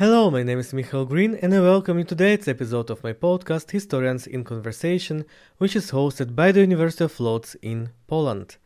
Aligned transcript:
Hello, 0.00 0.30
my 0.30 0.42
name 0.42 0.58
is 0.58 0.72
Michael 0.72 1.04
Green, 1.04 1.34
and 1.42 1.52
I 1.52 1.60
welcome 1.60 1.98
you 1.98 2.04
to 2.04 2.14
today's 2.14 2.48
episode 2.48 2.88
of 2.88 3.04
my 3.04 3.12
podcast 3.12 3.70
Historians 3.70 4.26
in 4.26 4.44
Conversation, 4.44 5.26
which 5.58 5.76
is 5.76 5.90
hosted 5.90 6.34
by 6.34 6.52
the 6.52 6.60
University 6.60 7.04
of 7.04 7.20
Lodz 7.20 7.54
in 7.60 7.90
Poland. 8.06 8.56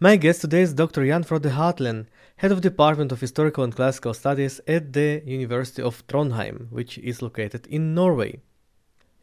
My 0.00 0.16
guest 0.16 0.40
today 0.40 0.62
is 0.62 0.74
Dr. 0.74 1.06
Jan 1.06 1.22
Frode 1.22 1.44
Hatlen, 1.44 2.06
head 2.38 2.50
of 2.50 2.60
Department 2.60 3.12
of 3.12 3.20
Historical 3.20 3.62
and 3.62 3.72
Classical 3.72 4.12
Studies 4.14 4.60
at 4.66 4.92
the 4.92 5.22
University 5.24 5.80
of 5.80 6.04
Trondheim, 6.08 6.66
which 6.70 6.98
is 6.98 7.22
located 7.22 7.68
in 7.68 7.94
Norway. 7.94 8.40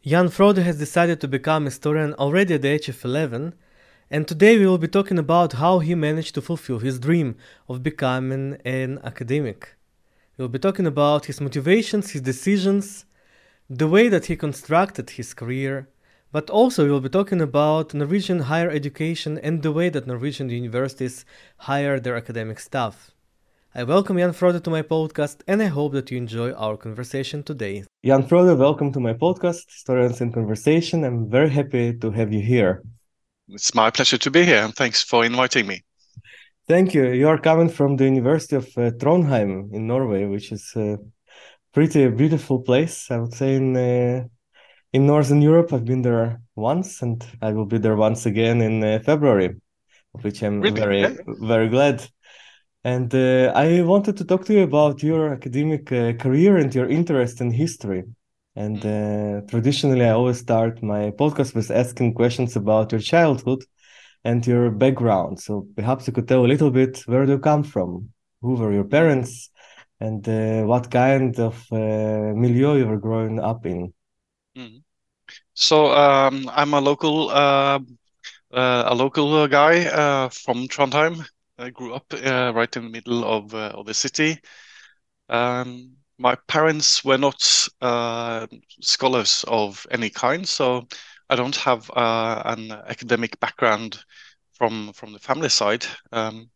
Jan 0.06 0.30
Frode 0.30 0.64
has 0.64 0.78
decided 0.78 1.20
to 1.20 1.28
become 1.28 1.64
a 1.64 1.66
historian 1.66 2.14
already 2.14 2.54
at 2.54 2.62
the 2.62 2.68
age 2.68 2.88
of 2.88 3.04
11, 3.04 3.52
and 4.10 4.26
today 4.26 4.56
we 4.56 4.66
will 4.66 4.78
be 4.78 4.88
talking 4.88 5.18
about 5.18 5.52
how 5.52 5.80
he 5.80 5.94
managed 5.94 6.34
to 6.36 6.40
fulfill 6.40 6.78
his 6.78 6.98
dream 6.98 7.36
of 7.68 7.82
becoming 7.82 8.56
an 8.64 8.98
academic. 9.04 9.74
We'll 10.38 10.46
be 10.46 10.60
talking 10.60 10.86
about 10.86 11.24
his 11.24 11.40
motivations, 11.40 12.12
his 12.12 12.22
decisions, 12.22 13.04
the 13.68 13.88
way 13.88 14.08
that 14.08 14.26
he 14.26 14.36
constructed 14.36 15.10
his 15.10 15.34
career, 15.34 15.88
but 16.30 16.48
also 16.48 16.86
we'll 16.86 17.00
be 17.00 17.08
talking 17.08 17.40
about 17.40 17.92
Norwegian 17.92 18.42
higher 18.42 18.70
education 18.70 19.36
and 19.38 19.64
the 19.64 19.72
way 19.72 19.88
that 19.88 20.06
Norwegian 20.06 20.48
universities 20.48 21.24
hire 21.56 21.98
their 21.98 22.16
academic 22.16 22.60
staff. 22.60 23.10
I 23.74 23.82
welcome 23.82 24.16
Jan 24.16 24.32
Frode 24.32 24.62
to 24.62 24.70
my 24.70 24.82
podcast 24.82 25.40
and 25.48 25.60
I 25.60 25.66
hope 25.66 25.92
that 25.94 26.12
you 26.12 26.18
enjoy 26.18 26.52
our 26.52 26.76
conversation 26.76 27.42
today. 27.42 27.82
Jan 28.04 28.22
Frode, 28.22 28.56
welcome 28.56 28.92
to 28.92 29.00
my 29.00 29.14
podcast, 29.14 29.66
Historians 29.68 30.20
in 30.20 30.30
Conversation. 30.30 31.02
I'm 31.02 31.28
very 31.28 31.50
happy 31.50 31.94
to 31.98 32.12
have 32.12 32.32
you 32.32 32.42
here. 32.42 32.84
It's 33.48 33.74
my 33.74 33.90
pleasure 33.90 34.18
to 34.18 34.30
be 34.30 34.44
here, 34.44 34.62
and 34.62 34.72
thanks 34.72 35.02
for 35.02 35.24
inviting 35.24 35.66
me. 35.66 35.82
Thank 36.68 36.92
you. 36.92 37.06
You 37.12 37.28
are 37.28 37.38
coming 37.38 37.70
from 37.70 37.96
the 37.96 38.04
University 38.04 38.56
of 38.56 38.66
uh, 38.76 38.90
Trondheim 38.90 39.72
in 39.72 39.86
Norway, 39.86 40.26
which 40.26 40.52
is 40.52 40.70
a 40.76 40.98
pretty 41.72 42.06
beautiful 42.08 42.60
place. 42.60 43.10
I 43.10 43.16
would 43.16 43.32
say 43.32 43.56
in 43.56 43.74
uh, 43.74 44.26
in 44.92 45.06
Northern 45.06 45.40
Europe. 45.40 45.72
I've 45.72 45.86
been 45.86 46.02
there 46.02 46.42
once, 46.56 47.00
and 47.00 47.24
I 47.40 47.52
will 47.52 47.64
be 47.64 47.78
there 47.78 47.96
once 47.96 48.26
again 48.26 48.60
in 48.60 48.84
uh, 48.84 48.98
February, 49.02 49.56
of 50.14 50.22
which 50.22 50.42
I'm 50.42 50.60
really? 50.60 50.80
very 50.80 51.16
very 51.26 51.68
glad. 51.70 52.06
And 52.84 53.14
uh, 53.14 53.52
I 53.54 53.80
wanted 53.80 54.18
to 54.18 54.24
talk 54.26 54.44
to 54.44 54.52
you 54.52 54.62
about 54.62 55.02
your 55.02 55.32
academic 55.32 55.90
uh, 55.90 56.12
career 56.14 56.58
and 56.58 56.74
your 56.74 56.88
interest 56.88 57.40
in 57.40 57.50
history. 57.50 58.04
And 58.56 58.78
uh, 58.84 59.46
traditionally, 59.48 60.04
I 60.04 60.10
always 60.10 60.40
start 60.40 60.82
my 60.82 61.12
podcast 61.12 61.54
with 61.54 61.70
asking 61.70 62.12
questions 62.12 62.56
about 62.56 62.92
your 62.92 63.00
childhood 63.00 63.64
and 64.24 64.46
your 64.46 64.70
background. 64.70 65.40
So 65.40 65.66
perhaps 65.76 66.06
you 66.06 66.12
could 66.12 66.28
tell 66.28 66.44
a 66.44 66.46
little 66.46 66.70
bit 66.70 67.02
where 67.06 67.26
do 67.26 67.32
you 67.32 67.38
come 67.38 67.62
from? 67.62 68.10
Who 68.42 68.54
were 68.54 68.72
your 68.72 68.84
parents? 68.84 69.50
And 70.00 70.26
uh, 70.28 70.62
what 70.62 70.90
kind 70.90 71.38
of 71.40 71.66
uh, 71.72 72.32
milieu 72.34 72.76
you 72.76 72.86
were 72.86 72.98
growing 72.98 73.40
up 73.40 73.66
in? 73.66 73.92
Mm. 74.56 74.82
So 75.54 75.92
um, 75.92 76.48
I'm 76.52 76.74
a 76.74 76.80
local 76.80 77.30
uh, 77.30 77.80
uh 78.52 78.84
a 78.86 78.94
local 78.94 79.48
guy 79.48 79.86
uh, 79.86 80.28
from 80.28 80.68
Trondheim. 80.68 81.26
I 81.58 81.70
grew 81.70 81.94
up 81.94 82.06
uh, 82.12 82.52
right 82.54 82.76
in 82.76 82.84
the 82.84 82.90
middle 82.90 83.24
of, 83.24 83.52
of 83.52 83.86
the 83.86 83.94
city. 83.94 84.38
Um, 85.28 85.96
my 86.18 86.36
parents 86.46 87.04
were 87.04 87.18
not 87.18 87.42
scholars 88.80 89.44
of 89.48 89.86
any 89.90 90.10
kind, 90.10 90.48
so 90.48 90.86
I 91.30 91.36
don't 91.36 91.56
have 91.56 91.90
uh, 91.90 92.42
an 92.44 92.72
academic 92.72 93.38
background 93.40 93.98
from 94.54 94.92
from 94.92 95.12
the 95.12 95.18
family 95.18 95.48
side. 95.48 95.86
Um, 96.12 96.50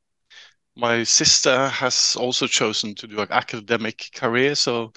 my 0.76 1.04
sister 1.04 1.68
has 1.68 2.16
also 2.16 2.46
chosen 2.46 2.94
to 2.96 3.06
do 3.06 3.20
an 3.20 3.28
academic 3.30 4.10
career, 4.14 4.54
so 4.54 4.92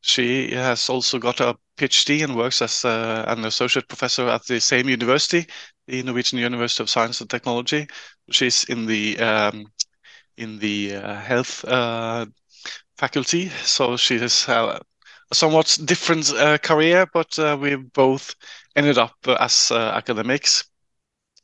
she 0.00 0.50
has 0.52 0.88
also 0.90 1.18
got 1.18 1.40
a 1.40 1.56
PhD 1.78 2.24
and 2.24 2.36
works 2.36 2.60
as 2.62 2.84
uh, 2.84 3.24
an 3.28 3.44
associate 3.44 3.88
professor 3.88 4.28
at 4.28 4.44
the 4.46 4.60
same 4.60 4.88
university, 4.88 5.46
the 5.86 6.02
Norwegian 6.02 6.38
University 6.38 6.82
of 6.82 6.90
Science 6.90 7.20
and 7.20 7.30
Technology. 7.30 7.86
She's 8.30 8.64
in 8.64 8.86
the 8.86 9.18
um, 9.20 9.66
in 10.36 10.58
the 10.58 10.96
uh, 10.96 11.14
health 11.16 11.64
uh, 11.64 12.26
faculty. 12.98 13.48
So 13.64 13.96
she 13.96 14.18
has 14.18 14.48
a 14.48 14.80
somewhat 15.32 15.78
different 15.84 16.32
uh, 16.32 16.58
career, 16.58 17.06
but 17.12 17.38
uh, 17.38 17.56
we 17.60 17.76
both 17.76 18.34
ended 18.76 18.98
up 18.98 19.14
as 19.26 19.70
uh, 19.70 19.92
academics, 19.94 20.64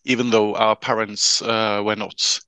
even 0.04 0.30
though 0.30 0.54
our 0.54 0.76
parents 0.76 1.42
uh, 1.42 1.82
were 1.84 1.96
not. 1.96 2.40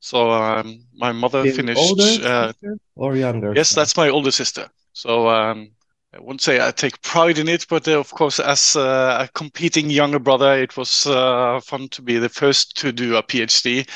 So 0.00 0.30
um, 0.30 0.84
my 0.94 1.12
mother 1.12 1.42
the 1.42 1.52
finished. 1.52 1.78
Older 1.78 2.52
or 2.96 3.16
younger? 3.16 3.54
Yes, 3.54 3.74
that's 3.74 3.96
my 3.96 4.08
older 4.08 4.30
sister. 4.30 4.68
So 4.92 5.28
um, 5.28 5.70
I 6.14 6.20
wouldn't 6.20 6.40
say 6.40 6.64
I 6.64 6.70
take 6.70 7.02
pride 7.02 7.38
in 7.38 7.48
it, 7.48 7.66
but 7.68 7.86
uh, 7.88 7.98
of 7.98 8.10
course, 8.10 8.40
as 8.40 8.76
uh, 8.76 9.18
a 9.20 9.28
competing 9.34 9.90
younger 9.90 10.18
brother, 10.18 10.54
it 10.54 10.76
was 10.76 11.06
uh, 11.06 11.60
fun 11.60 11.88
to 11.90 12.02
be 12.02 12.18
the 12.18 12.28
first 12.28 12.76
to 12.78 12.92
do 12.92 13.16
a 13.16 13.22
PhD. 13.22 13.88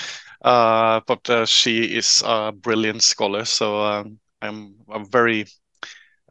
Uh, 0.44 1.00
but 1.06 1.48
she 1.48 1.84
is 1.84 2.22
a 2.26 2.50
brilliant 2.50 3.02
scholar, 3.02 3.44
so 3.44 3.80
um, 3.80 4.18
I'm 4.40 4.74
a 4.90 5.04
very 5.04 5.46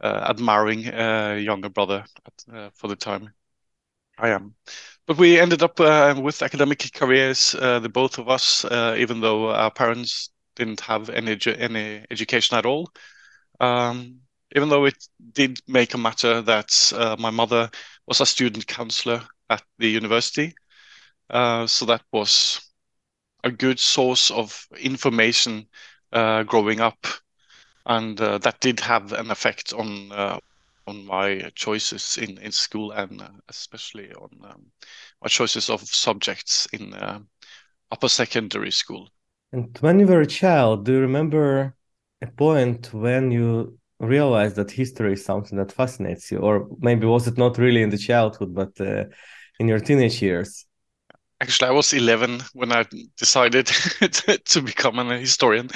uh, 0.02 0.26
admiring 0.28 0.88
uh, 0.88 1.38
younger 1.40 1.68
brother 1.68 2.04
at, 2.26 2.54
uh, 2.54 2.70
for 2.74 2.88
the 2.88 2.96
time. 2.96 3.30
I 4.22 4.28
am. 4.30 4.54
But 5.06 5.18
we 5.18 5.38
ended 5.38 5.62
up 5.62 5.80
uh, 5.80 6.14
with 6.22 6.42
academic 6.42 6.90
careers, 6.94 7.54
uh, 7.58 7.80
the 7.80 7.88
both 7.88 8.18
of 8.18 8.28
us, 8.28 8.64
uh, 8.64 8.94
even 8.98 9.20
though 9.20 9.50
our 9.50 9.70
parents 9.70 10.30
didn't 10.54 10.80
have 10.80 11.10
any 11.10 11.36
any 11.58 12.06
education 12.10 12.56
at 12.56 12.64
all. 12.64 12.90
Um, 13.60 14.20
even 14.54 14.68
though 14.68 14.84
it 14.84 15.08
did 15.32 15.60
make 15.66 15.94
a 15.94 15.98
matter 15.98 16.40
that 16.42 16.92
my 17.18 17.30
mother 17.30 17.70
was 18.06 18.20
a 18.20 18.26
student 18.26 18.66
counselor 18.66 19.22
at 19.50 19.62
the 19.78 19.88
university, 19.88 20.54
so 21.30 21.84
that 21.86 22.02
was 22.12 22.60
a 23.44 23.50
good 23.50 23.80
source 23.80 24.30
of 24.30 24.68
information 24.78 25.66
growing 26.46 26.80
up 26.80 27.06
and 27.86 28.20
uh, 28.20 28.38
that 28.38 28.60
did 28.60 28.80
have 28.80 29.12
an 29.12 29.30
effect 29.30 29.72
on 29.72 30.12
uh, 30.12 30.38
on 30.86 31.04
my 31.06 31.50
choices 31.54 32.18
in 32.18 32.38
in 32.38 32.52
school 32.52 32.92
and 32.92 33.20
uh, 33.20 33.28
especially 33.48 34.12
on 34.14 34.30
um, 34.44 34.66
my 35.22 35.28
choices 35.28 35.70
of 35.70 35.80
subjects 35.82 36.66
in 36.72 36.94
uh, 36.94 37.20
upper 37.90 38.08
secondary 38.08 38.72
school. 38.72 39.08
And 39.52 39.76
when 39.80 40.00
you 40.00 40.06
were 40.06 40.22
a 40.22 40.26
child, 40.26 40.84
do 40.84 40.92
you 40.92 41.00
remember 41.00 41.76
a 42.22 42.26
point 42.26 42.92
when 42.92 43.30
you 43.30 43.78
realized 44.00 44.56
that 44.56 44.70
history 44.70 45.12
is 45.12 45.24
something 45.24 45.58
that 45.58 45.72
fascinates 45.72 46.30
you, 46.32 46.38
or 46.38 46.68
maybe 46.78 47.06
was 47.06 47.28
it 47.28 47.38
not 47.38 47.58
really 47.58 47.82
in 47.82 47.90
the 47.90 47.98
childhood, 47.98 48.54
but 48.54 48.80
uh, 48.80 49.04
in 49.60 49.68
your 49.68 49.78
teenage 49.78 50.22
years? 50.22 50.66
Actually, 51.40 51.68
I 51.68 51.72
was 51.72 51.92
11 51.92 52.40
when 52.54 52.72
I 52.72 52.84
decided 53.16 53.66
to 54.46 54.62
become 54.62 54.98
an 54.98 55.20
historian. 55.20 55.68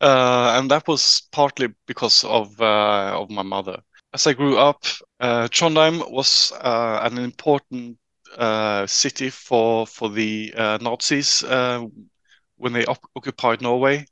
Uh, 0.00 0.56
and 0.58 0.70
that 0.70 0.88
was 0.88 1.22
partly 1.30 1.68
because 1.86 2.24
of 2.24 2.60
uh, 2.60 3.14
of 3.14 3.30
my 3.30 3.42
mother. 3.42 3.82
As 4.14 4.26
I 4.26 4.34
grew 4.34 4.58
up, 4.58 4.84
uh, 5.20 5.48
Trondheim 5.48 6.10
was 6.10 6.52
uh, 6.52 7.00
an 7.02 7.16
important 7.16 7.96
uh, 8.36 8.86
city 8.86 9.30
for 9.30 9.86
for 9.86 10.10
the 10.10 10.52
uh, 10.54 10.78
Nazis 10.82 11.42
when 11.42 12.72
they 12.72 12.84
op- 12.84 13.10
occupied 13.16 13.62
Norway, 13.62 14.06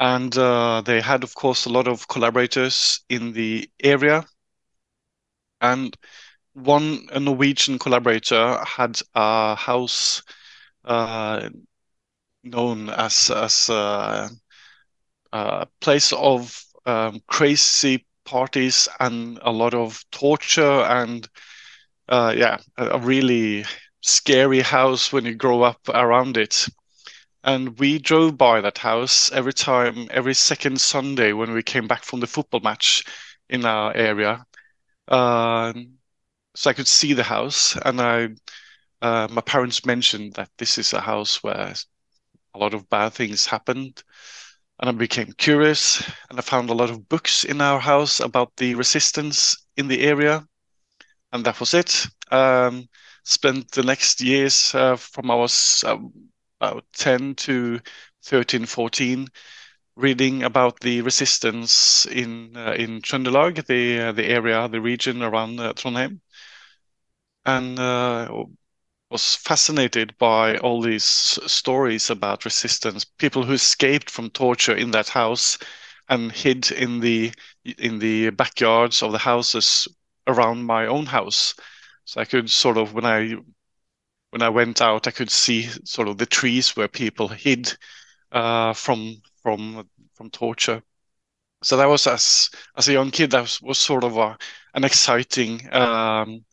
and 0.00 0.32
they 0.32 1.00
had, 1.00 1.22
of 1.22 1.34
course, 1.34 1.66
a 1.66 1.70
lot 1.70 1.86
of 1.86 2.08
collaborators 2.08 3.00
in 3.08 3.32
the 3.32 3.70
area. 3.82 4.24
And 5.60 5.96
one 6.54 7.08
a 7.12 7.20
Norwegian 7.20 7.78
collaborator 7.78 8.64
had 8.64 9.00
a 9.14 9.54
house 9.54 10.22
known 12.42 12.90
as 12.90 13.30
as 13.30 13.70
uh, 13.70 14.28
place 15.80 16.12
of 16.12 16.64
um, 16.86 17.20
crazy 17.28 18.04
parties 18.28 18.88
and 19.00 19.38
a 19.42 19.50
lot 19.50 19.74
of 19.74 20.04
torture 20.10 20.82
and 20.98 21.26
uh, 22.08 22.34
yeah, 22.36 22.58
a, 22.76 22.98
really 22.98 23.64
scary 24.02 24.60
house 24.60 25.12
when 25.12 25.24
you 25.24 25.34
grow 25.34 25.62
up 25.62 25.80
around 25.88 26.36
it. 26.36 26.68
And 27.44 27.78
we 27.78 27.98
drove 27.98 28.36
by 28.36 28.60
that 28.60 28.78
house 28.78 29.32
every 29.32 29.52
time, 29.54 30.08
every 30.10 30.34
second 30.34 30.80
Sunday 30.80 31.32
when 31.32 31.52
we 31.52 31.62
came 31.62 31.86
back 31.86 32.04
from 32.04 32.20
the 32.20 32.26
football 32.26 32.60
match 32.60 33.04
in 33.48 33.64
our 33.64 33.94
area. 33.96 34.44
Uh, 35.06 35.72
so 36.54 36.70
I 36.70 36.74
could 36.74 36.88
see 36.88 37.14
the 37.14 37.22
house, 37.22 37.76
and 37.84 38.00
I, 38.00 38.28
uh, 39.00 39.28
my 39.30 39.40
parents 39.42 39.86
mentioned 39.86 40.34
that 40.34 40.50
this 40.58 40.76
is 40.76 40.92
a 40.92 41.00
house 41.00 41.42
where 41.42 41.74
a 42.54 42.58
lot 42.58 42.74
of 42.74 42.88
bad 42.90 43.12
things 43.14 43.46
happened 43.46 44.02
and 44.80 44.88
I 44.88 44.92
became 44.92 45.32
curious 45.32 46.00
and 46.30 46.38
I 46.38 46.42
found 46.42 46.70
a 46.70 46.74
lot 46.74 46.90
of 46.90 47.08
books 47.08 47.44
in 47.44 47.60
our 47.60 47.80
house 47.80 48.20
about 48.20 48.56
the 48.56 48.74
resistance 48.74 49.56
in 49.76 49.88
the 49.88 50.02
area. 50.02 50.46
And 51.32 51.44
that 51.44 51.60
was 51.60 51.74
it. 51.74 52.06
Um, 52.30 52.88
spent 53.24 53.70
the 53.72 53.82
next 53.82 54.20
years 54.20 54.74
uh, 54.74 54.96
from 54.96 55.30
I 55.30 55.34
was 55.34 55.84
um, 55.86 56.12
about 56.60 56.84
10 56.94 57.34
to 57.34 57.80
13, 58.24 58.66
14, 58.66 59.28
reading 59.96 60.44
about 60.44 60.80
the 60.80 61.02
resistance 61.02 62.06
in 62.06 62.56
uh, 62.56 62.74
in 62.78 63.02
Trøndelag, 63.02 63.66
the 63.66 64.08
uh, 64.08 64.12
the 64.12 64.26
area, 64.26 64.68
the 64.68 64.80
region 64.80 65.22
around 65.22 65.58
uh, 65.60 65.72
Trondheim, 65.74 66.20
and 67.44 67.78
uh, 67.78 68.44
was 69.10 69.34
fascinated 69.36 70.16
by 70.18 70.56
all 70.58 70.82
these 70.82 71.04
stories 71.04 72.10
about 72.10 72.44
resistance, 72.44 73.04
people 73.04 73.44
who 73.44 73.54
escaped 73.54 74.10
from 74.10 74.30
torture 74.30 74.74
in 74.74 74.90
that 74.92 75.08
house 75.08 75.58
and 76.08 76.32
hid 76.32 76.70
in 76.72 77.00
the 77.00 77.32
in 77.64 77.98
the 77.98 78.30
backyards 78.30 79.02
of 79.02 79.12
the 79.12 79.18
houses 79.18 79.88
around 80.26 80.64
my 80.64 80.86
own 80.86 81.06
house. 81.06 81.54
So 82.04 82.20
I 82.20 82.24
could 82.24 82.50
sort 82.50 82.78
of 82.78 82.94
when 82.94 83.06
I 83.06 83.36
when 84.30 84.42
I 84.42 84.48
went 84.50 84.80
out, 84.80 85.06
I 85.06 85.10
could 85.10 85.30
see 85.30 85.64
sort 85.84 86.08
of 86.08 86.18
the 86.18 86.26
trees 86.26 86.76
where 86.76 86.88
people 86.88 87.28
hid 87.28 87.72
uh, 88.32 88.72
from 88.74 89.22
from 89.42 89.88
from 90.14 90.30
torture. 90.30 90.82
So 91.62 91.76
that 91.76 91.86
was 91.88 92.06
as 92.06 92.50
as 92.76 92.88
a 92.88 92.92
young 92.92 93.10
kid, 93.10 93.30
that 93.32 93.42
was, 93.42 93.60
was 93.62 93.78
sort 93.78 94.04
of 94.04 94.16
a, 94.16 94.36
an 94.74 94.84
exciting 94.84 95.72
um, 95.74 96.44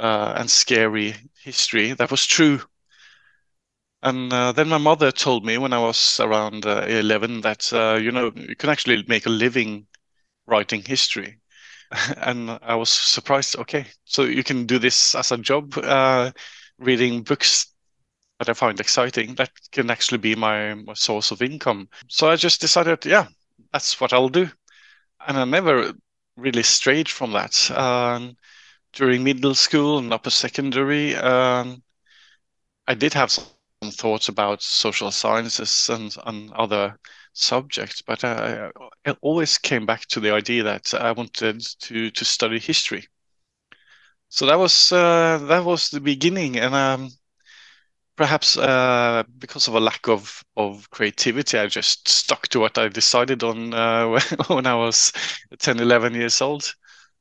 uh, 0.00 0.34
and 0.36 0.50
scary 0.50 1.14
history 1.42 1.92
that 1.92 2.10
was 2.10 2.26
true. 2.26 2.60
And 4.02 4.32
uh, 4.32 4.52
then 4.52 4.68
my 4.68 4.78
mother 4.78 5.12
told 5.12 5.44
me 5.44 5.58
when 5.58 5.72
I 5.74 5.78
was 5.78 6.18
around 6.20 6.64
uh, 6.66 6.86
11 6.88 7.42
that 7.42 7.72
uh, 7.72 7.98
you 8.00 8.10
know 8.12 8.32
you 8.34 8.56
can 8.56 8.70
actually 8.70 9.04
make 9.08 9.26
a 9.26 9.30
living 9.30 9.86
writing 10.46 10.82
history. 10.84 11.38
and 12.18 12.58
I 12.62 12.76
was 12.76 12.90
surprised. 12.90 13.56
Okay, 13.56 13.86
so 14.04 14.24
you 14.24 14.44
can 14.44 14.66
do 14.66 14.78
this 14.78 15.14
as 15.14 15.32
a 15.32 15.38
job, 15.38 15.76
uh, 15.78 16.32
reading 16.78 17.22
books 17.22 17.74
that 18.38 18.48
I 18.48 18.54
find 18.54 18.80
exciting. 18.80 19.34
That 19.36 19.50
can 19.72 19.90
actually 19.90 20.18
be 20.18 20.34
my, 20.34 20.74
my 20.74 20.94
source 20.94 21.30
of 21.30 21.42
income. 21.42 21.88
So 22.08 22.30
I 22.30 22.36
just 22.36 22.60
decided, 22.60 23.04
yeah, 23.06 23.28
that's 23.72 24.00
what 24.00 24.12
I'll 24.12 24.28
do. 24.28 24.48
And 25.26 25.38
I 25.38 25.44
never 25.44 25.92
really 26.36 26.62
strayed 26.62 27.08
from 27.08 27.32
that. 27.32 27.70
During 28.92 29.24
middle 29.24 29.54
school 29.54 29.98
and 29.98 30.12
upper 30.12 30.30
secondary, 30.30 31.14
um, 31.16 31.82
I 32.86 32.94
did 32.94 33.14
have 33.14 33.30
some 33.30 33.46
thoughts 33.90 34.28
about 34.28 34.62
social 34.62 35.10
sciences 35.10 35.88
and, 35.88 36.14
and 36.26 36.52
other 36.52 36.98
subjects, 37.32 38.02
but 38.02 38.24
I, 38.24 38.70
I, 39.06 39.16
always 39.20 39.58
came 39.58 39.86
back 39.86 40.06
to 40.06 40.20
the 40.20 40.32
idea 40.32 40.62
that 40.64 40.92
I 40.94 41.12
wanted 41.12 41.64
to 41.80 42.10
to 42.10 42.24
study 42.24 42.58
history. 42.58 43.06
So 44.28 44.46
that 44.46 44.58
was 44.58 44.92
uh, 44.92 45.38
that 45.48 45.64
was 45.64 45.90
the 45.90 46.00
beginning, 46.00 46.56
and 46.58 46.74
um, 46.74 47.10
perhaps 48.16 48.56
uh, 48.58 49.24
because 49.38 49.68
of 49.68 49.74
a 49.74 49.80
lack 49.80 50.08
of 50.08 50.44
of 50.56 50.90
creativity, 50.90 51.58
I 51.58 51.66
just 51.66 52.08
stuck 52.08 52.48
to 52.48 52.60
what 52.60 52.78
I 52.78 52.88
decided 52.88 53.42
on 53.42 53.74
uh, 53.74 54.20
when 54.48 54.66
I 54.66 54.74
was 54.74 55.12
10, 55.58 55.80
11 55.80 56.14
years 56.14 56.40
old. 56.40 56.74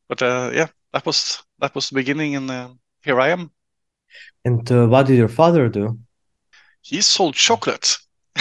But 0.07 0.21
uh, 0.21 0.51
yeah, 0.53 0.67
that 0.93 1.05
was 1.05 1.43
that 1.59 1.75
was 1.75 1.89
the 1.89 1.95
beginning, 1.95 2.35
and 2.35 2.49
uh, 2.49 2.69
here 3.03 3.19
I 3.19 3.29
am. 3.29 3.51
And 4.45 4.69
uh, 4.71 4.87
what 4.87 5.07
did 5.07 5.17
your 5.17 5.27
father 5.27 5.69
do? 5.69 5.99
He 6.81 7.01
sold 7.01 7.35
chocolate. 7.35 7.97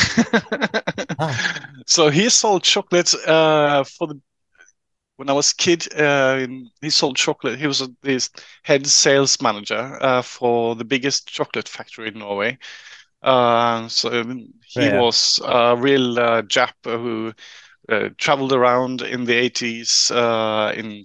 ah. 1.19 1.69
So 1.87 2.11
he 2.11 2.29
sold 2.29 2.63
chocolate 2.63 3.15
uh, 3.27 3.85
for 3.85 4.09
the 4.09 4.21
when 5.17 5.29
I 5.29 5.33
was 5.33 5.53
a 5.53 5.57
kid. 5.57 5.93
Uh, 5.95 6.47
he 6.81 6.91
sold 6.91 7.17
chocolate. 7.17 7.59
He 7.59 7.67
was 7.67 7.81
a, 7.81 7.89
his 8.03 8.31
head 8.63 8.87
sales 8.87 9.43
manager 9.43 9.99
uh, 10.01 10.23
for 10.23 10.77
the 10.77 10.85
biggest 10.85 11.29
chocolate 11.29 11.69
factory 11.69 12.09
in 12.09 12.19
Norway. 12.19 12.59
Uh, 13.23 13.89
so 13.89 14.23
he 14.23 14.51
yeah. 14.77 15.01
was 15.01 15.41
a 15.45 15.77
real 15.77 16.19
uh, 16.21 16.43
Jap 16.43 16.75
who 16.85 17.33
uh, 17.89 18.11
traveled 18.17 18.53
around 18.53 19.03
in 19.03 19.25
the 19.25 19.51
80s 19.51 20.11
in 20.77 21.05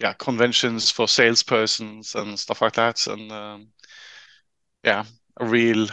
yeah 0.00 0.14
conventions 0.14 0.90
for 0.90 1.06
salespersons 1.06 2.14
and 2.14 2.38
stuff 2.38 2.62
like 2.62 2.74
that, 2.74 3.06
and 3.06 3.30
um, 3.32 3.68
yeah, 4.84 5.04
a 5.38 5.46
real 5.46 5.88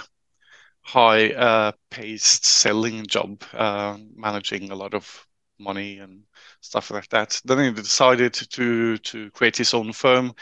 high 0.81 1.31
uh, 1.33 1.71
paced 1.91 2.45
selling 2.45 3.05
job, 3.07 3.43
uh, 3.53 3.97
managing 4.15 4.71
a 4.71 4.75
lot 4.75 4.93
of 4.93 5.27
money 5.59 5.99
and 5.99 6.23
stuff 6.61 6.91
like 6.91 7.09
that. 7.09 7.41
Then 7.45 7.59
he 7.75 7.81
decided 7.81 8.33
to 8.33 8.97
to 8.99 9.31
create 9.31 9.57
his 9.57 9.73
own 9.73 9.93
firm 9.93 10.33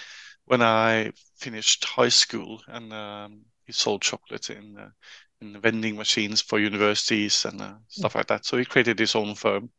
when 0.45 0.61
I 0.61 1.11
finished 1.37 1.85
high 1.85 2.09
school, 2.09 2.61
and 2.67 2.93
um, 2.93 3.41
he 3.65 3.73
sold 3.73 4.01
chocolate 4.03 4.49
in 4.49 4.77
uh, 4.77 4.89
in 5.41 5.59
vending 5.61 5.95
machines 5.97 6.41
for 6.41 6.59
universities 6.59 7.45
and 7.45 7.61
uh, 7.61 7.75
stuff 7.89 8.15
like 8.15 8.27
that. 8.27 8.45
So 8.45 8.57
he 8.57 8.65
created 8.65 8.99
his 8.99 9.15
own 9.15 9.35
firm. 9.35 9.71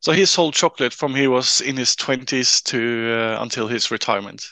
So 0.00 0.12
he 0.12 0.24
sold 0.26 0.54
chocolate 0.54 0.92
from 0.92 1.14
he 1.14 1.26
was 1.26 1.60
in 1.60 1.76
his 1.76 1.96
twenties 1.96 2.60
to 2.62 3.12
uh, 3.12 3.42
until 3.42 3.66
his 3.66 3.90
retirement. 3.90 4.44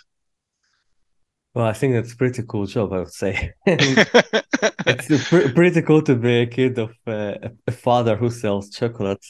Well, 1.57 1.65
I 1.65 1.73
think 1.73 1.95
that's 1.95 2.13
a 2.13 2.17
pretty 2.17 2.43
cool 2.47 2.67
job, 2.67 2.93
I 2.93 2.99
would 2.99 3.13
say. 3.13 3.55
it's 3.67 5.29
pr- 5.31 5.49
pretty 5.55 5.81
cool 5.81 6.03
to 6.03 6.15
be 6.15 6.41
a 6.41 6.47
kid 6.47 6.79
of 6.79 6.91
uh, 7.07 7.33
a 7.67 7.73
father 7.73 8.15
who 8.15 8.29
sells 8.29 8.69
chocolate. 8.69 9.25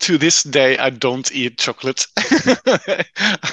To 0.00 0.18
this 0.18 0.42
day, 0.42 0.76
I 0.76 0.90
don't 0.90 1.32
eat 1.32 1.56
chocolate. 1.56 2.06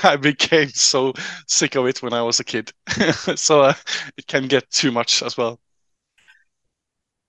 I 0.04 0.18
became 0.20 0.68
so 0.70 1.14
sick 1.48 1.76
of 1.76 1.86
it 1.86 2.02
when 2.02 2.12
I 2.12 2.22
was 2.22 2.42
a 2.42 2.44
kid, 2.44 2.74
so 3.36 3.62
uh, 3.62 3.74
it 4.18 4.28
can 4.28 4.48
get 4.48 4.70
too 4.72 4.92
much 4.92 5.24
as 5.24 5.38
well. 5.38 5.58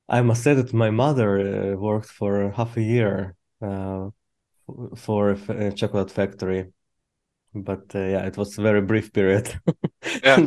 I 0.09 0.23
must 0.23 0.43
say 0.43 0.55
that 0.55 0.73
my 0.75 0.91
mother 0.91 1.39
uh, 1.39 1.77
worked 1.77 2.09
for 2.09 2.51
half 2.51 2.77
a 2.77 2.83
year 2.83 3.37
uh, 3.63 4.09
for 4.97 5.31
a 5.49 5.73
chocolate 5.73 6.11
factory 6.11 6.67
but 7.55 7.95
uh, 7.95 7.99
yeah, 8.01 8.27
it 8.27 8.37
was 8.37 8.57
a 8.59 8.63
very 8.63 8.81
brief 8.81 9.13
period. 9.13 9.53
yeah, 10.25 10.47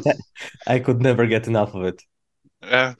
I 0.68 0.79
could 0.79 1.01
never 1.01 1.25
get 1.25 1.47
enough 1.47 1.73
of 1.73 1.83
it. 1.83 2.01
Yeah, 2.62 2.94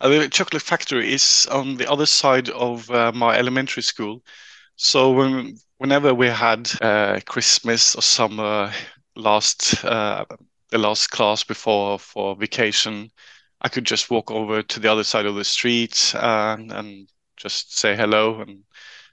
uh, 0.00 0.08
the 0.08 0.28
chocolate 0.28 0.62
factory 0.62 1.12
is 1.12 1.46
on 1.50 1.76
the 1.76 1.90
other 1.90 2.06
side 2.06 2.48
of 2.50 2.90
uh, 2.90 3.12
my 3.14 3.38
elementary 3.38 3.82
school. 3.82 4.22
So 4.76 5.12
when, 5.12 5.56
whenever 5.78 6.12
we 6.12 6.26
had 6.28 6.70
uh, 6.80 7.20
Christmas 7.26 7.94
or 7.94 8.02
summer, 8.02 8.72
last 9.16 9.84
uh, 9.84 10.24
the 10.70 10.78
last 10.78 11.10
class 11.10 11.44
before 11.44 11.98
for 11.98 12.34
vacation, 12.34 13.10
I 13.60 13.68
could 13.68 13.84
just 13.84 14.10
walk 14.10 14.30
over 14.30 14.62
to 14.62 14.80
the 14.80 14.90
other 14.90 15.04
side 15.04 15.26
of 15.26 15.36
the 15.36 15.44
street 15.44 16.12
and, 16.18 16.72
and 16.72 17.08
just 17.36 17.78
say 17.78 17.94
hello 17.94 18.40
and 18.40 18.64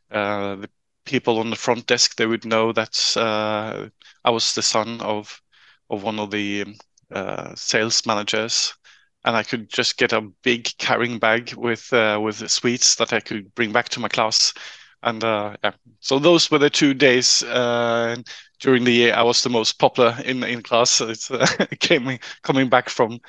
uh, 0.10 0.56
the 0.56 0.69
people 1.06 1.39
on 1.39 1.50
the 1.50 1.56
front 1.56 1.88
desk 1.88 2.15
they 2.15 2.25
would 2.25 2.45
know 2.45 2.71
that 2.74 3.15
uh, 3.18 3.88
I 4.24 4.30
was 4.31 4.53
the 4.53 4.62
son 4.62 5.01
of 5.01 5.42
of 5.89 6.03
one 6.03 6.20
of 6.20 6.31
the 6.31 6.65
uh, 7.13 7.53
sales 7.55 8.05
managers, 8.05 8.74
and 9.25 9.36
I 9.36 9.43
could 9.43 9.70
just 9.70 9.98
get 9.98 10.13
a 10.13 10.22
big 10.43 10.67
carrying 10.77 11.20
bag 11.20 11.53
with 11.55 11.91
uh, 11.93 12.20
with 12.22 12.50
sweets 12.50 12.96
that 12.96 13.13
I 13.13 13.20
could 13.20 13.53
bring 13.55 13.72
back 13.72 13.89
to 13.89 14.00
my 14.00 14.08
class. 14.10 14.53
And 15.03 15.24
uh, 15.24 15.55
yeah, 15.63 15.72
so 16.00 16.20
those 16.20 16.50
were 16.51 16.60
the 16.60 16.70
two 16.70 16.93
days 16.93 17.43
uh, 17.43 18.15
during 18.60 18.84
the 18.84 18.91
year 18.93 19.13
I 19.13 19.24
was 19.24 19.43
the 19.43 19.50
most 19.50 19.79
popular 19.79 20.15
in 20.25 20.43
in 20.43 20.62
class. 20.63 21.01
It's 21.01 21.29
uh, 21.31 21.46
came 21.79 22.17
coming 22.43 22.70
back 22.70 22.89
from 22.89 23.20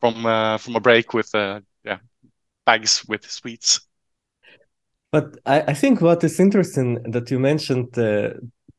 from 0.00 0.22
from 0.58 0.76
a 0.76 0.80
break 0.80 1.14
with 1.14 1.30
yeah 1.34 1.98
bags 2.66 3.04
with 3.08 3.28
sweets. 3.30 3.80
But 5.12 5.36
I, 5.44 5.60
I 5.68 5.74
think 5.74 6.00
what 6.00 6.24
is 6.24 6.40
interesting 6.40 7.02
that 7.12 7.30
you 7.30 7.38
mentioned 7.38 7.96
uh, 7.98 8.30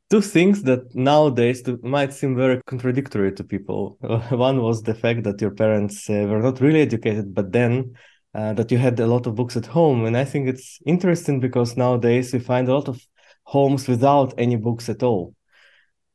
two 0.10 0.22
things 0.22 0.64
that 0.64 0.94
nowadays 0.96 1.64
might 1.84 2.12
seem 2.12 2.36
very 2.36 2.60
contradictory 2.66 3.32
to 3.34 3.44
people. 3.44 3.98
One 4.30 4.62
was 4.62 4.82
the 4.82 4.96
fact 4.96 5.24
that 5.24 5.40
your 5.40 5.52
parents 5.52 6.10
uh, 6.10 6.26
were 6.28 6.42
not 6.42 6.60
really 6.60 6.82
educated, 6.82 7.36
but 7.36 7.52
then 7.52 7.94
uh, 8.34 8.54
that 8.54 8.72
you 8.72 8.80
had 8.80 9.00
a 9.00 9.06
lot 9.06 9.28
of 9.28 9.36
books 9.36 9.56
at 9.56 9.68
home. 9.68 10.06
And 10.06 10.18
I 10.18 10.26
think 10.26 10.48
it's 10.48 10.80
interesting 10.88 11.40
because 11.40 11.78
nowadays 11.78 12.34
we 12.34 12.40
find 12.40 12.68
a 12.68 12.74
lot 12.74 12.90
of 12.90 13.00
homes 13.44 13.88
without 13.88 14.34
any 14.40 14.56
books 14.56 14.90
at 14.90 15.04
all. 15.04 15.36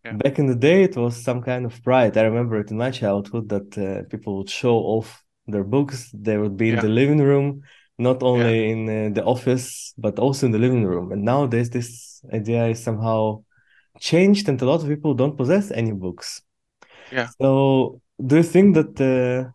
Yeah. 0.05 0.15
Back 0.15 0.41
in 0.41 0.47
the 0.47 0.57
day, 0.57 0.83
it 0.83 0.97
was 0.97 1.17
some 1.17 1.43
kind 1.43 1.65
of 1.65 1.81
pride. 1.85 2.17
I 2.17 2.23
remember 2.23 2.59
it 2.59 2.73
in 2.73 2.77
my 2.77 2.91
childhood 2.91 3.49
that 3.51 3.79
uh, 3.79 4.09
people 4.09 4.39
would 4.39 4.51
show 4.51 4.77
off 4.79 5.23
their 5.47 5.65
books. 5.65 6.11
They 6.13 6.39
would 6.39 6.57
be 6.57 6.69
yeah. 6.69 6.75
in 6.75 6.81
the 6.81 6.89
living 6.89 7.21
room 7.21 7.63
not 7.99 8.23
only 8.23 8.67
yeah. 8.67 8.73
in 8.73 8.89
uh, 8.89 9.15
the 9.15 9.25
office 9.25 9.93
but 9.99 10.19
also 10.19 10.47
in 10.47 10.53
the 10.53 10.59
living 10.59 10.85
room. 10.85 11.13
And 11.13 11.23
nowadays 11.25 11.71
this 11.71 12.23
idea 12.33 12.67
is 12.69 12.83
somehow 12.83 13.43
changed 13.99 14.49
and 14.49 14.61
a 14.63 14.65
lot 14.65 14.83
of 14.83 14.89
people 14.89 15.15
don't 15.15 15.37
possess 15.37 15.71
any 15.71 15.93
books. 15.93 16.43
Yeah. 17.11 17.29
So 17.41 18.01
do 18.25 18.37
you 18.37 18.43
think 18.43 18.75
that 18.75 19.01
uh, 19.01 19.51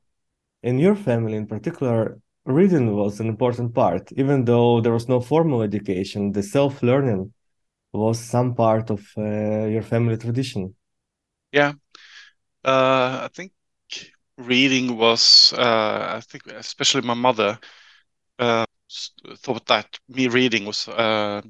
in 0.61 0.79
your 0.79 0.95
family 0.95 1.37
in 1.37 1.47
particular 1.47 2.19
reading 2.45 2.93
was 2.95 3.19
an 3.19 3.27
important 3.27 3.73
part 3.73 4.11
even 4.13 4.43
though 4.43 4.81
there 4.81 4.91
was 4.91 5.07
no 5.07 5.21
formal 5.21 5.61
education 5.61 6.33
the 6.33 6.43
self-learning 6.43 7.31
was 7.93 8.19
some 8.19 8.53
part 8.55 8.89
of 8.89 9.01
uh, 9.17 9.65
your 9.65 9.81
family 9.81 10.17
tradition? 10.17 10.75
Yeah. 11.51 11.73
Uh, 12.65 13.19
i 13.23 13.29
think 13.33 13.51
reading 14.37 14.97
was 14.97 15.53
uh, 15.57 16.15
i 16.17 16.21
think 16.21 16.47
especially 16.47 17.01
my 17.01 17.13
mother 17.13 17.59
thought 18.39 19.65
that 19.67 19.99
me 20.09 20.27
reading 20.27 20.65
was 20.65 20.87
uh, 20.87 21.41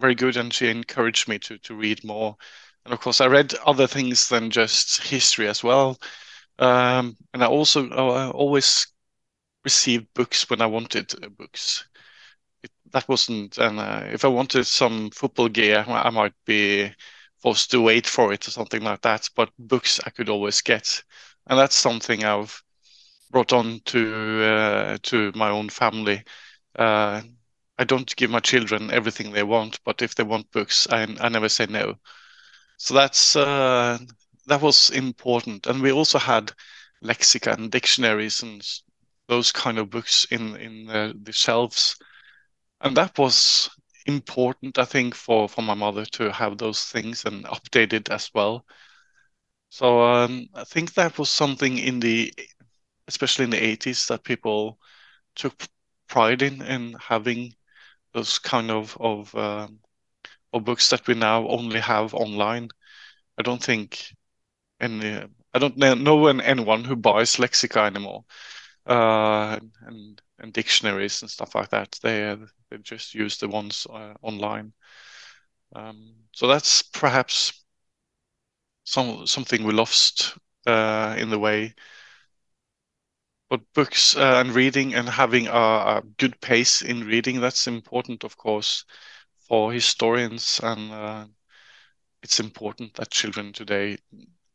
very 0.00 0.14
good, 0.14 0.36
and 0.36 0.52
she 0.52 0.68
encouraged 0.68 1.28
me 1.28 1.38
to 1.40 1.58
to 1.58 1.74
read 1.74 2.04
more. 2.04 2.36
And 2.84 2.92
of 2.94 3.00
course, 3.00 3.20
I 3.20 3.26
read 3.26 3.54
other 3.66 3.86
things 3.86 4.28
than 4.28 4.50
just 4.50 5.02
history 5.02 5.48
as 5.48 5.62
well. 5.64 5.98
Um, 6.58 7.16
and 7.34 7.42
I 7.44 7.46
also 7.46 7.88
uh, 7.90 8.30
always 8.34 8.86
received 9.64 10.08
books 10.14 10.48
when 10.50 10.60
I 10.62 10.66
wanted 10.66 11.14
uh, 11.24 11.28
books. 11.30 11.86
It, 12.62 12.70
that 12.92 13.08
wasn't, 13.08 13.58
and 13.58 13.78
uh, 13.80 14.02
if 14.12 14.24
I 14.24 14.28
wanted 14.28 14.66
some 14.66 15.10
football 15.10 15.48
gear, 15.48 15.84
I 15.88 16.10
might 16.10 16.34
be 16.46 16.92
forced 17.38 17.70
to 17.72 17.80
wait 17.82 18.06
for 18.06 18.32
it 18.32 18.48
or 18.48 18.50
something 18.52 18.82
like 18.82 19.02
that. 19.02 19.28
But 19.36 19.50
books 19.58 20.00
I 20.06 20.10
could 20.10 20.28
always 20.28 20.62
get, 20.62 21.04
and 21.46 21.58
that's 21.58 21.76
something 21.76 22.24
I've 22.24 22.62
brought 23.34 23.52
on 23.54 23.82
to 23.86 24.44
uh, 24.44 24.98
to 25.04 25.32
my 25.36 25.50
own 25.50 25.70
family. 25.70 26.24
Uh, 26.78 27.22
I 27.78 27.84
don't 27.84 28.16
give 28.16 28.30
my 28.30 28.40
children 28.40 28.90
everything 28.92 29.32
they 29.32 29.44
want, 29.44 29.80
but 29.84 30.02
if 30.02 30.14
they 30.16 30.24
want 30.24 30.52
books, 30.52 30.88
I, 30.90 31.02
I 31.20 31.28
never 31.30 31.50
say 31.50 31.66
no. 31.68 31.96
So 32.78 32.94
that's 32.94 33.36
uh, 33.36 33.98
that 34.46 34.62
was 34.62 34.90
important, 34.90 35.66
and 35.66 35.82
we 35.82 35.92
also 35.92 36.18
had 36.18 36.52
lexica 37.04 37.54
and 37.54 37.70
dictionaries 37.70 38.42
and 38.42 38.62
those 39.28 39.52
kind 39.52 39.78
of 39.78 39.90
books 39.90 40.26
in 40.30 40.56
in 40.56 40.86
the, 40.86 41.14
the 41.22 41.32
shelves, 41.32 41.96
and 42.80 42.96
that 42.96 43.18
was 43.18 43.70
important, 44.06 44.78
I 44.78 44.84
think, 44.86 45.14
for 45.16 45.48
for 45.48 45.62
my 45.62 45.74
mother 45.74 46.06
to 46.18 46.32
have 46.32 46.58
those 46.58 46.84
things 46.84 47.24
and 47.26 47.44
updated 47.46 48.10
as 48.10 48.30
well. 48.34 48.64
So 49.70 50.02
um, 50.04 50.48
I 50.54 50.64
think 50.64 50.94
that 50.94 51.18
was 51.18 51.30
something 51.30 51.78
in 51.78 52.00
the, 52.00 52.32
especially 53.08 53.44
in 53.44 53.50
the 53.50 53.62
80s, 53.64 54.06
that 54.08 54.24
people 54.24 54.78
took 55.36 55.68
pride 56.08 56.42
in 56.42 56.62
in 56.62 56.94
having 57.00 57.54
those 58.14 58.38
kind 58.40 58.70
of 58.70 58.96
of 59.00 59.34
um, 59.36 59.80
of 60.52 60.64
books 60.64 60.90
that 60.90 61.06
we 61.06 61.14
now 61.14 61.46
only 61.48 61.80
have 61.80 62.14
online. 62.14 62.68
I 63.38 63.42
don't 63.42 63.62
think 63.62 64.12
any 64.80 65.16
I 65.54 65.58
don't 65.60 65.76
know 65.78 66.26
anyone 66.28 66.84
who 66.84 66.96
buys 66.96 67.36
lexica 67.36 67.86
anymore, 67.86 68.24
uh, 68.86 69.58
and 69.82 70.20
and 70.38 70.52
dictionaries 70.52 71.22
and 71.22 71.30
stuff 71.30 71.54
like 71.54 71.70
that. 71.70 71.98
They 72.02 72.36
they 72.70 72.78
just 72.78 73.14
use 73.14 73.38
the 73.38 73.48
ones 73.48 73.86
uh, 73.90 74.14
online. 74.22 74.72
Um, 75.74 76.14
so 76.32 76.46
that's 76.46 76.82
perhaps 76.82 77.64
some 78.84 79.26
something 79.26 79.64
we 79.64 79.72
lost 79.72 80.36
uh, 80.66 81.14
in 81.18 81.30
the 81.30 81.38
way. 81.38 81.74
But 83.54 83.72
books 83.72 84.16
uh, 84.16 84.42
and 84.44 84.52
reading 84.52 84.94
and 84.94 85.08
having 85.08 85.46
a, 85.46 85.52
a, 85.52 86.02
good 86.18 86.40
pace 86.40 86.82
in 86.82 87.06
reading 87.06 87.40
that's 87.40 87.68
important, 87.68 88.24
of 88.24 88.36
course, 88.36 88.84
for 89.46 89.72
historians, 89.72 90.58
and 90.60 90.90
uh, 90.90 91.26
it's 92.24 92.40
important 92.40 92.94
that 92.94 93.12
children 93.12 93.52
today 93.52 93.98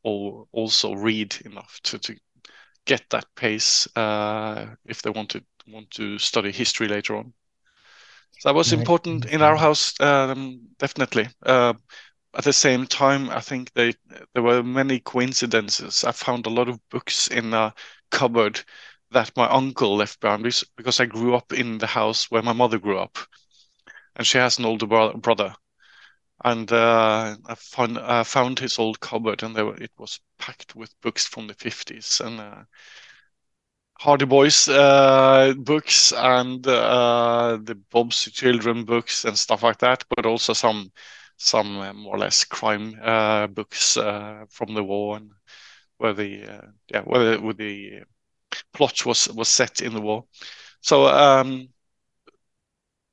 all 0.03 0.49
also 0.51 0.95
read 0.95 1.33
enough 1.45 1.79
to, 1.83 1.97
to 1.99 2.17
get 2.83 3.01
that 3.09 3.23
pace 3.37 3.87
uh, 3.95 4.65
if 4.83 5.01
they 5.01 5.11
want 5.11 5.29
to 5.29 5.41
want 5.69 5.89
to 5.91 6.19
study 6.19 6.51
history 6.51 6.89
later 6.89 7.15
on. 7.15 7.31
So 8.39 8.49
that 8.49 8.55
was 8.55 8.73
important 8.73 9.27
in 9.27 9.41
our 9.41 9.55
house, 9.55 9.97
um, 10.01 10.59
definitely. 10.77 11.29
Uh, 11.45 11.73
at 12.35 12.43
the 12.43 12.51
same 12.51 12.85
time, 12.85 13.29
I 13.29 13.39
think 13.39 13.71
they 13.75 13.93
there 14.33 14.43
were 14.43 14.61
many 14.61 14.99
coincidences. 14.99 16.03
I 16.03 16.11
found 16.11 16.45
a 16.45 16.49
lot 16.49 16.67
of 16.67 16.81
books 16.89 17.29
in 17.29 17.53
a 17.53 17.73
cupboard 18.11 18.61
that 19.11 19.35
my 19.35 19.47
uncle 19.49 19.95
left 19.95 20.19
behind 20.19 20.43
because 20.75 20.99
I 20.99 21.05
grew 21.05 21.35
up 21.35 21.53
in 21.53 21.77
the 21.77 21.87
house 21.87 22.29
where 22.31 22.41
my 22.41 22.53
mother 22.53 22.79
grew 22.79 22.99
up, 22.99 23.17
and 24.15 24.25
she 24.27 24.37
has 24.37 24.59
an 24.59 24.65
older 24.65 24.85
bro- 24.87 25.17
brother. 25.17 25.55
And 26.43 26.71
uh, 26.71 27.37
I 27.47 27.55
found 27.55 27.99
I 27.99 28.23
found 28.23 28.59
his 28.59 28.79
old 28.79 28.99
cupboard, 28.99 29.43
and 29.43 29.55
there 29.55 29.73
it 29.75 29.91
was 29.97 30.19
packed 30.37 30.75
with 30.75 30.99
books 31.01 31.25
from 31.27 31.47
the 31.47 31.53
fifties 31.53 32.21
and 32.21 32.39
uh, 32.39 32.63
Hardy 33.99 34.25
Boys 34.25 34.67
uh, 34.69 35.53
books 35.57 36.13
and 36.13 36.65
uh, 36.65 37.57
the 37.61 37.75
Bob's 37.75 38.31
Children 38.31 38.85
books 38.85 39.25
and 39.25 39.37
stuff 39.37 39.61
like 39.61 39.79
that, 39.79 40.05
but 40.15 40.25
also 40.25 40.53
some 40.53 40.91
some 41.37 41.77
uh, 41.79 41.93
more 41.93 42.15
or 42.15 42.19
less 42.19 42.43
crime 42.45 42.97
uh, 43.01 43.47
books 43.47 43.93
from 43.93 44.73
the 44.73 44.83
war 44.83 45.17
and 45.17 45.31
where 45.97 46.13
the 46.13 46.71
yeah 46.87 47.01
where 47.01 47.35
the, 47.37 47.41
where 47.41 47.53
the 47.53 48.03
plot 48.73 49.05
was 49.05 49.29
was 49.29 49.49
set 49.49 49.81
in 49.81 49.93
the 49.93 50.01
war. 50.01 50.25
So 50.81 51.07
um, 51.07 51.69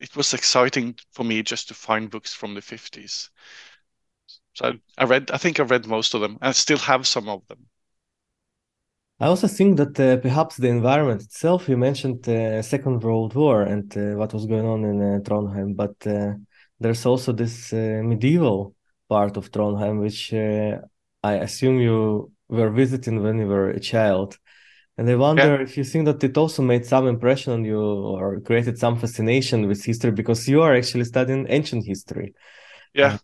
it 0.01 0.15
was 0.17 0.35
exciting 0.35 0.99
for 1.13 1.25
me 1.25 1.43
just 1.43 1.69
to 1.69 1.75
find 1.75 2.11
books 2.11 2.35
from 2.35 2.55
the 2.55 2.63
50s. 2.63 3.31
So 4.55 4.73
I 4.99 5.05
read, 5.05 5.31
I 5.31 5.39
think 5.39 5.61
I 5.61 5.65
read 5.65 5.87
most 5.87 6.15
of 6.15 6.21
them. 6.21 6.39
I 6.41 6.53
still 6.53 6.79
have 6.79 7.07
some 7.07 7.29
of 7.29 7.47
them. 7.49 7.69
I 9.19 9.27
also 9.27 9.49
think 9.49 9.79
that 9.79 9.99
uh, 9.99 10.19
perhaps 10.21 10.57
the 10.57 10.69
environment 10.69 11.23
itself, 11.23 11.69
you 11.69 11.77
mentioned 11.79 12.23
the 12.23 12.59
uh, 12.59 12.63
Second 12.63 13.03
World 13.03 13.35
War 13.35 13.63
and 13.63 13.95
uh, 13.97 14.15
what 14.17 14.35
was 14.35 14.45
going 14.47 14.67
on 14.67 14.85
in 14.85 15.01
uh, 15.01 15.21
Trondheim, 15.21 15.75
but 15.75 16.07
uh, 16.07 16.35
there's 16.81 17.07
also 17.07 17.33
this 17.33 17.73
uh, 17.73 18.03
medieval 18.05 18.75
part 19.09 19.39
of 19.39 19.51
Trondheim, 19.51 20.01
which 20.01 20.35
I 20.35 21.35
assume 21.35 21.81
you 21.81 22.31
were 22.49 22.71
visiting 22.71 23.23
when 23.23 23.39
you 23.39 23.47
were 23.47 23.71
a 23.71 23.81
child. 23.81 24.39
And 24.99 25.11
I 25.11 25.15
wonder 25.15 25.57
yeah. 25.57 25.63
if 25.63 25.77
you 25.77 25.85
think 25.85 26.07
that 26.07 26.25
it 26.25 26.39
also 26.39 26.63
made 26.63 26.87
some 26.87 27.07
impression 27.07 27.53
on 27.53 27.65
you 27.65 27.81
or 27.81 28.41
created 28.41 28.79
some 28.79 28.99
fascination 28.99 29.69
with 29.69 29.85
history 29.85 30.11
because 30.11 30.49
you 30.49 30.63
are 30.63 30.75
actually 30.75 31.05
studying 31.05 31.47
ancient 31.49 31.85
history. 31.85 32.35
Yeah. 32.95 33.19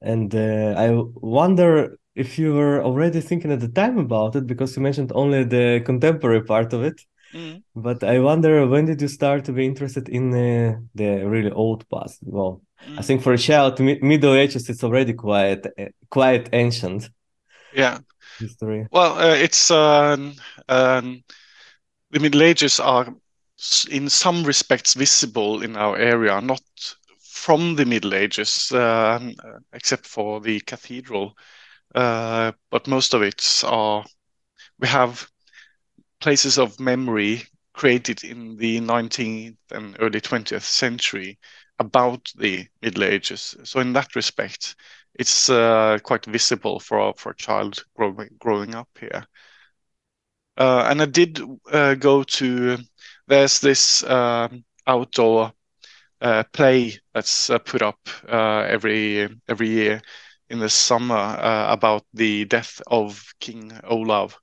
and 0.00 0.34
I 0.34 0.90
wonder 1.14 1.98
if 2.14 2.38
you 2.38 2.54
were 2.54 2.82
already 2.82 3.20
thinking 3.20 3.52
at 3.52 3.60
the 3.60 3.68
time 3.68 3.98
about 3.98 4.36
it 4.36 4.46
because 4.46 4.76
you 4.76 4.82
mentioned 4.82 5.12
only 5.14 5.44
the 5.44 5.82
contemporary 5.84 6.42
part 6.42 6.72
of 6.72 6.82
it 6.82 7.00
mm. 7.32 7.62
but 7.74 8.02
i 8.04 8.18
wonder 8.18 8.66
when 8.66 8.84
did 8.84 9.00
you 9.00 9.08
start 9.08 9.44
to 9.44 9.52
be 9.52 9.64
interested 9.64 10.08
in 10.08 10.32
uh, 10.32 10.78
the 10.94 11.24
really 11.24 11.50
old 11.50 11.88
past 11.88 12.18
well 12.22 12.60
mm. 12.86 12.98
i 12.98 13.02
think 13.02 13.22
for 13.22 13.32
a 13.32 13.38
child 13.38 13.80
middle 13.80 14.34
ages 14.34 14.68
it's 14.68 14.84
already 14.84 15.14
quite 15.14 15.66
uh, 15.78 15.86
quite 16.10 16.48
ancient 16.52 17.08
yeah 17.74 17.98
history 18.42 18.88
well 18.90 19.18
uh, 19.18 19.34
it's 19.34 19.70
um, 19.70 20.34
um, 20.68 21.22
the 22.10 22.20
middle 22.20 22.42
ages 22.42 22.80
are 22.80 23.14
in 23.90 24.08
some 24.08 24.44
respects 24.44 24.94
visible 24.94 25.62
in 25.62 25.76
our 25.76 25.96
area 25.96 26.40
not 26.40 26.62
from 27.20 27.76
the 27.76 27.86
middle 27.86 28.14
ages 28.14 28.72
um, 28.72 29.34
except 29.72 30.06
for 30.06 30.40
the 30.40 30.60
cathedral 30.60 31.34
uh, 31.94 32.52
but 32.70 32.88
most 32.88 33.14
of 33.14 33.22
it 33.22 33.62
are 33.66 34.04
we 34.80 34.88
have 34.88 35.28
places 36.20 36.58
of 36.58 36.80
memory 36.80 37.42
created 37.74 38.24
in 38.24 38.56
the 38.56 38.80
19th 38.80 39.58
and 39.70 39.96
early 40.00 40.20
20th 40.20 40.64
century 40.64 41.38
about 41.78 42.30
the 42.36 42.66
Middle 42.82 43.04
Ages. 43.04 43.56
So 43.64 43.80
in 43.80 43.92
that 43.94 44.14
respect, 44.14 44.76
it's 45.14 45.48
uh, 45.50 45.98
quite 46.02 46.24
visible 46.26 46.80
for 46.80 47.12
for 47.14 47.30
a 47.32 47.36
child 47.36 47.84
growing 47.96 48.30
growing 48.38 48.74
up 48.74 48.88
here. 49.00 49.26
Uh, 50.56 50.86
and 50.88 51.02
I 51.02 51.06
did 51.06 51.40
uh, 51.70 51.94
go 51.94 52.22
to 52.24 52.78
there's 53.26 53.60
this 53.60 54.04
um, 54.04 54.64
outdoor 54.86 55.52
uh, 56.20 56.44
play 56.52 56.98
that's 57.14 57.50
uh, 57.50 57.58
put 57.58 57.82
up 57.82 57.98
every 58.28 59.28
every 59.48 59.68
year 59.68 60.02
in 60.48 60.58
the 60.58 60.68
summer 60.68 61.16
uh, 61.16 61.72
about 61.72 62.04
the 62.12 62.44
death 62.44 62.80
of 62.86 63.24
King 63.40 63.72
Olav, 63.84 64.38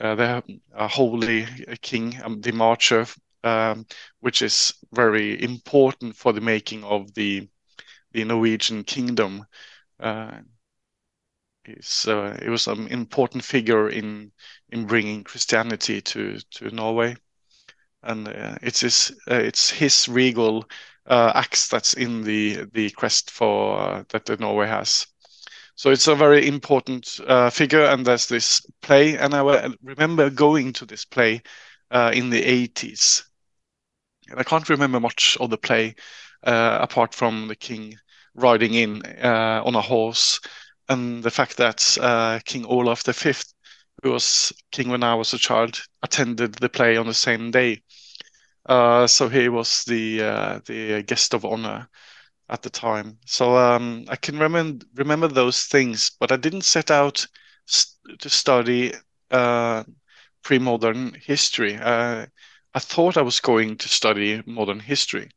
uh, 0.00 0.14
the 0.14 0.42
uh, 0.74 0.88
holy 0.88 1.46
king, 1.82 2.20
um, 2.22 2.40
the 2.40 2.52
marcher, 2.52 3.04
um, 3.42 3.84
which 4.20 4.42
is 4.42 4.74
very 4.92 5.42
important 5.42 6.16
for 6.16 6.32
the 6.32 6.40
making 6.40 6.84
of 6.84 7.12
the 7.14 7.48
the 8.12 8.24
Norwegian 8.24 8.84
kingdom. 8.84 9.44
Uh, 10.00 10.40
uh, 12.08 12.36
it 12.42 12.48
was 12.48 12.66
an 12.66 12.88
important 12.88 13.44
figure 13.44 13.88
in 13.88 14.32
in 14.70 14.86
bringing 14.86 15.24
Christianity 15.24 16.00
to 16.00 16.38
to 16.52 16.70
Norway, 16.70 17.16
and 18.02 18.28
uh, 18.28 18.56
it's 18.62 18.80
his 18.80 19.12
it's 19.26 19.70
his 19.70 20.08
regal 20.08 20.64
axe 21.06 21.68
that's 21.68 21.94
in 21.94 22.22
the 22.22 22.66
the 22.72 22.90
crest 22.90 23.30
for 23.30 24.04
that 24.08 24.24
the 24.26 24.36
Norway 24.36 24.66
has. 24.66 25.06
So 25.80 25.90
it's 25.90 26.08
a 26.08 26.14
very 26.14 26.46
important 26.46 27.20
uh, 27.26 27.48
figure, 27.48 27.84
and 27.84 28.04
there's 28.04 28.26
this 28.26 28.60
play. 28.82 29.16
And 29.16 29.34
I 29.34 29.70
remember 29.82 30.28
going 30.28 30.74
to 30.74 30.84
this 30.84 31.06
play 31.06 31.42
uh, 31.90 32.12
in 32.14 32.28
the 32.28 32.42
80s. 32.42 33.24
And 34.28 34.38
I 34.38 34.42
can't 34.42 34.68
remember 34.68 35.00
much 35.00 35.38
of 35.40 35.48
the 35.48 35.56
play 35.56 35.94
uh, 36.42 36.78
apart 36.82 37.14
from 37.14 37.48
the 37.48 37.56
king 37.56 37.96
riding 38.34 38.74
in 38.74 39.02
uh, 39.22 39.62
on 39.64 39.74
a 39.74 39.80
horse 39.80 40.40
and 40.88 41.22
the 41.22 41.30
fact 41.30 41.56
that 41.58 41.98
uh, 42.00 42.40
King 42.44 42.64
Olaf 42.66 43.02
V, 43.04 43.32
who 44.02 44.12
was 44.12 44.52
king 44.72 44.88
when 44.88 45.02
I 45.04 45.14
was 45.14 45.32
a 45.34 45.38
child, 45.38 45.80
attended 46.02 46.54
the 46.54 46.68
play 46.68 46.96
on 46.96 47.06
the 47.06 47.14
same 47.14 47.50
day. 47.50 47.82
Uh, 48.66 49.06
so 49.06 49.28
he 49.28 49.48
was 49.48 49.84
the 49.84 50.18
the 50.66 51.02
guest 51.06 51.34
of 51.34 51.44
honor 51.44 51.88
at 52.48 52.62
the 52.62 52.70
time. 52.70 53.18
So 53.26 53.56
um, 53.56 54.04
I 54.08 54.16
can 54.16 54.38
remember 54.38 54.84
remember 54.94 55.28
those 55.28 55.64
things, 55.64 56.10
but 56.20 56.32
I 56.32 56.36
didn't 56.36 56.62
set 56.62 56.90
out 56.90 57.26
st 57.66 58.20
to 58.20 58.28
study 58.30 58.94
uh, 59.30 59.84
pre-modern 60.42 61.14
history. 61.14 61.76
Uh, 61.76 62.26
I 62.74 62.78
thought 62.80 63.16
I 63.16 63.22
was 63.22 63.40
going 63.40 63.78
to 63.78 63.88
study 63.88 64.42
modern 64.46 64.80
history. 64.80 65.30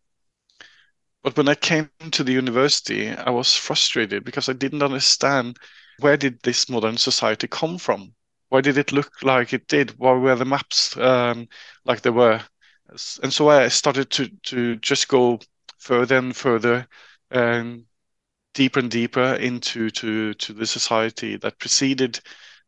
But 1.23 1.37
when 1.37 1.49
I 1.49 1.55
came 1.55 1.89
to 2.11 2.23
the 2.23 2.33
university, 2.33 3.09
I 3.09 3.29
was 3.31 3.55
frustrated 3.55 4.23
because 4.23 4.47
I 4.49 4.53
didn't 4.53 4.83
understand 4.83 5.57
where 5.99 6.17
did 6.17 6.41
this 6.43 6.69
modern 6.69 6.97
society 6.97 7.47
come 7.47 7.77
from? 7.79 8.13
Why 8.49 8.61
did 8.61 8.77
it 8.77 8.91
look 8.91 9.23
like 9.23 9.53
it 9.53 9.67
did? 9.67 9.97
Why 9.97 10.11
were 10.13 10.35
the 10.35 10.45
maps 10.45 10.95
um, 10.97 11.47
like 11.85 12.01
they 12.01 12.09
were? 12.11 12.41
And 13.23 13.33
so 13.33 13.49
I 13.49 13.67
started 13.69 14.11
to 14.11 14.29
to 14.29 14.75
just 14.77 15.07
go 15.07 15.39
further 15.79 16.17
and 16.17 16.35
further 16.35 16.87
and 17.31 17.85
deeper 18.53 18.79
and 18.79 18.91
deeper 18.91 19.35
into 19.35 19.89
to 19.91 20.33
to 20.35 20.53
the 20.53 20.67
society 20.67 21.37
that 21.37 21.59
preceded 21.59 22.21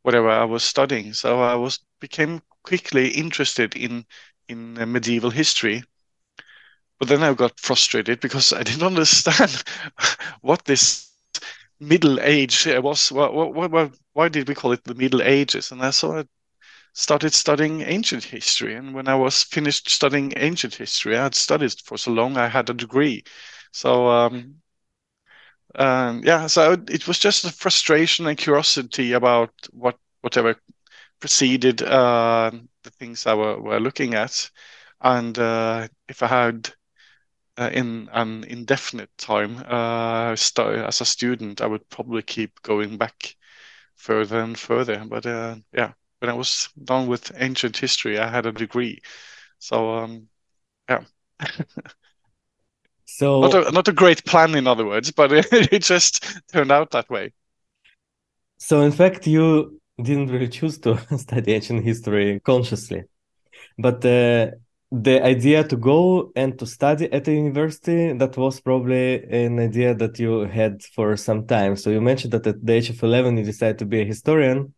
whatever 0.04 0.30
I 0.30 0.46
was 0.46 0.64
studying. 0.64 1.14
So 1.14 1.42
I 1.42 1.56
was 1.56 1.80
became 2.00 2.42
quickly 2.64 3.10
interested 3.10 3.76
in 3.76 4.06
in 4.48 4.74
medieval 4.92 5.32
history. 5.32 5.84
But 7.00 7.10
then 7.10 7.24
I 7.24 7.34
got 7.34 7.60
frustrated 7.60 8.20
because 8.20 8.54
I 8.54 8.64
didn't 8.64 8.84
understand 8.94 9.64
what 10.42 10.66
this 10.66 11.12
Middle 11.80 12.20
Age 12.22 12.68
was. 12.68 13.12
What, 13.12 13.34
what, 13.34 13.72
what, 13.72 13.94
why 14.14 14.30
did 14.30 14.48
we 14.50 14.56
call 14.56 14.72
it 14.74 14.84
the 14.84 14.96
Middle 14.96 15.22
Ages? 15.22 15.72
And 15.72 15.82
I 15.84 15.92
sort 15.92 16.20
of 16.20 16.28
started 16.94 17.34
studying 17.34 17.82
ancient 17.82 18.24
history. 18.26 18.76
And 18.76 18.94
when 18.94 19.08
I 19.08 19.16
was 19.16 19.44
finished 19.44 19.90
studying 19.90 20.34
ancient 20.38 20.76
history, 20.76 21.18
I 21.18 21.24
had 21.24 21.36
studied 21.36 21.76
for 21.86 21.98
so 21.98 22.12
long, 22.12 22.38
I 22.38 22.48
had 22.50 22.70
a 22.70 22.74
degree. 22.74 23.24
So, 23.72 24.10
um, 24.10 24.58
um, 25.76 26.22
yeah, 26.24 26.48
so 26.48 26.74
it 26.90 27.08
was 27.08 27.20
just 27.20 27.44
a 27.46 27.52
frustration 27.52 28.28
and 28.28 28.38
curiosity 28.38 29.12
about 29.14 29.52
what 29.72 29.98
whatever 30.22 30.56
preceded 31.20 31.82
uh, 31.84 32.52
the 32.84 32.90
things 32.92 33.26
I 33.28 33.34
were, 33.36 33.62
were 33.62 33.80
looking 33.80 34.16
at. 34.16 34.50
And 35.02 35.38
uh, 35.40 35.88
if 36.10 36.24
I 36.24 36.28
had 36.28 36.74
uh, 37.58 37.70
in 37.74 38.10
an 38.12 38.44
indefinite 38.46 39.10
time 39.18 39.58
uh, 39.68 40.32
as 40.32 41.02
a 41.02 41.06
student, 41.06 41.62
I 41.62 41.68
would 41.68 41.88
probably 41.90 42.22
keep 42.22 42.62
going 42.62 42.98
back 42.98 43.36
further 43.96 44.40
and 44.40 44.58
further. 44.58 45.04
But 45.06 45.26
uh, 45.26 45.56
yeah, 45.74 45.94
when 46.20 46.30
I 46.30 46.34
was 46.34 46.70
done 46.84 47.08
with 47.08 47.32
ancient 47.36 47.78
history, 47.78 48.20
I 48.20 48.30
had 48.30 48.46
a 48.46 48.52
degree. 48.52 49.02
So 49.60 49.96
um, 49.96 50.28
yeah. 50.90 51.04
so 53.06 53.42
not 53.42 53.54
a, 53.54 53.72
not 53.72 53.88
a 53.88 53.94
great 53.94 54.26
plan, 54.26 54.56
in 54.56 54.68
other 54.68 54.86
words, 54.86 55.12
but 55.12 55.32
it 55.52 55.82
just 55.82 56.26
turned 56.52 56.72
out 56.72 56.92
that 56.92 57.10
way. 57.10 57.34
So 58.58 58.82
in 58.82 58.92
fact, 58.92 59.28
you 59.28 59.80
didn't 60.02 60.28
really 60.28 60.50
choose 60.50 60.78
to 60.80 60.98
study 61.18 61.54
ancient 61.54 61.84
history 61.84 62.40
consciously, 62.42 63.04
but 63.78 64.04
uh, 64.06 64.52
the 65.02 65.24
idea 65.24 65.64
to 65.64 65.76
go 65.76 66.32
and 66.36 66.58
to 66.60 66.66
study 66.66 67.12
at 67.12 67.28
a 67.28 67.34
university 67.34 68.14
that 68.14 68.38
was 68.38 68.62
probably 68.62 69.24
an 69.26 69.60
idea 69.60 69.94
that 69.96 70.20
you 70.20 70.42
had 70.42 70.84
for 70.84 71.18
some 71.18 71.46
time. 71.46 71.76
So 71.76 71.90
you 71.90 72.02
mentioned 72.02 72.34
that 72.34 72.48
at 72.48 72.66
the 72.66 72.74
age 72.74 72.90
of 72.90 73.02
11 73.04 73.38
you 73.38 73.44
decided 73.44 73.80
to 73.80 73.86
be 73.86 74.02
a 74.02 74.06
historian 74.06 74.74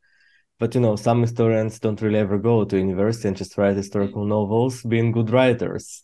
but 0.60 0.74
you 0.74 0.82
know 0.82 0.96
some 0.96 1.22
historians 1.22 1.80
don't 1.80 2.02
really 2.02 2.20
ever 2.20 2.38
go 2.38 2.66
to 2.66 2.78
university 2.78 3.28
and 3.28 3.38
just 3.38 3.58
write 3.58 3.76
historical 3.76 4.26
novels 4.26 4.82
being 4.84 5.12
good 5.12 5.30
writers 5.30 6.04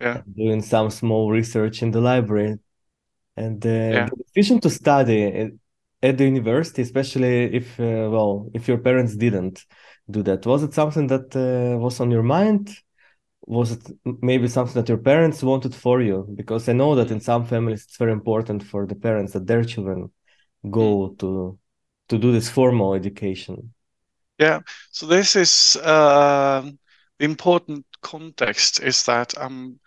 yeah. 0.00 0.22
doing 0.36 0.60
some 0.62 0.90
small 0.90 1.30
research 1.30 1.82
in 1.82 1.90
the 1.92 2.00
library. 2.00 2.58
And 3.36 3.64
uh, 3.64 3.68
yeah. 3.68 4.08
the 4.10 4.24
decision 4.24 4.60
to 4.60 4.70
study 4.70 5.52
at 6.02 6.18
the 6.18 6.24
university 6.24 6.82
especially 6.82 7.54
if 7.54 7.78
uh, 7.78 8.08
well 8.10 8.50
if 8.52 8.66
your 8.66 8.78
parents 8.78 9.14
didn't 9.16 9.64
do 10.10 10.22
that 10.24 10.44
was 10.44 10.64
it 10.64 10.74
something 10.74 11.06
that 11.06 11.34
uh, 11.36 11.78
was 11.78 12.00
on 12.00 12.10
your 12.10 12.24
mind 12.24 12.76
was 13.42 13.72
it 13.72 13.90
maybe 14.22 14.48
something 14.48 14.74
that 14.74 14.88
your 14.88 14.98
parents 14.98 15.42
wanted 15.42 15.74
for 15.74 16.00
you? 16.00 16.26
Because 16.34 16.68
i 16.68 16.72
know 16.72 16.94
that 16.94 17.10
in 17.10 17.20
some 17.20 17.44
families 17.44 17.84
it's 17.84 17.96
very 17.96 18.12
important 18.12 18.62
for 18.62 18.86
the 18.86 18.94
parents 18.94 19.32
that 19.32 19.46
their 19.46 19.64
children 19.64 20.10
go 20.70 21.08
mm. 21.08 21.18
to 21.18 21.58
to 22.08 22.18
do 22.18 22.32
this 22.32 22.48
formal 22.48 22.94
education. 22.94 23.72
Yeah. 24.38 24.60
So 24.90 25.06
this 25.06 25.36
is 25.36 25.76
uh, 25.76 26.62
the 27.18 27.24
important 27.24 27.86
context 28.02 28.82
is 28.82 29.04
that 29.04 29.32
i'm 29.38 29.78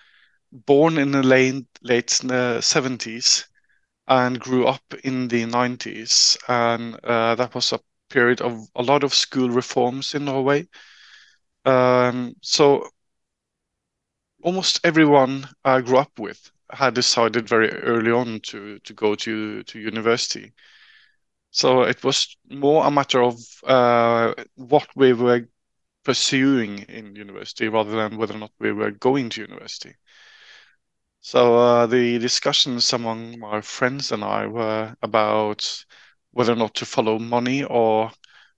born 0.52 0.98
in 0.98 1.12
the 1.12 1.22
late 1.22 1.65
late 1.82 2.08
70s 2.08 3.46
and 4.08 4.39
grew 4.39 4.65
up 4.68 4.94
in 5.04 5.28
the 5.28 5.44
90s 5.46 6.38
and 6.48 6.96
uh, 7.04 7.36
that 7.36 7.54
was 7.54 7.74
a 7.74 7.80
period 8.10 8.41
of 8.41 8.60
a 8.76 8.84
lot 8.84 9.04
of 9.04 9.13
school 9.13 9.50
reforms 9.50 10.13
in 10.13 10.26
norway. 10.26 10.68
Um, 11.65 12.36
so 12.41 12.88
almost 14.45 14.79
everyone 14.86 15.49
I 15.65 15.81
grew 15.81 15.97
up 15.97 16.19
with 16.19 16.51
had 16.71 16.93
decided 16.93 17.49
very 17.49 17.71
early 17.71 18.12
on 18.12 18.39
to 18.41 18.79
to 18.79 18.93
go 18.93 19.15
to 19.15 19.63
to 19.63 19.79
university. 19.79 20.53
So 21.51 21.84
it 21.84 22.03
was 22.03 22.38
more 22.49 22.86
a 22.86 22.91
matter 22.91 23.23
of 23.23 23.36
uh, 23.63 24.34
what 24.55 24.88
we 24.95 25.13
were 25.13 25.47
pursuing 26.03 26.79
in 26.89 27.15
university 27.15 27.69
rather 27.69 27.91
than 27.91 28.17
whether 28.17 28.36
or 28.36 28.39
not 28.39 28.51
we 28.60 28.71
were 28.71 28.91
going 28.91 29.29
to 29.31 29.41
university. 29.41 29.95
So 31.21 31.58
uh, 31.58 31.88
the 31.88 32.19
discussions 32.19 32.93
among 32.93 33.39
my 33.39 33.62
friends 33.62 34.12
and 34.12 34.23
I 34.23 34.45
were 34.47 34.95
about 35.01 35.86
whether 36.31 36.53
or 36.53 36.58
not 36.58 36.75
to 36.75 36.86
follow 36.86 37.17
money 37.17 37.63
or 37.63 38.12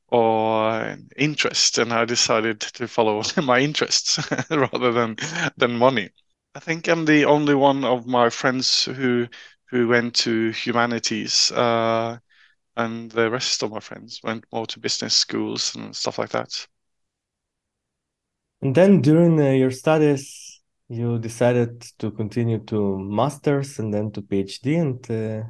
or 0.10 0.98
interest, 1.18 1.78
and 1.78 1.94
I 1.94 2.06
decided 2.06 2.60
to 2.62 2.88
follow 2.88 3.24
my 3.44 3.60
interests 3.60 4.20
rather 4.50 4.92
than 4.92 5.18
than 5.58 5.78
money. 5.78 6.10
I 6.56 6.60
think 6.60 6.88
I'm 6.88 7.06
the 7.06 7.26
only 7.26 7.56
one 7.56 7.84
of 7.84 8.08
my 8.08 8.30
friends 8.30 8.86
who 8.86 9.28
who 9.70 9.88
went 9.88 10.16
to 10.16 10.52
humanities, 10.52 11.52
uh, 11.52 12.20
and 12.78 13.12
the 13.12 13.32
rest 13.32 13.64
of 13.64 13.72
my 13.72 13.82
friends 13.82 14.22
went 14.24 14.46
more 14.54 14.68
to 14.68 14.80
business 14.80 15.16
schools 15.16 15.76
and 15.76 15.96
stuff 15.96 16.20
like 16.20 16.32
that. 16.32 16.68
And 18.62 18.76
then 18.76 19.02
during 19.02 19.40
uh, 19.40 19.52
your 19.52 19.72
studies, 19.72 20.62
you 20.90 21.20
decided 21.20 21.82
to 22.00 22.12
continue 22.12 22.60
to 22.66 22.98
masters 23.00 23.80
and 23.80 23.94
then 23.94 24.12
to 24.12 24.22
PhD. 24.22 24.80
And 24.82 25.12
uh, 25.12 25.50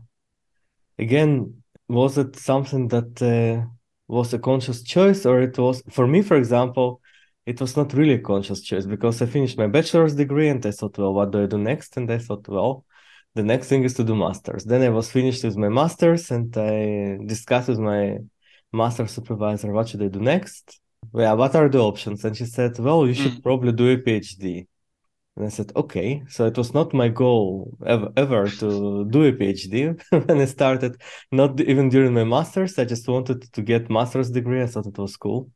again, 0.99 1.63
was 1.87 2.17
it 2.17 2.35
something 2.35 2.87
that 2.89 3.21
uh, 3.21 3.67
was 4.07 4.33
a 4.33 4.39
conscious 4.39 4.83
choice 4.83 5.25
or 5.25 5.41
it 5.41 5.57
was 5.57 5.83
for 5.89 6.07
me 6.07 6.21
for 6.21 6.37
example 6.37 7.01
it 7.45 7.59
was 7.61 7.75
not 7.77 7.93
really 7.93 8.13
a 8.13 8.19
conscious 8.19 8.61
choice 8.61 8.85
because 8.85 9.21
i 9.21 9.25
finished 9.25 9.57
my 9.57 9.67
bachelor's 9.67 10.15
degree 10.15 10.49
and 10.49 10.65
i 10.65 10.71
thought 10.71 10.97
well 10.97 11.13
what 11.13 11.31
do 11.31 11.43
i 11.43 11.45
do 11.45 11.57
next? 11.57 11.97
And 11.97 12.09
i 12.11 12.17
thought 12.17 12.47
well 12.47 12.85
the 13.35 13.43
next 13.43 13.67
thing 13.67 13.83
is 13.83 13.93
to 13.93 14.03
do 14.03 14.15
masters. 14.15 14.63
Then 14.63 14.81
i 14.81 14.89
was 14.89 15.11
finished 15.11 15.43
with 15.43 15.57
my 15.57 15.69
masters 15.69 16.31
and 16.31 16.55
i 16.57 17.19
discussed 17.25 17.69
with 17.69 17.79
my 17.79 18.17
master 18.73 19.07
supervisor 19.07 19.71
what 19.71 19.89
should 19.89 20.03
i 20.03 20.07
do 20.07 20.19
next? 20.19 20.79
Yeah 21.13 21.33
what 21.33 21.55
are 21.55 21.69
the 21.69 21.79
options? 21.79 22.23
And 22.25 22.35
she 22.35 22.45
said 22.45 22.79
well 22.79 23.05
you 23.05 23.13
should 23.13 23.33
mm. 23.33 23.43
probably 23.43 23.73
do 23.73 23.89
a 23.91 23.97
phd 23.97 24.67
and 25.37 25.45
I 25.45 25.49
said, 25.49 25.71
okay. 25.75 26.23
So 26.29 26.47
it 26.47 26.57
was 26.57 26.73
not 26.73 26.95
my 26.95 27.09
goal 27.09 27.77
ever, 27.85 28.11
ever 28.17 28.49
to 28.49 29.05
do 29.05 29.23
a 29.23 29.31
PhD 29.31 30.01
when 30.27 30.41
I 30.41 30.45
started, 30.45 30.99
not 31.31 31.59
even 31.61 31.89
during 31.89 32.13
my 32.15 32.23
master's. 32.23 32.79
I 32.79 32.85
just 32.85 33.07
wanted 33.07 33.53
to 33.53 33.61
get 33.61 33.91
master's 33.91 34.31
degree. 34.31 34.63
I 34.63 34.65
thought 34.65 34.87
it 34.87 34.97
was 34.97 35.15
cool 35.15 35.51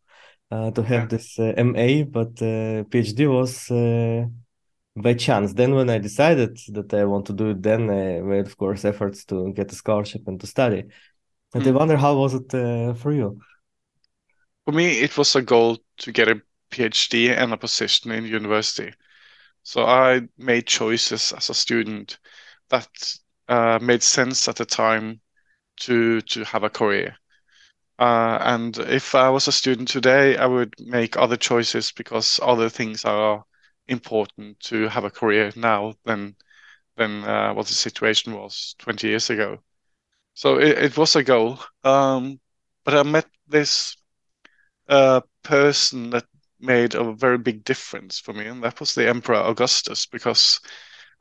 uh, 0.52 0.70
to 0.72 0.84
have 0.84 1.10
this 1.10 1.40
uh, 1.40 1.54
MA, 1.58 2.04
but 2.04 2.40
uh, 2.44 2.86
PhD 2.92 3.28
was 3.28 3.72
uh, 3.72 4.28
by 5.02 5.16
chance. 5.16 5.54
Then 5.54 5.74
when 5.74 5.90
I 5.90 5.98
decided 5.98 6.60
that 6.74 6.94
I 6.94 7.06
want 7.06 7.26
to 7.28 7.34
do 7.34 7.50
it, 7.50 7.64
then 7.64 7.90
I 7.90 8.22
made, 8.22 8.46
of 8.46 8.58
course, 8.58 8.86
efforts 8.86 9.26
to 9.26 9.52
get 9.54 9.72
a 9.72 9.76
scholarship 9.76 10.28
and 10.28 10.40
to 10.42 10.46
study. 10.46 10.84
And 11.56 11.64
mm. 11.64 11.68
I 11.68 11.72
wonder 11.72 11.98
how 11.98 12.18
was 12.18 12.36
it 12.36 12.54
uh, 12.54 12.94
for 12.94 13.12
you? 13.12 13.40
For 14.66 14.74
me, 14.74 15.00
it 15.00 15.18
was 15.18 15.36
a 15.36 15.42
goal 15.42 15.80
to 15.98 16.12
get 16.12 16.28
a 16.28 16.40
PhD 16.70 17.36
and 17.36 17.52
a 17.52 17.58
position 17.58 18.12
in 18.12 18.26
university 18.26 18.94
so 19.64 19.86
I 19.86 20.28
made 20.38 20.68
choices 20.68 21.32
as 21.34 21.50
a 21.50 21.54
student 21.54 22.20
that 22.70 22.90
uh, 23.48 23.80
made 23.82 24.04
sense 24.04 24.48
at 24.48 24.58
the 24.58 24.66
time 24.66 25.22
to 25.82 26.22
to 26.22 26.46
have 26.46 26.64
a 26.64 26.70
career. 26.70 27.18
Uh, 28.00 28.38
and 28.42 28.78
if 28.80 29.14
I 29.16 29.30
was 29.30 29.48
a 29.48 29.52
student 29.52 29.88
today, 29.88 30.36
I 30.38 30.46
would 30.48 30.74
make 30.80 31.18
other 31.18 31.38
choices 31.38 31.92
because 31.92 32.40
other 32.42 32.70
things 32.70 33.06
are 33.06 33.46
important 33.88 34.60
to 34.62 34.88
have 34.88 35.04
a 35.04 35.12
career 35.12 35.52
now 35.56 35.94
than 36.06 36.36
than 36.98 37.24
uh, 37.26 37.54
what 37.54 37.68
the 37.68 37.74
situation 37.76 38.34
was 38.36 38.76
20 38.80 39.08
years 39.10 39.30
ago. 39.30 39.60
So 40.36 40.60
it, 40.60 40.78
it 40.80 40.98
was 40.98 41.16
a 41.16 41.24
goal. 41.24 41.60
Um, 41.84 42.40
but 42.86 42.96
I 42.96 43.04
met 43.04 43.28
this 43.48 43.96
uh, 44.88 45.22
person 45.44 46.10
that 46.12 46.26
made 46.62 46.96
a 46.96 47.14
very 47.14 47.38
big 47.38 47.64
difference 47.64 48.20
for 48.20 48.34
me, 48.34 48.46
and 48.48 48.64
that 48.64 48.80
was 48.80 48.96
the 48.96 49.08
Emperor 49.10 49.38
Augustus, 49.38 50.06
because 50.06 50.60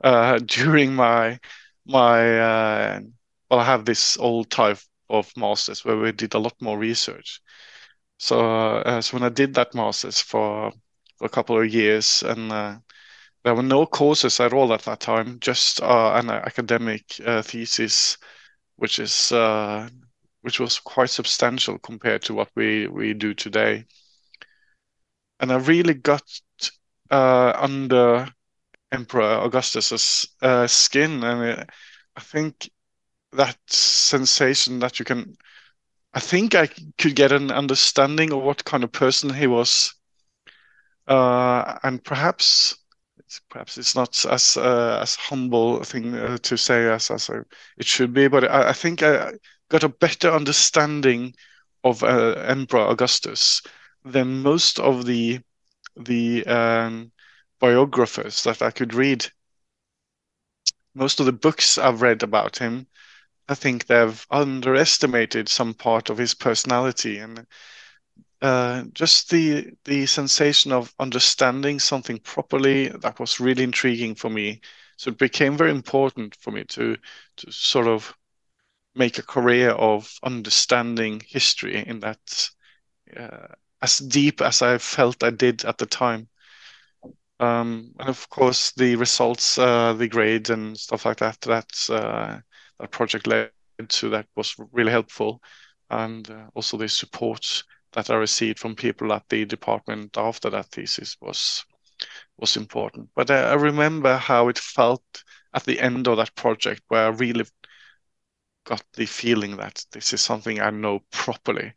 uh, 0.05 0.39
during 0.47 0.95
my 0.95 1.39
my 1.87 2.39
uh, 2.41 3.01
well, 3.51 3.61
I 3.61 3.65
have 3.65 3.85
this 3.85 4.17
old 4.19 4.51
type 4.51 4.79
of 5.09 5.33
masters 5.37 5.85
where 5.85 5.97
we 5.99 6.13
did 6.13 6.35
a 6.35 6.39
lot 6.39 6.55
more 6.61 6.79
research. 6.79 7.41
So, 8.19 8.41
uh, 8.81 9.01
so 9.03 9.17
when 9.17 9.25
I 9.25 9.31
did 9.31 9.55
that 9.55 9.75
masters 9.75 10.21
for, 10.21 10.73
for 11.19 11.25
a 11.25 11.29
couple 11.29 11.61
of 11.61 11.73
years, 11.73 12.23
and 12.23 12.53
uh, 12.53 12.79
there 13.45 13.55
were 13.55 13.63
no 13.63 13.87
courses 13.87 14.41
at 14.41 14.53
all 14.53 14.73
at 14.75 14.83
that 14.83 15.01
time, 15.01 15.41
just 15.41 15.83
uh, 15.83 16.15
an 16.15 16.31
academic 16.31 17.05
uh, 17.27 17.43
thesis, 17.43 18.19
which 18.77 18.99
is 19.01 19.33
which 20.43 20.61
was 20.61 20.79
quite 20.79 21.11
substantial 21.11 21.79
compared 21.79 22.23
to 22.23 22.35
what 22.35 22.51
we 22.55 22.87
we 22.89 23.15
do 23.15 23.35
today. 23.35 23.87
And 25.41 25.51
I 25.51 25.57
really 25.57 25.95
got 25.95 26.23
uh, 27.11 27.53
under 27.57 28.29
Emperor 28.93 29.23
Augustus's 29.23 30.29
uh, 30.43 30.67
skin, 30.67 31.25
and 31.25 31.43
it, 31.43 31.71
I 32.17 32.21
think 32.21 32.71
that 33.33 33.57
sensation 33.69 34.81
that 34.81 34.99
you 34.99 35.05
can, 35.05 35.37
I 36.13 36.21
think 36.21 36.55
I 36.55 36.69
could 36.99 37.17
get 37.17 37.33
an 37.33 37.51
understanding 37.51 38.33
of 38.33 38.43
what 38.43 38.65
kind 38.65 38.85
of 38.85 38.93
person 38.93 39.33
he 39.33 39.47
was, 39.47 39.95
uh, 41.09 41.79
and 41.83 42.05
perhaps 42.05 42.77
perhaps 43.49 43.79
it's 43.79 43.95
not 43.95 44.25
as 44.27 44.57
uh, 44.57 44.99
as 45.01 45.15
humble 45.15 45.81
a 45.81 45.85
thing 45.85 46.15
uh, 46.15 46.37
to 46.39 46.57
say 46.57 46.87
as 46.91 47.11
as 47.11 47.31
it 47.79 47.87
should 47.87 48.13
be, 48.13 48.29
but 48.29 48.45
I, 48.45 48.71
I, 48.71 48.73
think 48.73 49.03
I 49.03 49.33
got 49.69 49.85
a 49.85 49.89
better 49.89 50.31
understanding 50.31 51.35
of 51.85 52.03
uh, 52.03 52.33
Emperor 52.47 52.89
Augustus 52.89 53.63
than 54.05 54.43
most 54.43 54.79
of 54.79 55.07
the 55.07 55.41
the 55.97 56.47
um, 56.47 57.13
biographers 57.59 58.43
that 58.45 58.63
I 58.63 58.71
could 58.71 58.95
read. 58.95 59.27
Most 60.95 61.21
of 61.21 61.27
the 61.27 61.33
books 61.33 61.79
I've 61.79 62.03
read 62.03 62.23
about 62.23 62.59
him, 62.59 62.87
I 63.49 63.55
think 63.55 63.87
they've 63.87 64.27
underestimated 64.31 65.49
some 65.49 65.75
part 65.75 66.11
of 66.11 66.19
his 66.19 66.35
personality 66.35 67.19
and 67.19 67.47
uh, 68.43 68.85
just 68.93 69.31
the 69.31 69.73
the 69.85 70.07
sensation 70.07 70.73
of 70.73 70.95
understanding 70.99 71.79
something 71.79 72.19
properly 72.19 72.89
that 72.89 73.21
was 73.21 73.41
really 73.41 73.65
intriguing 73.65 74.15
for 74.15 74.31
me. 74.31 74.61
So 74.97 75.11
it 75.11 75.19
became 75.19 75.57
very 75.57 75.71
important 75.71 76.37
for 76.37 76.51
me 76.51 76.65
to 76.65 76.97
to 77.37 77.53
sort 77.53 77.87
of 77.87 78.15
make 78.95 79.19
a 79.19 79.23
career 79.23 79.71
of 79.71 80.13
understanding 80.23 81.23
history 81.27 81.77
in 81.87 82.01
that 82.01 82.51
uh, 83.17 83.49
as 83.83 83.99
deep 83.99 84.41
as 84.41 84.63
I 84.63 84.79
felt 84.79 85.23
I 85.23 85.31
did 85.31 85.65
at 85.65 85.79
the 85.79 85.87
time. 85.87 86.29
Um, 87.39 87.93
and 87.99 88.09
of 88.09 88.29
course, 88.29 88.73
the 88.73 88.97
results, 88.97 89.59
uh, 89.59 89.95
the 89.95 90.09
grades 90.09 90.51
and 90.51 90.79
stuff 90.79 91.07
like 91.07 91.19
that, 91.19 91.41
that 91.43 91.71
uh, 91.91 92.39
that 92.79 92.91
project 92.91 93.27
led 93.27 93.51
to 93.89 94.11
that 94.11 94.27
was 94.37 94.55
really 94.73 94.91
helpful, 94.93 95.43
and 95.89 96.31
uh, 96.31 96.49
also 96.55 96.77
the 96.77 96.89
support 96.89 97.63
that 97.93 98.11
I 98.11 98.17
received 98.17 98.59
from 98.59 98.77
people 98.77 99.13
at 99.13 99.29
the 99.31 99.45
department 99.47 100.19
after 100.19 100.51
that 100.51 100.67
thesis 100.67 101.17
was 101.21 101.65
was 102.37 102.57
important. 102.57 103.09
But 103.15 103.31
I, 103.31 103.53
I 103.53 103.55
remember 103.55 104.17
how 104.19 104.49
it 104.49 104.59
felt 104.59 105.03
at 105.55 105.65
the 105.65 105.81
end 105.81 106.09
of 106.09 106.19
that 106.19 106.35
project, 106.35 106.83
where 106.89 107.07
I 107.07 107.09
really 107.09 107.45
got 108.65 108.83
the 108.95 109.07
feeling 109.07 109.57
that 109.57 109.85
this 109.93 110.13
is 110.13 110.21
something 110.21 110.61
I 110.61 110.71
know 110.71 111.01
properly. 111.11 111.73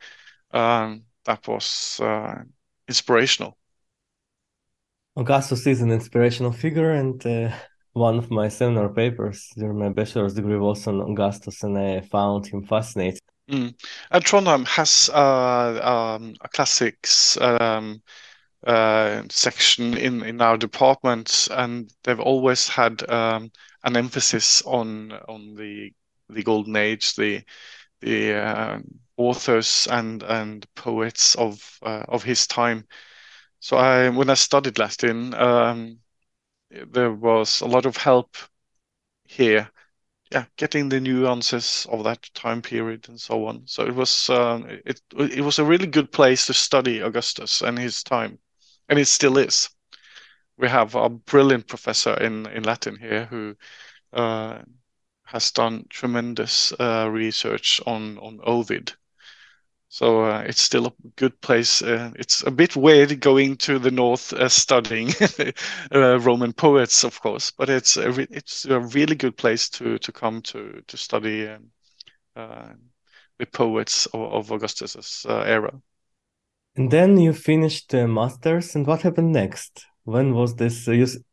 Um, 0.51 1.05
that 1.25 1.47
was 1.47 1.99
uh, 2.01 2.35
inspirational. 2.87 3.57
Augustus 5.15 5.67
is 5.67 5.81
an 5.81 5.91
inspirational 5.91 6.51
figure, 6.51 6.91
and 6.91 7.25
uh, 7.25 7.55
one 7.93 8.17
of 8.17 8.31
my 8.31 8.47
seminar 8.47 8.89
papers 8.89 9.47
during 9.55 9.77
my 9.77 9.89
bachelor's 9.89 10.33
degree 10.33 10.57
was 10.57 10.87
on 10.87 11.01
Augustus, 11.01 11.63
and 11.63 11.77
I 11.77 12.01
found 12.01 12.47
him 12.47 12.65
fascinating. 12.65 13.19
Mm. 13.49 13.75
And 14.09 14.23
Trondheim 14.23 14.65
has 14.67 15.09
uh, 15.13 16.17
um, 16.17 16.35
a 16.41 16.49
classics 16.49 17.37
um, 17.37 18.01
uh, 18.65 19.23
section 19.29 19.97
in, 19.97 20.23
in 20.23 20.41
our 20.41 20.57
department, 20.57 21.47
and 21.51 21.93
they've 22.03 22.19
always 22.19 22.67
had 22.67 23.07
um, 23.09 23.51
an 23.83 23.97
emphasis 23.97 24.61
on 24.63 25.11
on 25.27 25.55
the 25.55 25.91
the 26.29 26.43
golden 26.43 26.75
age, 26.75 27.15
the 27.15 27.43
the 28.01 28.33
uh, 28.33 28.79
authors 29.17 29.87
and 29.91 30.23
and 30.23 30.65
poets 30.75 31.35
of 31.35 31.79
uh, 31.83 32.03
of 32.07 32.23
his 32.23 32.47
time. 32.47 32.87
So 33.59 33.77
I, 33.77 34.09
when 34.09 34.29
I 34.29 34.33
studied 34.33 34.77
Latin, 34.77 35.33
um, 35.35 35.99
there 36.69 37.11
was 37.13 37.61
a 37.61 37.65
lot 37.65 37.85
of 37.85 37.97
help 37.97 38.35
here. 39.25 39.69
Yeah, 40.31 40.45
getting 40.57 40.89
the 40.89 40.99
nuances 40.99 41.85
of 41.91 42.03
that 42.05 42.29
time 42.33 42.61
period 42.61 43.07
and 43.07 43.21
so 43.21 43.45
on. 43.45 43.67
So 43.67 43.85
it 43.85 43.95
was 43.95 44.29
um, 44.29 44.65
it 44.85 45.01
it 45.17 45.41
was 45.41 45.59
a 45.59 45.65
really 45.65 45.87
good 45.87 46.11
place 46.11 46.47
to 46.47 46.53
study 46.53 46.99
Augustus 47.01 47.61
and 47.61 47.77
his 47.77 48.03
time, 48.03 48.39
and 48.89 48.99
it 48.99 49.05
still 49.05 49.37
is. 49.37 49.69
We 50.57 50.69
have 50.69 50.95
a 50.95 51.09
brilliant 51.09 51.67
professor 51.67 52.15
in 52.15 52.47
in 52.47 52.63
Latin 52.63 52.97
here 52.97 53.25
who 53.25 53.55
uh, 54.13 54.63
has 55.25 55.51
done 55.51 55.85
tremendous 55.89 56.73
uh, 56.79 57.09
research 57.11 57.81
on 57.85 58.17
on 58.19 58.39
Ovid 58.43 58.93
so 59.93 60.25
uh, 60.25 60.43
it's 60.47 60.59
still 60.59 60.87
a 60.87 60.93
good 61.17 61.39
place. 61.41 61.83
Uh, 61.83 62.09
it's 62.15 62.41
a 62.47 62.49
bit 62.49 62.75
weird 62.75 63.19
going 63.19 63.55
to 63.57 63.77
the 63.77 63.91
north 63.91 64.33
uh, 64.33 64.49
studying 64.49 65.09
uh, 65.93 66.19
Roman 66.19 66.51
poets, 66.51 67.03
of 67.03 67.21
course, 67.21 67.51
but 67.51 67.69
it's 67.69 67.95
a 67.95 68.09
it's 68.35 68.65
a 68.65 68.79
really 68.79 69.13
good 69.13 69.37
place 69.37 69.69
to 69.69 69.99
to 69.99 70.11
come 70.11 70.41
to 70.41 70.81
to 70.87 70.97
study 70.97 71.47
um, 71.47 71.69
uh, 72.35 72.69
the 73.37 73.45
poets 73.45 74.07
of, 74.07 74.21
of 74.21 74.51
Augustus's 74.51 75.27
uh, 75.29 75.41
era. 75.41 75.79
And 76.75 76.89
then 76.89 77.19
you 77.19 77.31
finished 77.31 77.91
the 77.91 78.07
masters, 78.07 78.75
and 78.75 78.87
what 78.87 79.03
happened 79.03 79.31
next? 79.31 79.85
When 80.05 80.33
was 80.33 80.55
this? 80.55 80.89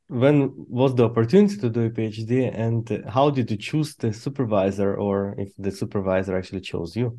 When 0.09 0.53
was 0.68 0.94
the 0.96 1.05
opportunity 1.05 1.57
to 1.57 1.70
do 1.70 1.87
a 1.87 1.90
PhD, 1.90 2.55
and 2.55 3.07
how 3.09 3.31
did 3.31 3.51
you 3.51 3.57
choose 3.57 3.96
the 3.96 4.12
supervisor, 4.12 4.94
or 4.94 5.35
if 5.38 5.49
the 5.57 5.70
supervisor 5.70 6.37
actually 6.37 6.61
chose 6.61 6.94
you? 6.94 7.18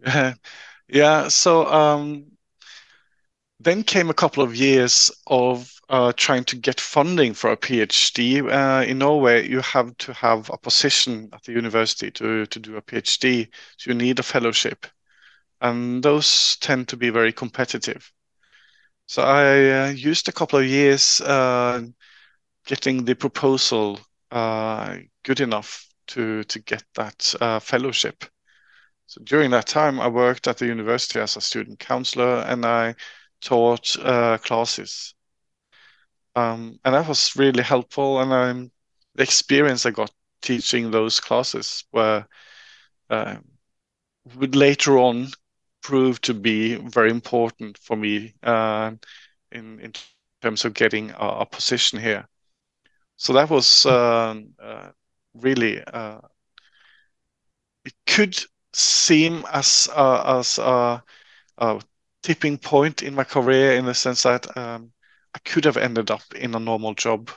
Yeah, 0.88 1.28
so 1.28 1.66
um, 1.66 2.26
then 3.60 3.82
came 3.82 4.10
a 4.10 4.14
couple 4.14 4.42
of 4.42 4.54
years 4.54 5.10
of 5.26 5.72
uh, 5.88 6.12
trying 6.16 6.44
to 6.44 6.56
get 6.56 6.80
funding 6.80 7.34
for 7.34 7.50
a 7.50 7.56
PhD. 7.56 8.42
Uh, 8.42 8.84
in 8.84 8.98
Norway, 8.98 9.48
you 9.48 9.60
have 9.60 9.96
to 9.98 10.12
have 10.12 10.50
a 10.50 10.58
position 10.58 11.30
at 11.32 11.42
the 11.44 11.52
university 11.52 12.10
to, 12.12 12.46
to 12.46 12.58
do 12.58 12.76
a 12.76 12.82
PhD, 12.82 13.48
so 13.76 13.90
you 13.90 13.94
need 13.94 14.18
a 14.18 14.22
fellowship. 14.22 14.86
And 15.60 16.02
those 16.02 16.56
tend 16.58 16.88
to 16.88 16.96
be 16.96 17.10
very 17.10 17.32
competitive. 17.32 18.12
So 19.06 19.22
I 19.22 19.88
uh, 19.88 19.90
used 19.90 20.28
a 20.28 20.32
couple 20.32 20.58
of 20.58 20.66
years 20.66 21.20
uh, 21.20 21.82
getting 22.66 23.04
the 23.04 23.14
proposal 23.14 24.00
uh, 24.30 24.98
good 25.24 25.40
enough 25.40 25.88
to, 26.08 26.44
to 26.44 26.60
get 26.60 26.84
that 26.96 27.34
uh, 27.40 27.60
fellowship. 27.60 28.24
So 29.06 29.20
during 29.22 29.50
that 29.50 29.66
time, 29.66 30.00
I 30.00 30.08
worked 30.08 30.48
at 30.48 30.58
the 30.58 30.66
university 30.66 31.20
as 31.20 31.36
a 31.36 31.40
student 31.40 31.78
counselor 31.78 32.40
and 32.40 32.64
I 32.64 32.94
taught 33.40 33.96
uh, 33.98 34.38
classes. 34.38 35.14
Um, 36.34 36.80
and 36.84 36.94
that 36.94 37.06
was 37.06 37.36
really 37.36 37.62
helpful. 37.62 38.20
And 38.20 38.32
um, 38.32 38.70
the 39.14 39.22
experience 39.22 39.86
I 39.86 39.90
got 39.90 40.10
teaching 40.42 40.90
those 40.90 41.20
classes 41.20 41.84
were 41.92 42.26
uh, 43.10 43.36
would 44.36 44.56
later 44.56 44.98
on 44.98 45.28
prove 45.82 46.20
to 46.22 46.34
be 46.34 46.76
very 46.76 47.10
important 47.10 47.78
for 47.78 47.96
me 47.96 48.34
uh, 48.42 48.92
in 49.52 49.80
in 49.80 49.92
terms 50.42 50.64
of 50.64 50.74
getting 50.74 51.10
a, 51.10 51.26
a, 51.40 51.46
position 51.46 51.98
here. 51.98 52.26
So 53.16 53.32
that 53.34 53.50
was 53.50 53.86
um, 53.86 54.54
uh, 54.58 54.90
really 55.34 55.82
uh, 55.82 56.20
it 57.84 57.94
could 58.06 58.36
seem 58.76 59.44
as 59.52 59.88
uh, 59.94 60.38
as 60.38 60.58
a, 60.58 61.02
a, 61.58 61.80
tipping 62.22 62.56
point 62.58 63.02
in 63.02 63.14
my 63.14 63.24
career 63.24 63.74
in 63.74 63.84
the 63.84 63.94
sense 63.94 64.22
that 64.22 64.56
um, 64.56 64.90
I 65.34 65.38
could 65.40 65.64
have 65.66 65.76
ended 65.76 66.10
up 66.10 66.22
in 66.34 66.54
a 66.54 66.60
normal 66.60 66.94
job 66.94 67.30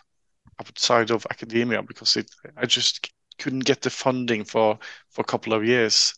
outside 0.59 1.11
of 1.11 1.27
academia 1.29 1.83
because 1.83 2.15
it 2.17 2.31
I 2.55 2.65
just 2.65 3.11
couldn't 3.37 3.65
get 3.65 3.81
the 3.81 3.89
funding 3.89 4.43
for 4.43 4.79
for 5.09 5.21
a 5.21 5.25
couple 5.25 5.53
of 5.53 5.65
years. 5.65 6.13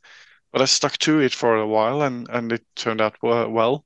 But 0.51 0.61
I 0.61 0.65
stuck 0.65 0.97
to 0.99 1.19
it 1.19 1.33
for 1.33 1.57
a 1.57 1.67
while 1.67 2.01
and 2.03 2.27
and 2.29 2.51
it 2.51 2.65
turned 2.75 3.01
out 3.01 3.17
well. 3.21 3.85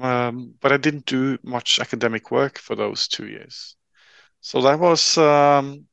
Um, 0.00 0.54
but 0.60 0.72
I 0.72 0.76
didn't 0.76 1.06
do 1.06 1.38
much 1.42 1.78
academic 1.80 2.30
work 2.30 2.58
for 2.58 2.76
those 2.76 3.08
two 3.08 3.26
years. 3.28 3.76
So 4.40 4.60
that 4.62 4.78
was 4.78 5.18
um, 5.18 5.86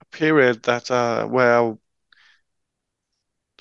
a 0.00 0.04
period 0.06 0.62
that 0.64 0.90
uh, 0.90 1.26
where 1.26 1.76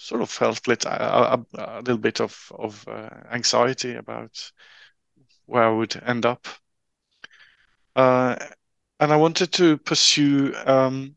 sort 0.04 0.22
of 0.22 0.30
felt 0.30 0.68
lit, 0.68 0.86
a, 0.86 1.34
a, 1.34 1.46
a 1.54 1.78
little 1.78 1.98
bit 1.98 2.20
of, 2.20 2.52
of 2.60 2.86
uh, 2.88 3.10
anxiety 3.32 3.96
about 3.96 4.52
where 5.46 5.64
I 5.64 5.72
would 5.72 5.96
end 6.06 6.26
up. 6.26 6.48
Uh, 7.96 8.36
and 9.00 9.14
I 9.14 9.16
wanted 9.16 9.54
to 9.54 9.78
pursue 9.78 10.54
um, 10.66 11.16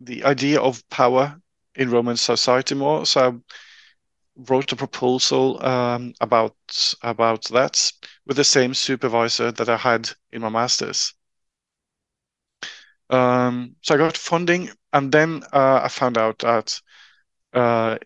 the 0.00 0.24
idea 0.24 0.60
of 0.60 0.86
power 0.90 1.40
in 1.74 1.90
Roman 1.90 2.16
society 2.16 2.74
more. 2.74 3.06
So 3.06 3.20
I 3.30 3.54
wrote 4.48 4.72
a 4.72 4.76
proposal 4.76 5.64
um, 5.64 6.12
about 6.20 6.56
about 7.02 7.44
that 7.44 7.90
with 8.26 8.36
the 8.36 8.44
same 8.44 8.74
supervisor 8.74 9.50
that 9.52 9.68
I 9.68 9.76
had 9.76 10.10
in 10.30 10.42
my 10.42 10.50
masters. 10.50 11.14
Um, 13.08 13.76
so 13.82 13.94
I 13.94 13.98
got 13.98 14.16
funding, 14.16 14.70
and 14.92 15.12
then 15.12 15.42
uh, 15.52 15.80
I 15.84 15.88
found 15.88 16.18
out 16.18 16.40
that 16.40 16.80
uh, 17.54 17.98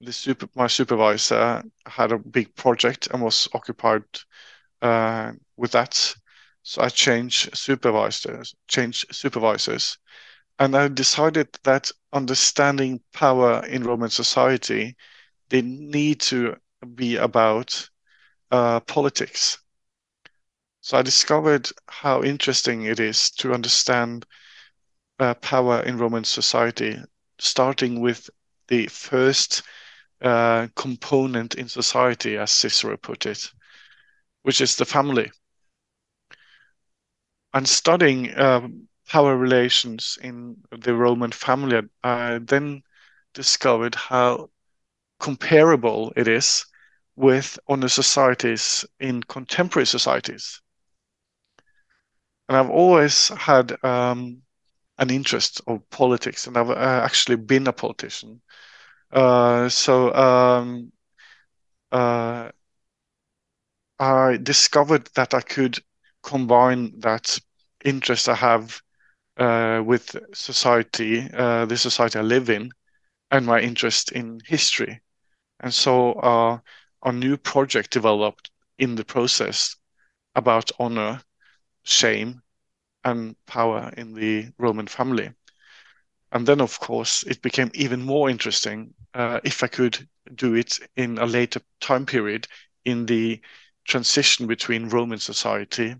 the 0.00 0.12
super 0.12 0.48
my 0.54 0.66
supervisor 0.66 1.62
had 1.86 2.12
a 2.12 2.18
big 2.18 2.54
project 2.56 3.08
and 3.12 3.22
was 3.22 3.48
occupied 3.54 4.04
uh, 4.82 5.32
with 5.56 5.72
that. 5.72 6.14
So 6.62 6.82
I 6.82 6.88
changed 6.88 7.56
supervisors, 7.56 8.54
changed 8.68 9.14
supervisors, 9.14 9.98
and 10.58 10.76
I 10.76 10.88
decided 10.88 11.48
that 11.64 11.90
understanding 12.12 13.00
power 13.12 13.64
in 13.66 13.84
Roman 13.84 14.10
society 14.10 14.96
they 15.50 15.62
need 15.62 16.20
to 16.20 16.56
be 16.94 17.16
about 17.16 17.88
uh, 18.50 18.80
politics. 18.80 19.58
So 20.80 20.98
I 20.98 21.02
discovered 21.02 21.70
how 21.88 22.22
interesting 22.22 22.82
it 22.82 23.00
is 23.00 23.30
to 23.38 23.54
understand 23.54 24.26
uh, 25.22 25.34
power 25.34 25.80
in 25.82 25.98
Roman 25.98 26.24
society, 26.24 26.98
starting 27.38 28.00
with 28.00 28.28
the 28.66 28.88
first 28.88 29.62
uh, 30.20 30.66
component 30.74 31.54
in 31.54 31.68
society, 31.68 32.36
as 32.36 32.50
Cicero 32.50 32.96
put 32.96 33.26
it, 33.26 33.50
which 34.42 34.60
is 34.60 34.76
the 34.76 34.84
family. 34.84 35.30
And 37.54 37.68
studying 37.68 38.36
um, 38.36 38.88
power 39.08 39.36
relations 39.36 40.18
in 40.20 40.56
the 40.70 40.94
Roman 40.94 41.30
family, 41.30 41.82
I 42.02 42.38
then 42.38 42.82
discovered 43.32 43.94
how 43.94 44.50
comparable 45.20 46.12
it 46.16 46.26
is 46.26 46.66
with 47.14 47.58
honor 47.68 47.88
societies 47.88 48.84
in 48.98 49.22
contemporary 49.22 49.86
societies. 49.86 50.60
And 52.48 52.56
I've 52.56 52.70
always 52.70 53.28
had 53.28 53.76
um, 53.84 54.42
an 55.02 55.10
interest 55.10 55.60
of 55.66 55.88
politics, 55.90 56.46
and 56.46 56.56
I've 56.56 56.70
uh, 56.70 57.02
actually 57.04 57.36
been 57.36 57.66
a 57.66 57.72
politician. 57.72 58.40
Uh, 59.12 59.68
so 59.68 60.14
um, 60.14 60.92
uh, 61.92 62.50
I 63.98 64.38
discovered 64.42 65.08
that 65.14 65.34
I 65.34 65.40
could 65.40 65.78
combine 66.22 67.00
that 67.00 67.38
interest 67.84 68.28
I 68.28 68.34
have 68.34 68.80
uh, 69.38 69.82
with 69.84 70.16
society, 70.34 71.28
uh, 71.32 71.66
the 71.66 71.76
society 71.76 72.18
I 72.18 72.22
live 72.22 72.50
in, 72.50 72.70
and 73.30 73.46
my 73.46 73.60
interest 73.60 74.12
in 74.12 74.40
history. 74.46 75.00
And 75.60 75.74
so 75.74 76.60
a 77.02 77.12
new 77.12 77.36
project 77.36 77.90
developed 77.90 78.50
in 78.78 78.96
the 78.96 79.04
process 79.04 79.76
about 80.34 80.70
honor, 80.78 81.22
shame, 81.84 82.41
and 83.04 83.36
power 83.46 83.92
in 83.96 84.14
the 84.14 84.48
Roman 84.58 84.86
family. 84.86 85.32
And 86.32 86.46
then, 86.46 86.60
of 86.60 86.78
course, 86.80 87.22
it 87.24 87.42
became 87.42 87.70
even 87.74 88.02
more 88.02 88.28
interesting 88.28 88.94
uh, 89.14 89.40
if 89.44 89.62
I 89.62 89.68
could 89.68 90.08
do 90.34 90.54
it 90.54 90.78
in 90.96 91.18
a 91.18 91.26
later 91.26 91.60
time 91.80 92.06
period 92.06 92.48
in 92.84 93.06
the 93.06 93.40
transition 93.86 94.46
between 94.46 94.88
Roman 94.88 95.18
society 95.18 95.96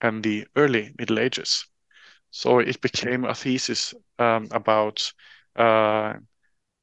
and 0.00 0.22
the 0.22 0.46
early 0.56 0.92
Middle 0.98 1.18
Ages. 1.18 1.66
So 2.30 2.58
it 2.60 2.80
became 2.80 3.24
a 3.24 3.34
thesis 3.34 3.94
um, 4.18 4.48
about 4.52 5.12
uh, 5.56 6.14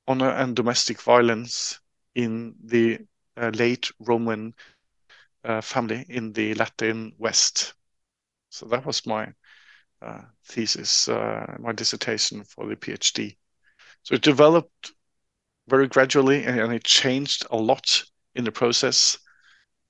honor 0.08 0.30
and 0.32 0.56
domestic 0.56 1.02
violence 1.02 1.80
in 2.16 2.56
the 2.64 3.00
uh, 3.38 3.50
late 3.54 3.92
Roman 4.00 4.54
uh, 5.44 5.62
family 5.62 6.06
in 6.10 6.34
the 6.34 6.54
Latin 6.56 7.14
West. 7.18 7.74
So 8.50 8.66
that 8.68 8.86
was 8.86 9.06
my 9.06 9.34
thesis, 10.46 11.08
uh, 11.08 11.56
my 11.60 11.72
dissertation 11.72 12.44
for 12.44 12.68
the 12.68 12.76
PhD. 12.76 13.38
So 14.04 14.16
it 14.16 14.22
developed 14.22 14.94
very 15.68 15.88
gradually 15.88 16.44
and, 16.44 16.60
and 16.60 16.74
it 16.74 16.84
changed 16.84 17.46
a 17.52 17.58
lot 17.58 18.04
in 18.36 18.44
the 18.44 18.52
process. 18.52 19.18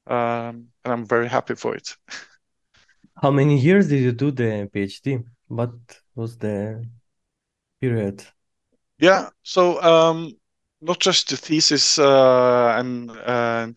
Um, 0.08 0.68
and 0.84 0.94
I'm 0.94 1.06
very 1.06 1.28
happy 1.28 1.56
for 1.56 1.76
it. 1.76 1.96
How 3.22 3.32
many 3.32 3.58
years 3.58 3.88
did 3.88 4.02
you 4.02 4.12
do 4.12 4.32
the 4.32 4.70
PhD? 4.74 5.24
What 5.48 5.72
was 6.16 6.38
the 6.38 6.86
period? 7.80 8.26
Yeah, 9.00 9.30
so 9.44 9.82
um, 9.82 10.34
not 10.82 11.00
just 11.00 11.30
the 11.30 11.38
thesis 11.38 12.00
uh, 12.00 12.76
and 12.78 13.12
uh, 13.12 13.68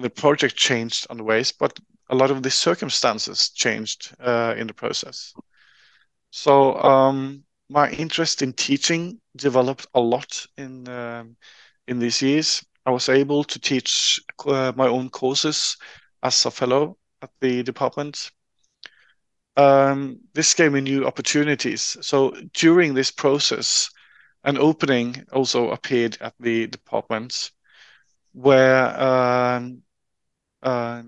the 0.00 0.10
project 0.10 0.56
changed 0.56 1.06
on 1.10 1.16
the 1.16 1.24
ways, 1.24 1.52
but 1.52 1.78
a 2.10 2.14
lot 2.14 2.30
of 2.30 2.42
the 2.42 2.50
circumstances 2.50 3.50
changed 3.50 4.14
uh, 4.20 4.54
in 4.56 4.66
the 4.66 4.74
process. 4.74 5.34
So 6.30 6.76
um, 6.82 7.44
my 7.68 7.90
interest 7.90 8.42
in 8.42 8.52
teaching 8.52 9.20
developed 9.36 9.86
a 9.94 10.00
lot 10.00 10.46
in 10.56 10.88
um, 10.88 11.36
in 11.86 11.98
these 11.98 12.22
years. 12.22 12.64
I 12.86 12.90
was 12.90 13.08
able 13.08 13.44
to 13.44 13.58
teach 13.58 14.20
uh, 14.46 14.72
my 14.76 14.86
own 14.86 15.10
courses 15.10 15.76
as 16.22 16.46
a 16.46 16.50
fellow 16.50 16.96
at 17.22 17.30
the 17.40 17.62
department. 17.62 18.30
Um, 19.56 20.20
this 20.34 20.54
gave 20.54 20.72
me 20.72 20.80
new 20.80 21.04
opportunities. 21.06 21.96
So 22.00 22.30
during 22.54 22.94
this 22.94 23.10
process, 23.10 23.90
an 24.44 24.56
opening 24.56 25.24
also 25.32 25.70
appeared 25.70 26.16
at 26.20 26.34
the 26.38 26.68
department 26.68 27.50
where 28.32 29.00
um, 29.00 29.82
uh, 30.62 31.02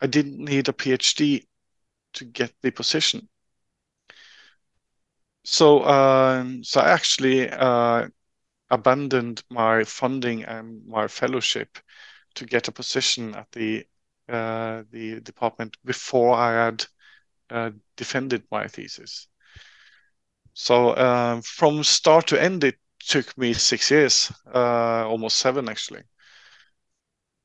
I 0.00 0.06
didn't 0.06 0.38
need 0.38 0.68
a 0.68 0.72
PhD 0.72 1.46
to 2.14 2.24
get 2.24 2.52
the 2.62 2.70
position. 2.70 3.28
So, 5.44 5.84
um, 5.84 6.64
so 6.64 6.80
I 6.80 6.90
actually 6.90 7.48
uh, 7.48 8.08
abandoned 8.70 9.42
my 9.50 9.84
funding 9.84 10.44
and 10.44 10.86
my 10.86 11.08
fellowship 11.08 11.78
to 12.34 12.46
get 12.46 12.68
a 12.68 12.72
position 12.72 13.34
at 13.34 13.50
the 13.52 13.86
uh, 14.28 14.82
the 14.90 15.20
department 15.20 15.76
before 15.84 16.34
I 16.34 16.64
had 16.64 16.84
uh, 17.50 17.70
defended 17.96 18.42
my 18.50 18.66
thesis. 18.66 19.28
So 20.52 20.96
um, 20.96 21.42
from 21.42 21.84
start 21.84 22.26
to 22.28 22.42
end, 22.42 22.64
it 22.64 22.76
took 22.98 23.36
me 23.38 23.52
six 23.52 23.90
years, 23.90 24.32
uh, 24.52 25.06
almost 25.06 25.36
seven 25.36 25.68
actually. 25.68 26.02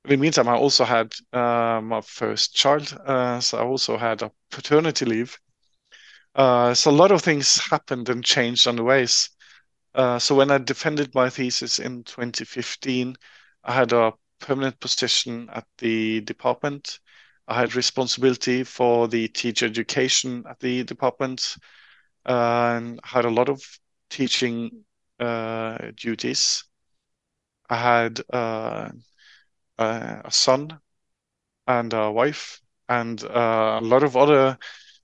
In 0.05 0.09
the 0.11 0.17
meantime, 0.17 0.47
I 0.47 0.55
also 0.55 0.83
had 0.83 1.13
uh, 1.31 1.79
my 1.81 2.01
first 2.01 2.55
child, 2.55 2.91
uh, 3.05 3.39
so 3.39 3.59
I 3.59 3.63
also 3.63 3.97
had 3.97 4.23
a 4.23 4.31
paternity 4.49 5.05
leave. 5.05 5.37
Uh, 6.33 6.73
so 6.73 6.89
a 6.89 6.93
lot 6.93 7.11
of 7.11 7.21
things 7.21 7.57
happened 7.69 8.09
and 8.09 8.23
changed 8.23 8.67
on 8.67 8.77
the 8.77 8.83
ways. 8.83 9.29
Uh, 9.93 10.17
so 10.17 10.35
when 10.35 10.49
I 10.49 10.57
defended 10.57 11.13
my 11.13 11.29
thesis 11.29 11.77
in 11.79 12.03
2015, 12.03 13.15
I 13.63 13.73
had 13.73 13.93
a 13.93 14.13
permanent 14.39 14.79
position 14.79 15.49
at 15.51 15.67
the 15.77 16.21
department. 16.21 16.99
I 17.47 17.59
had 17.59 17.75
responsibility 17.75 18.63
for 18.63 19.07
the 19.07 19.27
teacher 19.27 19.65
education 19.67 20.45
at 20.49 20.59
the 20.59 20.83
department 20.83 21.57
and 22.25 22.99
had 23.03 23.25
a 23.25 23.29
lot 23.29 23.49
of 23.49 23.61
teaching 24.09 24.83
uh, 25.19 25.91
duties. 25.95 26.63
I 27.69 27.75
had 27.75 28.21
uh, 29.81 30.21
a 30.25 30.31
son 30.31 30.79
and 31.67 31.93
a 31.93 32.11
wife 32.11 32.61
and 32.89 33.23
uh, 33.23 33.79
a 33.81 33.85
lot 33.85 34.03
of 34.03 34.17
other 34.17 34.57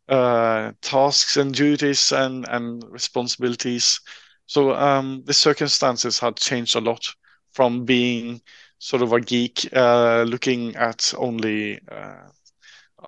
uh, 0.09 0.71
tasks 0.81 1.37
and 1.37 1.53
duties 1.53 2.11
and, 2.11 2.47
and 2.49 2.83
responsibilities. 2.89 3.99
So 4.45 4.73
um, 4.73 5.23
the 5.25 5.33
circumstances 5.33 6.19
had 6.19 6.37
changed 6.37 6.75
a 6.75 6.81
lot 6.81 7.05
from 7.53 7.85
being 7.85 8.41
sort 8.79 9.01
of 9.01 9.13
a 9.13 9.21
geek 9.21 9.67
uh, 9.73 10.23
looking 10.23 10.75
at 10.75 11.13
only 11.17 11.79
uh, 11.89 12.27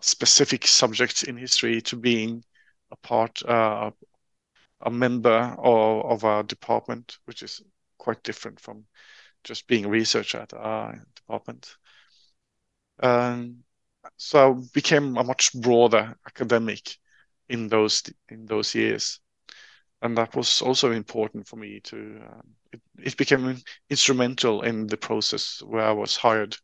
specific 0.01 0.67
subjects 0.67 1.23
in 1.23 1.37
history 1.37 1.81
to 1.81 1.95
being 1.95 2.43
a 2.91 2.95
part, 2.97 3.41
uh, 3.47 3.91
a 4.81 4.89
member 4.91 5.55
of, 5.59 6.05
of 6.05 6.23
a 6.23 6.43
department, 6.43 7.17
which 7.25 7.43
is 7.43 7.61
quite 7.97 8.23
different 8.23 8.59
from 8.59 8.85
just 9.43 9.67
being 9.67 9.85
a 9.85 9.89
researcher 9.89 10.39
at 10.39 10.53
a 10.53 10.99
department. 11.15 11.75
Um, 13.01 13.63
so 14.17 14.53
I 14.53 14.61
became 14.73 15.17
a 15.17 15.23
much 15.23 15.53
broader 15.53 16.15
academic 16.25 16.97
in 17.47 17.67
those 17.67 18.03
in 18.29 18.45
those 18.45 18.75
years, 18.75 19.19
and 20.01 20.17
that 20.17 20.35
was 20.35 20.61
also 20.61 20.91
important 20.91 21.47
for 21.47 21.55
me 21.55 21.79
to. 21.85 21.97
Um, 21.97 22.55
it, 22.71 22.81
it 22.99 23.17
became 23.17 23.57
instrumental 23.89 24.61
in 24.61 24.87
the 24.87 24.97
process 24.97 25.61
where 25.65 25.83
I 25.83 25.91
was 25.91 26.15
hired. 26.15 26.55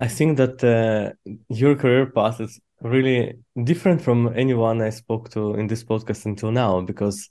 I 0.00 0.08
think 0.08 0.36
that 0.36 0.62
uh, 0.62 1.12
your 1.48 1.76
career 1.76 2.06
path 2.06 2.40
is 2.40 2.60
really 2.82 3.34
different 3.64 4.02
from 4.02 4.32
anyone 4.36 4.80
I 4.82 4.90
spoke 4.90 5.30
to 5.30 5.54
in 5.54 5.66
this 5.66 5.84
podcast 5.84 6.26
until 6.26 6.50
now 6.52 6.80
because 6.82 7.30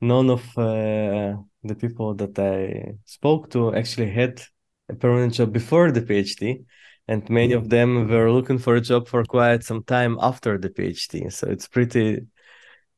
none 0.00 0.30
of 0.30 0.42
uh, 0.56 1.34
the 1.62 1.74
people 1.74 2.14
that 2.14 2.38
I 2.38 2.94
spoke 3.04 3.50
to 3.50 3.74
actually 3.74 4.10
had 4.10 4.42
a 4.88 4.94
permanent 4.94 5.34
job 5.34 5.52
before 5.52 5.90
the 5.92 6.02
PhD, 6.02 6.64
and 7.08 7.28
many 7.30 7.52
of 7.52 7.68
them 7.68 8.08
were 8.08 8.30
looking 8.30 8.58
for 8.58 8.76
a 8.76 8.80
job 8.80 9.08
for 9.08 9.24
quite 9.24 9.64
some 9.64 9.82
time 9.84 10.18
after 10.20 10.58
the 10.58 10.70
PhD. 10.70 11.32
So 11.32 11.48
it's 11.48 11.68
pretty 11.68 12.26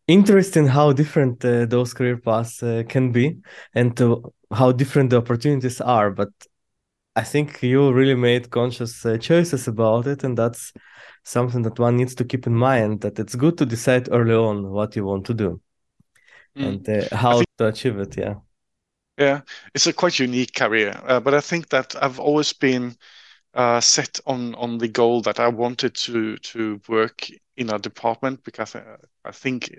interesting 0.07 0.67
how 0.67 0.93
different 0.93 1.45
uh, 1.45 1.67
those 1.67 1.95
career 1.95 2.19
paths 2.19 2.63
uh, 2.63 2.83
can 2.89 3.13
be 3.13 3.39
and 3.75 3.99
how 4.53 4.73
different 4.73 5.11
the 5.11 5.19
opportunities 5.19 5.81
are. 5.81 6.11
But 6.11 6.31
I 7.17 7.23
think 7.23 7.63
you 7.63 7.93
really 7.93 8.15
made 8.15 8.51
conscious 8.51 9.05
uh, 9.07 9.19
choices 9.19 9.69
about 9.69 10.07
it, 10.07 10.25
and 10.25 10.37
that's 10.37 10.73
something 11.23 11.63
that 11.63 11.79
one 11.79 11.97
needs 11.97 12.15
to 12.17 12.25
keep 12.25 12.47
in 12.47 12.55
mind. 12.55 13.03
That 13.03 13.19
it's 13.19 13.35
good 13.35 13.57
to 13.59 13.67
decide 13.67 14.09
early 14.11 14.35
on 14.35 14.71
what 14.71 14.97
you 14.97 15.05
want 15.05 15.27
to 15.27 15.35
do 15.35 15.61
mm. 16.57 16.67
and 16.67 16.89
uh, 16.89 17.17
how 17.17 17.37
think, 17.37 17.49
to 17.59 17.67
achieve 17.69 17.99
it. 17.99 18.17
Yeah, 18.17 18.35
yeah, 19.19 19.41
it's 19.75 19.87
a 19.87 19.93
quite 19.93 20.19
unique 20.19 20.55
career, 20.55 21.01
uh, 21.07 21.21
but 21.21 21.35
I 21.35 21.41
think 21.41 21.69
that 21.69 21.95
I've 22.03 22.19
always 22.19 22.53
been 22.53 22.97
uh, 23.55 23.81
set 23.81 24.21
on 24.27 24.55
on 24.57 24.79
the 24.79 24.89
goal 24.89 25.23
that 25.23 25.41
I 25.41 25.49
wanted 25.49 25.95
to 25.95 26.37
to 26.39 26.81
work 26.89 27.29
in 27.57 27.71
a 27.71 27.79
department 27.79 28.43
because 28.45 28.75
I, 28.75 28.83
I 29.25 29.31
think 29.31 29.71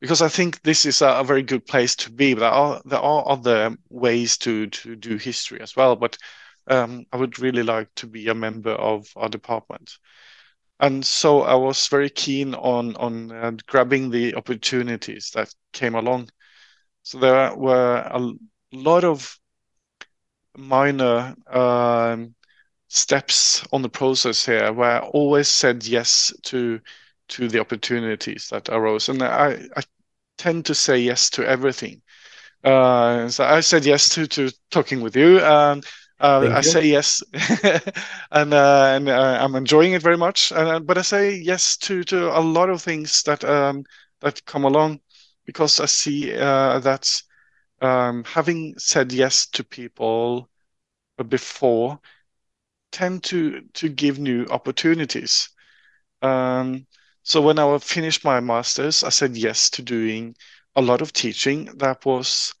because 0.00 0.22
I 0.22 0.28
think 0.28 0.62
this 0.62 0.86
is 0.86 1.02
a, 1.02 1.08
a, 1.08 1.24
very 1.24 1.42
good 1.42 1.66
place 1.66 1.94
to 1.96 2.10
be. 2.10 2.34
But 2.34 2.40
there 2.40 2.50
are 2.50 2.82
there 2.86 2.98
are 3.00 3.28
other 3.28 3.76
ways 3.90 4.38
to 4.38 4.66
to 4.68 4.96
do 4.96 5.16
history 5.16 5.60
as 5.60 5.76
well. 5.76 5.96
But 5.96 6.16
um, 6.68 7.04
I 7.12 7.16
would 7.18 7.38
really 7.38 7.62
like 7.62 7.94
to 7.96 8.06
be 8.06 8.28
a 8.28 8.34
member 8.34 8.72
of 8.72 9.06
our 9.16 9.28
department, 9.28 9.98
and 10.80 11.04
so 11.04 11.42
I 11.42 11.54
was 11.54 11.88
very 11.88 12.10
keen 12.10 12.54
on 12.54 12.96
on 12.96 13.32
uh, 13.32 13.52
grabbing 13.66 14.10
the 14.10 14.34
opportunities 14.36 15.30
that 15.34 15.54
came 15.72 15.94
along. 15.94 16.30
So 17.02 17.18
there 17.18 17.54
were 17.56 17.96
a 18.10 18.32
lot 18.72 19.04
of 19.04 19.38
minor 20.56 21.34
um, 21.50 22.34
steps 22.88 23.64
on 23.72 23.82
the 23.82 23.88
process 23.88 24.46
here 24.46 24.72
where 24.72 25.02
I 25.02 25.06
always 25.08 25.48
said 25.48 25.86
yes 25.86 26.32
to 26.44 26.80
to 27.28 27.48
the 27.48 27.60
opportunities 27.60 28.48
that 28.50 28.68
arose. 28.68 29.08
And 29.08 29.22
I, 29.22 29.60
I 29.76 29.82
tend 30.38 30.66
to 30.66 30.74
say 30.74 30.98
yes 30.98 31.30
to 31.30 31.44
everything. 31.46 32.02
Uh, 32.64 33.28
so 33.28 33.44
I 33.44 33.60
said 33.60 33.84
yes 33.86 34.08
to, 34.10 34.26
to 34.28 34.50
talking 34.70 35.00
with 35.00 35.16
you. 35.16 35.40
And 35.40 35.84
uh, 36.20 36.48
I 36.52 36.60
you. 36.60 36.62
say 36.62 36.86
yes, 36.86 37.22
and 38.30 38.52
uh, 38.54 38.92
and 38.96 39.08
uh, 39.08 39.38
I'm 39.40 39.54
enjoying 39.56 39.92
it 39.92 40.02
very 40.02 40.16
much. 40.16 40.52
Uh, 40.52 40.80
but 40.80 40.98
I 40.98 41.02
say 41.02 41.34
yes 41.34 41.76
to 41.78 42.04
to 42.04 42.36
a 42.36 42.40
lot 42.40 42.70
of 42.70 42.82
things 42.82 43.22
that 43.24 43.44
um, 43.44 43.84
that 44.20 44.44
come 44.46 44.64
along 44.64 45.00
because 45.50 45.80
I 45.80 45.86
see 45.86 46.32
uh, 46.32 46.78
that 46.78 47.22
um, 47.80 48.22
having 48.22 48.78
said 48.78 49.10
yes 49.10 49.46
to 49.48 49.64
people 49.64 50.48
before 51.28 51.98
tend 52.92 53.24
to 53.24 53.62
to 53.74 53.88
give 53.88 54.20
new 54.20 54.46
opportunities. 54.46 55.48
Um, 56.22 56.86
so 57.24 57.42
when 57.42 57.58
I 57.58 57.78
finished 57.78 58.24
my 58.24 58.38
master's, 58.38 59.02
I 59.02 59.08
said 59.08 59.36
yes 59.36 59.70
to 59.70 59.82
doing 59.82 60.36
a 60.76 60.82
lot 60.82 61.02
of 61.02 61.12
teaching 61.12 61.64
that 61.78 62.06
was 62.06 62.54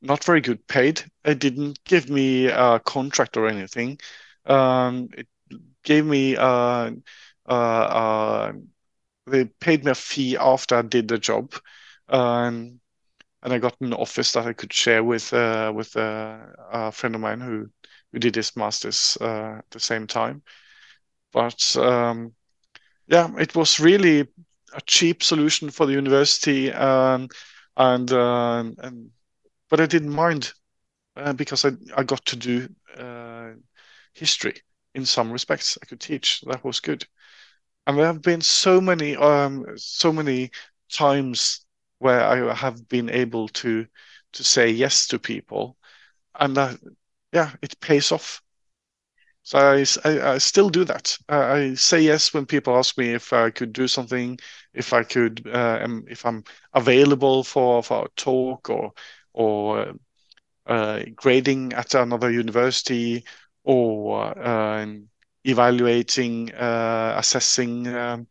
not 0.00 0.24
very 0.24 0.40
good 0.40 0.66
paid. 0.66 1.04
It 1.26 1.38
didn't 1.38 1.84
give 1.84 2.08
me 2.08 2.46
a 2.46 2.80
contract 2.80 3.36
or 3.36 3.46
anything. 3.46 3.98
Um, 4.46 5.10
it 5.18 5.28
gave 5.84 6.06
me 6.06 6.34
uh, 6.36 6.92
uh, 7.46 7.52
uh, 7.52 8.52
they 9.26 9.44
paid 9.44 9.84
me 9.84 9.90
a 9.92 9.94
fee 9.94 10.36
after 10.36 10.76
I 10.76 10.82
did 10.82 11.08
the 11.08 11.18
job, 11.18 11.54
um, 12.08 12.80
and 13.42 13.52
I 13.52 13.58
got 13.58 13.80
an 13.80 13.94
office 13.94 14.32
that 14.32 14.46
I 14.46 14.52
could 14.54 14.72
share 14.72 15.04
with 15.04 15.32
uh, 15.32 15.72
with 15.74 15.96
uh, 15.96 16.38
a 16.72 16.92
friend 16.92 17.14
of 17.14 17.20
mine 17.20 17.40
who 17.40 17.70
who 18.12 18.18
did 18.18 18.36
his 18.36 18.56
masters 18.56 19.18
uh, 19.20 19.58
at 19.60 19.70
the 19.70 19.80
same 19.80 20.06
time. 20.06 20.42
But 21.32 21.76
um, 21.76 22.34
yeah, 23.08 23.30
it 23.38 23.54
was 23.54 23.80
really 23.80 24.28
a 24.74 24.80
cheap 24.86 25.22
solution 25.22 25.70
for 25.70 25.86
the 25.86 25.92
university, 25.92 26.72
um, 26.72 27.28
and 27.76 28.12
uh, 28.12 28.64
and 28.78 29.10
but 29.70 29.80
I 29.80 29.86
didn't 29.86 30.10
mind 30.10 30.52
uh, 31.16 31.32
because 31.34 31.64
I 31.64 31.72
I 31.96 32.04
got 32.04 32.24
to 32.26 32.36
do 32.36 32.68
uh, 32.98 33.52
history 34.14 34.56
in 34.94 35.06
some 35.06 35.32
respects. 35.32 35.78
I 35.82 35.86
could 35.86 36.00
teach. 36.00 36.42
That 36.42 36.64
was 36.64 36.80
good. 36.80 37.06
And 37.86 37.98
there 37.98 38.06
have 38.06 38.22
been 38.22 38.40
so 38.40 38.80
many 38.80 39.16
um, 39.16 39.66
so 39.76 40.12
many 40.12 40.50
times 40.92 41.61
where 42.02 42.22
I 42.24 42.54
have 42.54 42.88
been 42.88 43.10
able 43.10 43.48
to 43.62 43.86
to 44.34 44.44
say 44.44 44.70
yes 44.70 45.06
to 45.08 45.18
people, 45.18 45.76
and 46.38 46.56
that 46.56 46.78
yeah, 47.32 47.52
it 47.62 47.80
pays 47.80 48.12
off. 48.12 48.42
So 49.44 49.58
I, 49.58 49.84
I, 50.04 50.32
I 50.34 50.38
still 50.38 50.70
do 50.70 50.84
that. 50.84 51.18
I 51.28 51.74
say 51.74 52.00
yes 52.02 52.32
when 52.34 52.46
people 52.46 52.76
ask 52.76 52.96
me 52.98 53.10
if 53.14 53.32
I 53.32 53.50
could 53.50 53.72
do 53.72 53.88
something, 53.88 54.38
if 54.74 54.92
I 54.92 55.02
could, 55.04 55.46
uh, 55.52 55.86
if 56.08 56.24
I'm 56.26 56.44
available 56.74 57.42
for, 57.44 57.82
for 57.82 58.06
a 58.06 58.08
talk 58.16 58.70
or 58.70 58.92
or 59.32 59.94
uh, 60.66 61.00
grading 61.14 61.72
at 61.74 61.94
another 61.94 62.30
university 62.30 63.24
or 63.64 64.38
uh, 64.38 64.86
evaluating, 65.44 66.52
uh, 66.54 67.14
assessing 67.18 67.88
um, 67.88 68.26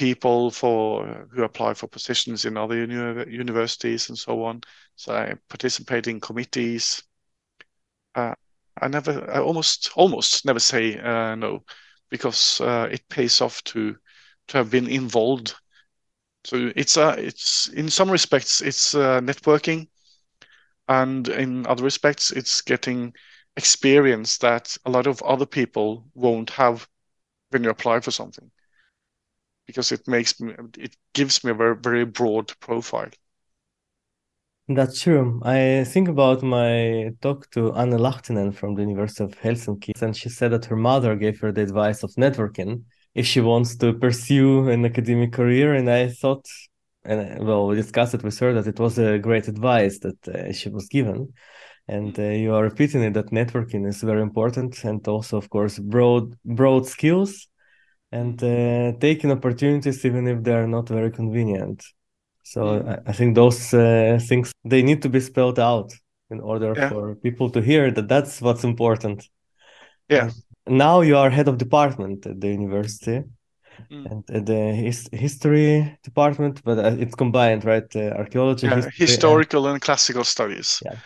people 0.00 0.50
for 0.50 1.26
who 1.30 1.42
apply 1.42 1.74
for 1.74 1.86
positions 1.86 2.46
in 2.46 2.56
other 2.56 2.74
uni 2.74 3.30
universities 3.30 4.08
and 4.08 4.16
so 4.18 4.42
on. 4.44 4.62
So 4.96 5.14
I 5.14 5.34
participate 5.50 6.06
in 6.06 6.20
committees. 6.20 7.02
Uh, 8.14 8.34
I 8.80 8.88
never, 8.88 9.30
I 9.30 9.40
almost, 9.40 9.90
almost 9.96 10.46
never 10.46 10.60
say 10.60 10.98
uh, 10.98 11.34
no, 11.34 11.64
because 12.08 12.62
uh, 12.62 12.88
it 12.90 13.08
pays 13.10 13.42
off 13.42 13.62
to 13.64 13.94
to 14.48 14.56
have 14.58 14.70
been 14.70 14.88
involved. 14.88 15.54
So 16.44 16.72
it's 16.74 16.96
a, 16.96 17.10
it's 17.18 17.68
in 17.68 17.90
some 17.90 18.10
respects 18.10 18.62
it's 18.62 18.94
uh, 18.94 19.20
networking, 19.20 19.88
and 20.88 21.28
in 21.28 21.66
other 21.66 21.84
respects 21.84 22.30
it's 22.30 22.62
getting 22.62 23.12
experience 23.56 24.38
that 24.38 24.78
a 24.86 24.90
lot 24.90 25.06
of 25.06 25.22
other 25.22 25.46
people 25.46 26.06
won't 26.14 26.50
have 26.50 26.88
when 27.50 27.64
you 27.64 27.70
apply 27.70 28.00
for 28.00 28.12
something, 28.12 28.50
because 29.70 29.92
it 29.92 30.06
makes 30.08 30.40
me, 30.40 30.54
it 30.78 30.96
gives 31.14 31.44
me 31.44 31.50
a 31.52 31.54
very 31.54 31.76
very 31.76 32.04
broad 32.04 32.52
profile. 32.60 33.10
That's 34.68 35.00
true. 35.02 35.40
I 35.44 35.84
think 35.84 36.08
about 36.08 36.42
my 36.42 37.10
talk 37.20 37.50
to 37.50 37.72
Anu 37.72 37.96
Lahtinen 37.98 38.54
from 38.54 38.76
the 38.76 38.82
University 38.82 39.24
of 39.24 39.32
Helsinki, 39.40 39.90
and 40.00 40.16
she 40.16 40.28
said 40.28 40.52
that 40.52 40.66
her 40.66 40.76
mother 40.76 41.16
gave 41.16 41.40
her 41.40 41.50
the 41.50 41.62
advice 41.62 42.04
of 42.04 42.12
networking 42.14 42.84
if 43.14 43.26
she 43.26 43.40
wants 43.40 43.74
to 43.78 43.92
pursue 43.94 44.68
an 44.68 44.84
academic 44.84 45.32
career. 45.32 45.74
And 45.74 45.90
I 45.90 46.08
thought, 46.08 46.46
and 47.04 47.44
well, 47.44 47.66
we 47.66 47.74
discussed 47.74 48.14
it 48.14 48.22
with 48.22 48.38
her 48.38 48.52
that 48.54 48.68
it 48.68 48.78
was 48.78 48.96
a 48.98 49.18
great 49.18 49.48
advice 49.48 49.98
that 50.00 50.28
uh, 50.28 50.52
she 50.52 50.68
was 50.68 50.86
given. 50.86 51.32
And 51.88 52.16
uh, 52.16 52.22
you 52.22 52.54
are 52.54 52.62
repeating 52.62 53.02
it 53.02 53.14
that 53.14 53.32
networking 53.32 53.88
is 53.88 54.02
very 54.02 54.22
important, 54.22 54.84
and 54.84 55.06
also, 55.08 55.36
of 55.38 55.50
course, 55.50 55.80
broad 55.80 56.36
broad 56.44 56.86
skills 56.86 57.48
and 58.12 58.42
uh, 58.42 58.92
taking 58.98 59.30
opportunities 59.30 60.04
even 60.04 60.26
if 60.26 60.42
they 60.42 60.52
are 60.52 60.66
not 60.66 60.88
very 60.88 61.10
convenient. 61.10 61.84
So 62.42 62.62
mm. 62.62 62.88
I, 62.88 63.10
I, 63.10 63.12
think 63.12 63.34
those 63.34 63.72
uh, 63.72 64.18
things 64.28 64.52
they 64.64 64.82
need 64.82 65.02
to 65.02 65.08
be 65.08 65.20
spelled 65.20 65.58
out 65.58 65.92
in 66.30 66.40
order 66.40 66.74
yeah. 66.76 66.88
for 66.88 67.14
people 67.14 67.50
to 67.50 67.60
hear 67.60 67.90
that 67.90 68.08
that's 68.08 68.40
what's 68.40 68.64
important. 68.64 69.28
Yeah. 70.08 70.30
Now 70.66 71.00
you 71.02 71.16
are 71.16 71.30
head 71.30 71.48
of 71.48 71.58
department 71.58 72.26
at 72.26 72.40
the 72.40 72.48
university. 72.48 73.22
Mm. 73.90 74.10
And 74.10 74.30
at 74.30 74.44
the 74.44 74.74
his, 74.74 75.08
history 75.10 75.98
department, 76.02 76.60
but 76.62 76.78
uh, 76.78 76.96
it's 76.98 77.14
combined, 77.14 77.64
right? 77.64 77.84
Uh, 77.96 78.10
archaeology, 78.10 78.66
yeah, 78.66 78.82
historical 78.94 79.64
and... 79.66 79.74
and 79.74 79.80
classical 79.80 80.22
studies. 80.22 80.82
Yeah. 80.84 80.96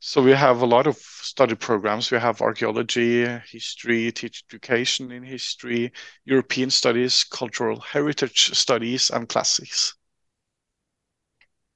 So 0.00 0.22
we 0.22 0.32
have 0.32 0.62
a 0.62 0.66
lot 0.66 0.86
of 0.86 0.96
study 0.96 1.54
programs. 1.54 2.10
We 2.10 2.18
have 2.18 2.40
archaeology, 2.40 3.26
history, 3.50 4.12
teacher 4.12 4.44
education 4.50 5.10
in 5.10 5.22
history, 5.24 5.92
European 6.24 6.70
studies, 6.70 7.24
cultural 7.24 7.80
heritage 7.80 8.50
studies, 8.56 9.10
and 9.10 9.28
classics 9.28 9.94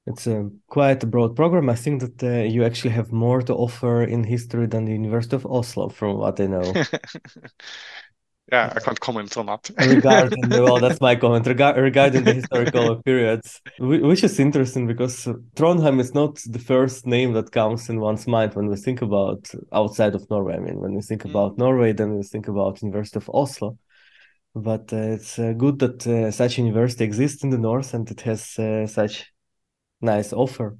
it's 0.06 0.26
a 0.26 0.50
quite 0.66 1.02
a 1.02 1.06
broad 1.06 1.36
program. 1.36 1.70
I 1.70 1.76
think 1.76 2.00
that 2.00 2.22
uh, 2.22 2.42
you 2.42 2.64
actually 2.64 2.90
have 2.90 3.12
more 3.12 3.40
to 3.42 3.54
offer 3.54 4.02
in 4.02 4.24
history 4.24 4.66
than 4.66 4.84
the 4.84 4.92
University 4.92 5.36
of 5.36 5.46
Oslo, 5.46 5.88
from 5.88 6.18
what 6.18 6.40
I 6.40 6.46
know. 6.46 6.62
yeah, 8.50 8.72
I 8.74 8.80
can't 8.80 8.98
comment 8.98 9.36
on 9.36 9.46
that. 9.46 9.70
regarding 9.78 10.48
well, 10.48 10.80
that's 10.80 11.00
my 11.00 11.14
comment 11.22 11.46
Reg- 11.46 11.76
regarding 11.76 12.24
the 12.24 12.34
historical 12.34 13.00
periods, 13.02 13.60
which 13.78 14.24
is 14.24 14.40
interesting 14.40 14.86
because 14.86 15.26
Trondheim 15.54 16.00
is 16.00 16.14
not 16.14 16.40
the 16.46 16.58
first 16.58 17.06
name 17.06 17.32
that 17.34 17.52
comes 17.52 17.88
in 17.88 18.00
one's 18.00 18.26
mind 18.26 18.54
when 18.54 18.66
we 18.66 18.76
think 18.76 19.00
about 19.00 19.50
outside 19.72 20.14
of 20.14 20.28
Norway. 20.28 20.56
I 20.56 20.60
mean, 20.60 20.80
when 20.80 20.94
we 20.94 21.02
think 21.02 21.24
about 21.24 21.52
mm. 21.52 21.58
Norway, 21.58 21.92
then 21.92 22.16
we 22.16 22.22
think 22.24 22.48
about 22.48 22.82
University 22.82 23.18
of 23.18 23.30
Oslo. 23.32 23.78
But 24.54 24.92
uh, 24.92 24.96
it's 24.96 25.38
uh, 25.38 25.52
good 25.52 25.78
that 25.78 26.06
uh, 26.06 26.30
such 26.30 26.58
university 26.58 27.04
exists 27.04 27.42
in 27.42 27.50
the 27.50 27.58
north 27.58 27.94
and 27.94 28.10
it 28.10 28.20
has 28.22 28.58
uh, 28.58 28.86
such 28.86 29.32
nice 30.02 30.32
offer. 30.32 30.76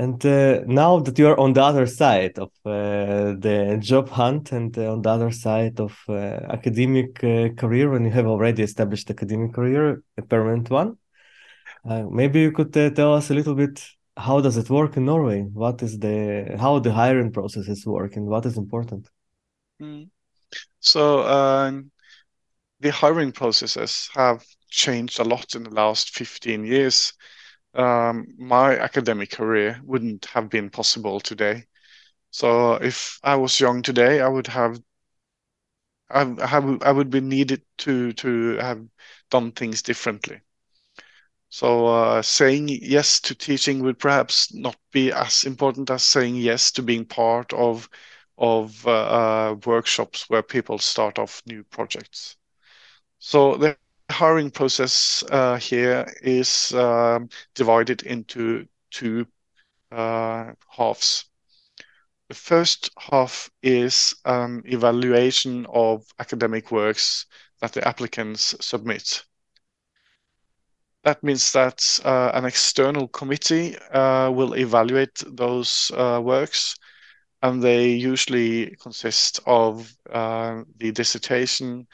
And 0.00 0.24
uh, 0.24 0.62
now 0.66 0.98
that 1.00 1.18
you 1.18 1.26
are 1.28 1.38
on 1.38 1.52
the 1.52 1.62
other 1.62 1.86
side 1.86 2.38
of 2.38 2.50
uh, 2.64 3.36
the 3.46 3.76
job 3.80 4.08
hunt 4.08 4.50
and 4.50 4.72
uh, 4.78 4.92
on 4.92 5.02
the 5.02 5.10
other 5.10 5.30
side 5.30 5.78
of 5.78 5.94
uh, 6.08 6.12
academic 6.56 7.22
uh, 7.22 7.50
career, 7.50 7.90
when 7.90 8.06
you 8.06 8.10
have 8.10 8.24
already 8.24 8.62
established 8.62 9.10
academic 9.10 9.52
career, 9.52 10.02
a 10.16 10.22
permanent 10.22 10.70
one, 10.70 10.96
uh, 11.84 12.04
maybe 12.10 12.40
you 12.40 12.50
could 12.50 12.72
tell 12.72 13.12
us 13.12 13.28
a 13.28 13.34
little 13.34 13.54
bit 13.54 13.84
how 14.16 14.40
does 14.40 14.56
it 14.56 14.70
work 14.70 14.96
in 14.96 15.04
Norway? 15.04 15.42
What 15.42 15.82
is 15.82 15.98
the 15.98 16.56
how 16.58 16.78
the 16.78 16.94
hiring 16.94 17.30
processes 17.30 17.84
work 17.84 18.16
and 18.16 18.24
what 18.24 18.46
is 18.46 18.56
important? 18.56 19.06
Mm. 19.82 20.08
So 20.80 21.28
um, 21.28 21.90
the 22.80 22.90
hiring 22.90 23.32
processes 23.32 24.08
have 24.14 24.42
changed 24.70 25.20
a 25.20 25.24
lot 25.24 25.54
in 25.54 25.64
the 25.64 25.74
last 25.82 26.16
15 26.16 26.64
years 26.64 27.12
um, 27.74 28.26
my 28.38 28.78
academic 28.78 29.30
career 29.30 29.80
wouldn't 29.84 30.26
have 30.26 30.48
been 30.50 30.70
possible 30.70 31.20
today. 31.20 31.66
So 32.30 32.74
if 32.74 33.18
I 33.22 33.36
was 33.36 33.60
young 33.60 33.82
today, 33.82 34.20
I 34.20 34.28
would 34.28 34.48
have 34.48 34.80
I, 36.10 36.20
have, 36.46 36.82
I 36.82 36.92
would 36.92 37.10
be 37.10 37.20
needed 37.20 37.62
to 37.78 38.12
to 38.12 38.56
have 38.58 38.86
done 39.30 39.52
things 39.52 39.82
differently. 39.82 40.40
So 41.50 41.86
uh, 41.86 42.22
saying 42.22 42.68
yes 42.68 43.20
to 43.20 43.34
teaching 43.34 43.82
would 43.82 43.98
perhaps 43.98 44.54
not 44.54 44.76
be 44.92 45.12
as 45.12 45.44
important 45.44 45.90
as 45.90 46.02
saying 46.02 46.36
yes 46.36 46.70
to 46.72 46.82
being 46.82 47.04
part 47.04 47.52
of 47.52 47.88
of 48.38 48.86
uh, 48.86 48.90
uh, 49.50 49.54
workshops 49.66 50.28
where 50.30 50.42
people 50.42 50.78
start 50.78 51.18
off 51.18 51.42
new 51.46 51.62
projects. 51.64 52.36
So 53.18 53.56
the 53.56 53.76
hiring 54.10 54.50
process 54.50 55.24
uh, 55.30 55.56
here 55.56 56.06
is 56.22 56.72
um, 56.74 57.28
divided 57.54 58.02
into 58.02 58.66
two 58.90 59.26
uh, 59.92 60.52
halves. 60.68 61.26
The 62.28 62.34
first 62.34 62.90
half 62.96 63.50
is 63.62 64.14
an 64.24 64.62
evaluation 64.64 65.66
of 65.66 66.06
academic 66.18 66.70
works 66.70 67.26
that 67.60 67.72
the 67.72 67.86
applicants 67.86 68.54
submit. 68.60 69.24
That 71.02 71.22
means 71.24 71.52
that 71.52 71.82
uh, 72.04 72.30
an 72.34 72.44
external 72.44 73.08
committee 73.08 73.76
uh, 73.92 74.30
will 74.30 74.54
evaluate 74.54 75.22
those 75.26 75.90
uh, 75.96 76.20
works, 76.22 76.76
and 77.42 77.62
they 77.62 77.88
usually 77.88 78.76
consist 78.76 79.40
of 79.46 79.92
uh, 80.10 80.62
the 80.76 80.92
dissertation 80.92 81.86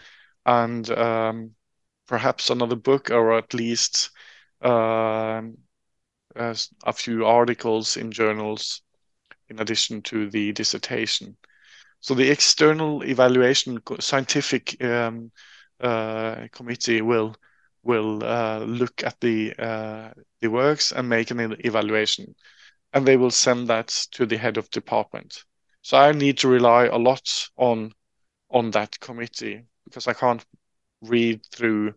and 0.44 0.90
um, 0.90 1.54
perhaps 2.07 2.50
another 2.50 2.76
book 2.76 3.11
or 3.11 3.36
at 3.36 3.54
least 3.54 4.11
uh, 4.62 5.42
a 6.36 6.92
few 6.92 7.26
articles 7.26 7.96
in 7.96 8.11
journals 8.11 8.82
in 9.48 9.61
addition 9.61 10.02
to 10.02 10.28
the 10.30 10.52
dissertation. 10.52 11.36
So 12.00 12.14
the 12.14 12.30
external 12.30 13.02
evaluation 13.02 13.80
scientific 14.00 14.82
um, 14.82 15.30
uh, 15.80 16.48
committee 16.52 17.02
will 17.02 17.34
will 17.82 18.24
uh, 18.24 18.59
look 18.61 19.02
at 19.04 19.20
the 19.20 19.54
uh, 19.59 20.11
the 20.40 20.48
works 20.48 20.92
and 20.92 21.09
make 21.09 21.30
an 21.30 21.57
evaluation, 21.61 22.34
and 22.92 23.07
they 23.07 23.16
will 23.16 23.30
send 23.30 23.68
that 23.68 23.88
to 24.12 24.26
the 24.26 24.36
head 24.36 24.57
of 24.57 24.70
department. 24.70 25.44
So 25.82 25.96
I 25.96 26.12
need 26.12 26.38
to 26.38 26.48
rely 26.48 26.86
a 26.86 26.98
lot 26.98 27.48
on 27.57 27.92
on 28.50 28.70
that 28.72 28.98
committee 29.00 29.64
because 29.84 30.09
I 30.09 30.12
can't 30.12 30.44
read 31.03 31.44
through, 31.47 31.94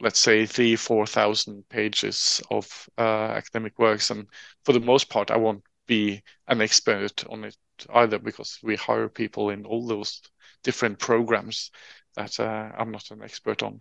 let's 0.00 0.18
say, 0.18 0.46
three, 0.46 0.76
4,000 0.76 1.68
pages 1.68 2.42
of 2.50 2.88
uh, 2.98 3.00
academic 3.00 3.78
works. 3.78 4.10
And 4.10 4.26
for 4.64 4.72
the 4.72 4.80
most 4.80 5.08
part, 5.08 5.30
I 5.30 5.36
won't 5.36 5.64
be 5.86 6.22
an 6.48 6.60
expert 6.60 7.24
on 7.28 7.44
it 7.44 7.56
either 7.94 8.18
because 8.18 8.58
we 8.62 8.76
hire 8.76 9.08
people 9.08 9.50
in 9.50 9.66
all 9.66 9.86
those 9.86 10.22
different 10.62 10.98
programs 10.98 11.70
that 12.14 12.40
uh, 12.40 12.72
I'm 12.76 12.90
not 12.90 13.10
an 13.10 13.22
expert 13.22 13.62
on. 13.62 13.80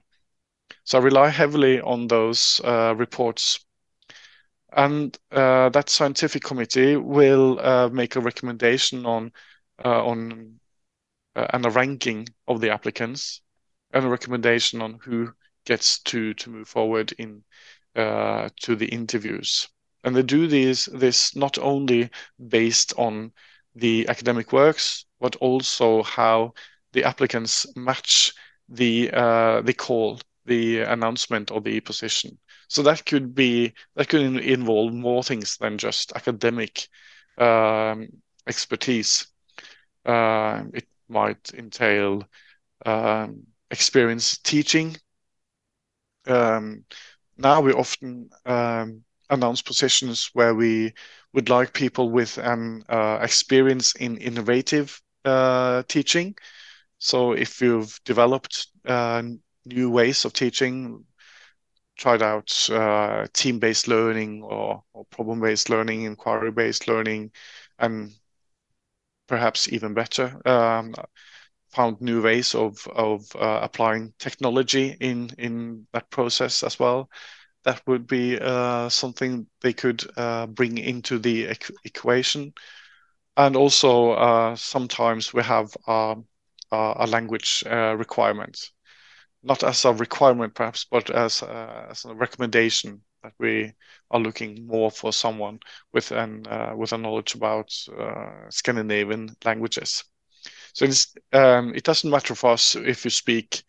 So 0.83 0.99
I 0.99 1.01
rely 1.01 1.29
heavily 1.29 1.81
on 1.81 2.07
those 2.07 2.61
uh, 2.63 2.93
reports. 2.95 3.59
And 4.71 5.17
uh, 5.31 5.69
that 5.69 5.89
scientific 5.89 6.43
committee 6.43 6.97
will 6.97 7.59
uh, 7.59 7.89
make 7.89 8.15
a 8.15 8.19
recommendation 8.19 9.05
on 9.05 9.31
uh, 9.83 10.05
on 10.05 10.59
and 11.35 11.65
a 11.65 11.69
ranking 11.69 12.27
of 12.47 12.61
the 12.61 12.69
applicants 12.71 13.41
and 13.95 14.05
a 14.05 14.09
recommendation 14.09 14.81
on 14.81 14.99
who 15.01 15.31
gets 15.65 15.99
to 15.99 16.33
to 16.35 16.49
move 16.51 16.67
forward 16.67 17.13
in 17.13 17.43
uh, 17.95 18.49
to 18.61 18.75
the 18.75 18.87
interviews. 18.87 19.67
And 20.03 20.15
they 20.15 20.21
do 20.21 20.47
this 20.47 20.85
this 20.93 21.35
not 21.35 21.57
only 21.57 22.09
based 22.47 22.93
on 22.97 23.31
the 23.73 24.07
academic 24.07 24.51
works, 24.51 25.05
but 25.19 25.35
also 25.37 26.03
how 26.03 26.53
the 26.93 27.05
applicants 27.05 27.65
match 27.75 28.33
the 28.69 29.09
uh, 29.13 29.61
the 29.61 29.73
call, 29.73 30.19
the 30.45 30.81
announcement 30.81 31.49
or 31.49 31.61
the 31.61 31.79
position. 31.79 32.37
So 32.67 32.83
that 32.83 33.05
could 33.05 33.33
be 33.33 33.73
that 33.95 34.09
could 34.09 34.21
involve 34.21 34.93
more 34.93 35.23
things 35.23 35.57
than 35.57 35.77
just 35.77 36.11
academic 36.15 36.87
um, 37.37 38.09
expertise. 38.45 39.27
Uh, 40.05 40.63
it 40.73 40.87
might 41.07 41.53
entail 41.53 42.23
um, 42.85 43.43
experience 43.71 44.37
teaching. 44.37 44.95
Um, 46.27 46.85
now 47.37 47.61
we 47.61 47.73
often 47.73 48.29
um, 48.45 49.03
announce 49.29 49.61
positions 49.61 50.29
where 50.33 50.53
we 50.55 50.93
would 51.33 51.49
like 51.49 51.73
people 51.73 52.09
with 52.09 52.37
an 52.37 52.83
uh, 52.89 53.19
experience 53.21 53.95
in 53.95 54.17
innovative 54.17 55.01
uh, 55.25 55.83
teaching. 55.87 56.35
So 56.99 57.33
if 57.33 57.61
you've 57.61 57.99
developed 58.05 58.67
uh, 58.85 59.21
new 59.65 59.89
ways 59.89 60.25
of 60.25 60.33
teaching, 60.33 61.03
tried 61.97 62.21
out 62.21 62.69
uh, 62.69 63.27
team-based 63.33 63.87
learning 63.87 64.43
or, 64.43 64.83
or 64.93 65.05
problem-based 65.05 65.69
learning, 65.69 66.03
inquiry-based 66.03 66.87
learning, 66.87 67.31
and 67.79 68.11
perhaps 69.27 69.71
even 69.71 69.93
better, 69.93 70.39
um, 70.47 70.93
found 71.75 72.01
new 72.01 72.21
ways 72.21 72.55
of 72.55 72.87
of 72.95 73.21
uh, 73.35 73.59
applying 73.63 74.13
technology 74.19 74.95
in 74.99 75.29
in 75.37 75.87
that 75.93 76.09
process 76.09 76.63
as 76.63 76.79
well. 76.79 77.09
That 77.63 77.81
would 77.87 78.07
be 78.07 78.39
uh, 78.39 78.89
something 78.89 79.47
they 79.61 79.73
could 79.73 80.03
uh, 80.17 80.47
bring 80.47 80.77
into 80.77 81.19
the 81.19 81.47
equ 81.47 81.71
equation. 81.83 82.53
And 83.37 83.55
also, 83.55 84.11
uh, 84.11 84.55
sometimes 84.55 85.33
we 85.33 85.43
have 85.43 85.75
um, 85.87 86.25
a 86.71 87.07
language 87.07 87.63
uh, 87.69 87.95
requirement, 87.97 88.71
not 89.43 89.63
as 89.63 89.85
a 89.85 89.93
requirement 89.93 90.53
perhaps, 90.55 90.85
but 90.91 91.09
as 91.09 91.41
a, 91.41 91.87
as 91.91 92.05
a 92.05 92.15
recommendation 92.15 93.01
that 93.23 93.33
we 93.39 93.73
are 94.11 94.19
looking 94.19 94.67
more 94.67 94.91
for 94.91 95.13
someone 95.13 95.59
with 95.93 96.11
an 96.11 96.43
with 96.77 96.93
a 96.93 96.97
knowledge 96.97 97.35
about 97.35 97.71
Scandinavian 98.49 99.35
languages. 99.43 100.03
So 100.75 100.85
um, 101.31 101.73
it 101.73 101.85
doesn't 101.85 102.09
matter 102.09 102.35
for 102.35 102.51
us 102.51 102.75
if 102.75 103.05
you 103.05 103.09
speak 103.09 103.63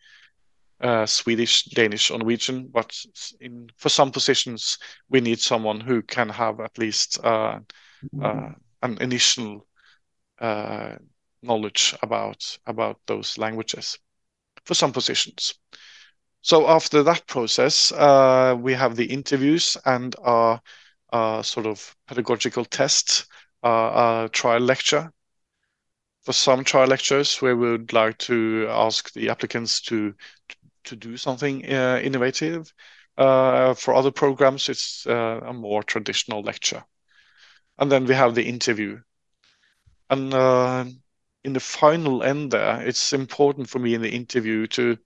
uh, 0.81 1.05
Swedish, 1.05 1.63
Danish, 1.63 2.11
or 2.11 2.19
Norwegian, 2.19 2.67
but 2.67 2.93
in 3.39 3.69
for 3.77 3.87
some 3.87 4.11
positions 4.11 4.77
we 5.09 5.21
need 5.21 5.39
someone 5.39 5.79
who 5.79 6.01
can 6.01 6.27
have 6.27 6.59
at 6.59 6.77
least 6.77 7.17
uh, 7.23 7.59
uh, 8.21 8.49
an 8.83 8.97
initial 8.99 9.65
uh, 10.39 10.95
knowledge 11.41 11.95
about 12.03 12.57
about 12.65 12.99
those 13.07 13.37
languages 13.37 13.97
for 14.65 14.73
some 14.73 14.91
positions. 14.91 15.53
So 16.41 16.67
after 16.67 17.03
that 17.03 17.25
process, 17.25 17.93
uh, 17.93 18.53
we 18.59 18.73
have 18.73 18.97
the 18.97 19.05
interviews 19.05 19.77
and 19.85 20.13
our, 20.21 20.61
sort 21.41 21.67
of 21.67 21.95
pedagogical 22.05 22.65
test, 22.65 23.27
a 23.63 24.29
trial 24.33 24.59
lecture 24.59 25.11
for 26.27 26.33
some 26.33 26.65
trial 26.65 26.89
lectures, 26.89 27.41
we 27.41 27.53
would 27.53 27.93
like 27.93 28.17
to 28.17 28.67
ask 28.69 29.13
the 29.13 29.29
applicants 29.29 29.79
to 29.79 30.13
to 30.83 30.95
do 30.97 31.15
something 31.15 31.63
uh, 31.73 32.01
innovative. 32.03 32.73
Uh, 33.17 33.73
for 33.73 33.93
other 33.93 34.11
programs, 34.11 34.67
it's 34.67 35.07
uh, 35.07 35.39
a 35.45 35.53
more 35.53 35.81
traditional 35.83 36.41
lecture. 36.41 36.83
And 37.77 37.89
then 37.89 38.05
we 38.05 38.13
have 38.13 38.35
the 38.35 38.43
interview. 38.43 38.99
And 40.09 40.33
uh, 40.33 40.83
in 41.45 41.53
the 41.53 41.61
final 41.61 42.23
end 42.23 42.51
there, 42.51 42.81
it's 42.81 43.13
important 43.13 43.69
for 43.69 43.79
me 43.79 43.93
in 43.93 44.01
the 44.01 44.11
interview 44.11 44.67
to 44.67 44.97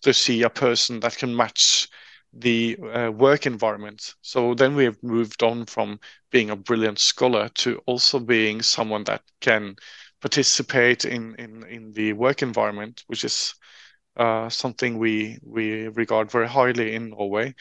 to 0.00 0.14
see 0.14 0.42
a 0.42 0.48
person 0.48 1.00
that 1.00 1.18
can 1.18 1.36
match 1.36 1.86
the 2.32 2.78
uh, 2.78 3.10
work 3.12 3.44
environment. 3.44 4.14
So 4.22 4.54
then 4.54 4.74
we 4.74 4.84
have 4.84 5.02
moved 5.02 5.42
on 5.42 5.66
from 5.66 6.00
being 6.30 6.48
a 6.48 6.56
brilliant 6.56 6.98
scholar 6.98 7.50
to 7.56 7.82
also 7.84 8.18
being 8.18 8.62
someone 8.62 9.04
that 9.04 9.20
can 9.42 9.76
participate 10.22 11.04
in, 11.04 11.34
in, 11.34 11.64
in 11.64 11.92
the 11.92 12.14
work 12.14 12.42
environment, 12.42 13.04
which 13.08 13.24
is 13.24 13.54
uh, 14.16 14.48
something 14.48 14.98
we 14.98 15.38
we 15.42 15.88
regard 15.88 16.30
very 16.30 16.48
highly 16.48 16.94
in 16.94 17.10
Norway. 17.10 17.54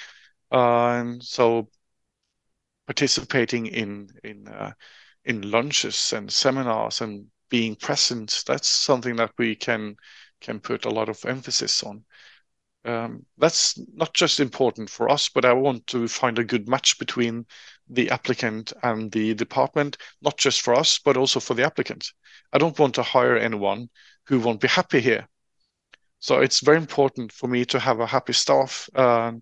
Uh, 0.52 1.16
so 1.22 1.70
participating 2.88 3.68
in 3.68 4.10
in 4.24 4.48
uh, 4.48 4.74
in 5.26 5.50
lunches 5.50 6.14
and 6.14 6.32
seminars 6.32 7.02
and 7.02 7.28
being 7.50 7.76
present. 7.76 8.44
That's 8.48 8.68
something 8.68 9.16
that 9.18 9.32
we 9.38 9.56
can 9.56 9.96
can 10.42 10.60
put 10.60 10.86
a 10.86 10.90
lot 10.90 11.10
of 11.10 11.24
emphasis 11.26 11.84
on. 11.84 12.04
Um, 12.84 13.26
that's 13.38 13.80
not 13.94 14.14
just 14.14 14.40
important 14.40 14.90
for 14.90 15.10
us, 15.10 15.30
but 15.30 15.46
I 15.46 15.54
want 15.54 15.86
to 15.88 16.08
find 16.08 16.40
a 16.40 16.44
good 16.44 16.68
match 16.68 16.98
between 16.98 17.46
the 17.92 18.10
applicant 18.10 18.74
and 18.84 19.12
the 19.12 19.34
department, 19.36 19.98
not 20.22 20.38
just 20.38 20.62
for 20.62 20.74
us, 20.74 21.00
but 21.00 21.18
also 21.18 21.40
for 21.40 21.54
the 21.54 21.66
applicant. 21.66 22.12
I 22.54 22.58
don't 22.58 22.80
want 22.80 22.96
to 22.96 23.04
hire 23.04 23.38
anyone 23.38 23.90
who 24.28 24.40
won't 24.40 24.62
be 24.62 24.68
happy 24.68 25.02
here. 25.02 25.28
So 26.20 26.40
it's 26.40 26.62
very 26.62 26.78
important 26.78 27.32
for 27.32 27.48
me 27.48 27.66
to 27.66 27.80
have 27.80 28.00
a 28.00 28.08
happy 28.08 28.34
staff. 28.34 28.90
Uh, 28.96 29.34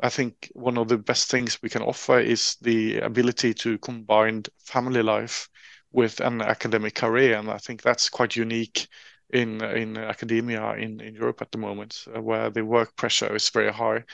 I 0.00 0.08
think 0.08 0.50
one 0.54 0.78
of 0.78 0.88
the 0.88 0.98
best 0.98 1.30
things 1.30 1.58
we 1.62 1.68
can 1.68 1.82
offer 1.82 2.18
is 2.18 2.56
the 2.60 2.98
ability 3.00 3.54
to 3.54 3.78
combine 3.78 4.44
family 4.58 5.02
life 5.02 5.48
with 5.92 6.20
an 6.20 6.40
academic 6.42 6.94
career, 6.94 7.38
and 7.38 7.50
I 7.50 7.58
think 7.58 7.82
that's 7.82 8.08
quite 8.08 8.36
unique 8.36 8.88
in 9.30 9.62
in 9.62 9.96
academia 9.96 10.74
in, 10.74 11.00
in 11.00 11.14
Europe 11.14 11.42
at 11.42 11.52
the 11.52 11.58
moment, 11.58 12.04
where 12.20 12.50
the 12.50 12.64
work 12.64 12.96
pressure 12.96 13.34
is 13.34 13.48
very 13.50 13.72
high. 13.72 14.04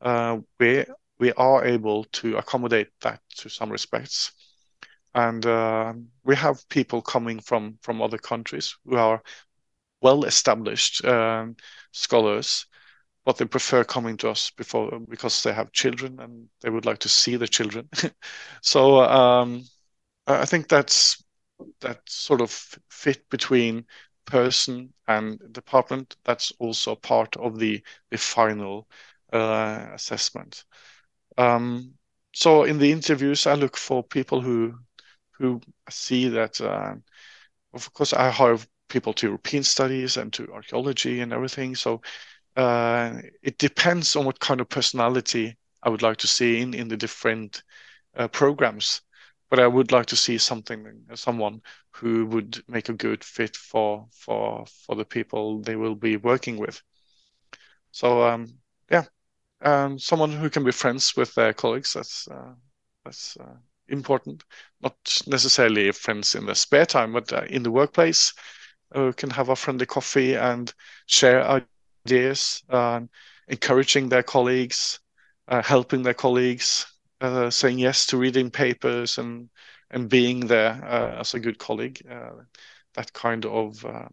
Uh, 0.00 0.38
we 0.58 0.84
we 1.24 1.32
are 1.34 1.64
able 1.64 2.04
to 2.20 2.36
accommodate 2.36 2.90
that 3.00 3.20
to 3.38 3.48
some 3.48 3.70
respects, 3.72 4.32
and 5.14 5.46
uh, 5.46 5.94
we 6.24 6.36
have 6.36 6.68
people 6.68 7.02
coming 7.02 7.40
from 7.40 7.78
from 7.82 8.02
other 8.02 8.18
countries 8.18 8.76
who 8.86 8.96
are 8.96 9.22
well 10.02 10.24
established 10.24 11.04
um, 11.04 11.56
scholars, 11.92 12.66
but 13.24 13.38
they 13.38 13.46
prefer 13.46 13.84
coming 13.84 14.16
to 14.18 14.30
us 14.30 14.50
before 14.50 15.00
because 15.08 15.42
they 15.42 15.52
have 15.54 15.72
children 15.72 16.20
and 16.20 16.48
they 16.62 16.70
would 16.70 16.86
like 16.86 17.00
to 17.00 17.08
see 17.08 17.36
the 17.36 17.48
children. 17.48 17.88
so 18.62 19.00
um, 19.02 19.64
I 20.26 20.46
think 20.46 20.68
that's 20.68 21.24
that 21.80 22.00
sort 22.08 22.40
of 22.40 22.50
fit 22.90 23.28
between 23.30 23.86
person 24.26 24.92
and 25.06 25.38
department, 25.52 26.16
that's 26.24 26.52
also 26.58 26.94
part 26.94 27.36
of 27.36 27.58
the 27.58 27.82
the 28.10 28.18
final 28.18 28.88
uh, 29.32 29.86
assessment. 29.92 30.64
Um, 31.36 31.94
so 32.34 32.64
in 32.64 32.78
the 32.78 32.92
interviews, 32.92 33.46
I 33.46 33.54
look 33.54 33.76
for 33.76 34.02
people 34.02 34.40
who 34.40 34.74
who 35.38 35.60
see 35.90 36.28
that. 36.28 36.60
Uh, 36.60 36.96
of 37.74 37.92
course, 37.92 38.12
I 38.12 38.30
hire 38.30 38.58
people 38.88 39.12
to 39.14 39.26
European 39.26 39.62
studies 39.64 40.16
and 40.16 40.32
to 40.34 40.52
archaeology 40.52 41.20
and 41.20 41.32
everything. 41.32 41.74
So 41.76 42.02
uh, 42.56 43.20
it 43.42 43.58
depends 43.58 44.16
on 44.16 44.24
what 44.26 44.40
kind 44.40 44.60
of 44.60 44.68
personality 44.68 45.56
I 45.82 45.90
would 45.90 46.02
like 46.02 46.18
to 46.18 46.28
see 46.28 46.60
in 46.62 46.74
in 46.74 46.88
the 46.88 46.96
different 46.96 47.62
uh, 48.16 48.28
programs 48.28 49.02
but 49.50 49.60
I 49.60 49.68
would 49.68 49.92
like 49.92 50.06
to 50.06 50.16
see 50.16 50.38
something, 50.38 51.06
someone 51.14 51.62
who 51.92 52.26
would 52.26 52.64
make 52.68 52.88
a 52.88 52.94
good 52.94 53.22
fit 53.24 53.56
for 53.56 54.08
for 54.12 54.66
for 54.66 54.96
the 54.96 55.04
people 55.04 55.62
they 55.62 55.76
will 55.76 55.94
be 55.94 56.16
working 56.16 56.56
with. 56.58 56.82
So 57.92 58.22
um, 58.26 58.58
um, 59.64 59.98
someone 59.98 60.32
who 60.32 60.50
can 60.50 60.64
be 60.64 60.72
friends 60.72 61.16
with 61.16 61.34
their 61.34 61.52
colleagues. 61.54 61.94
That's 61.94 62.28
uh, 62.28 62.54
that's 63.04 63.36
uh, 63.38 63.56
important. 63.88 64.44
Not 64.82 64.96
necessarily 65.26 65.90
friends 65.92 66.34
in 66.34 66.46
the 66.46 66.54
spare 66.54 66.86
time, 66.86 67.12
but 67.12 67.32
uh, 67.32 67.44
in 67.48 67.62
the 67.62 67.70
workplace, 67.72 68.32
who 68.92 69.12
can 69.12 69.30
have 69.30 69.48
a 69.50 69.56
friendly 69.56 69.86
coffee 69.86 70.34
and 70.36 70.72
share 71.06 71.42
ideas, 71.44 72.62
uh, 72.68 73.00
encouraging 73.48 74.08
their 74.08 74.22
colleagues, 74.22 75.00
uh, 75.48 75.62
helping 75.62 76.02
their 76.02 76.14
colleagues, 76.14 76.86
uh, 77.20 77.50
saying 77.50 77.78
yes 77.78 78.06
to 78.06 78.16
reading 78.18 78.50
papers 78.50 79.18
and 79.18 79.48
and 79.90 80.08
being 80.10 80.46
there 80.46 80.80
uh, 80.84 81.20
as 81.20 81.34
a 81.34 81.40
good 81.40 81.58
colleague. 81.58 82.02
Uh, 82.10 82.42
that 82.94 83.12
kind 83.12 83.44
of 83.46 83.84
uh, 83.84 84.08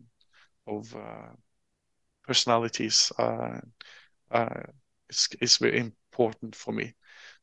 of 0.67 0.95
uh, 0.95 1.29
personalities 2.27 3.11
is 5.11 5.27
is 5.41 5.57
very 5.57 5.77
important 5.79 6.55
for 6.55 6.73
me. 6.73 6.95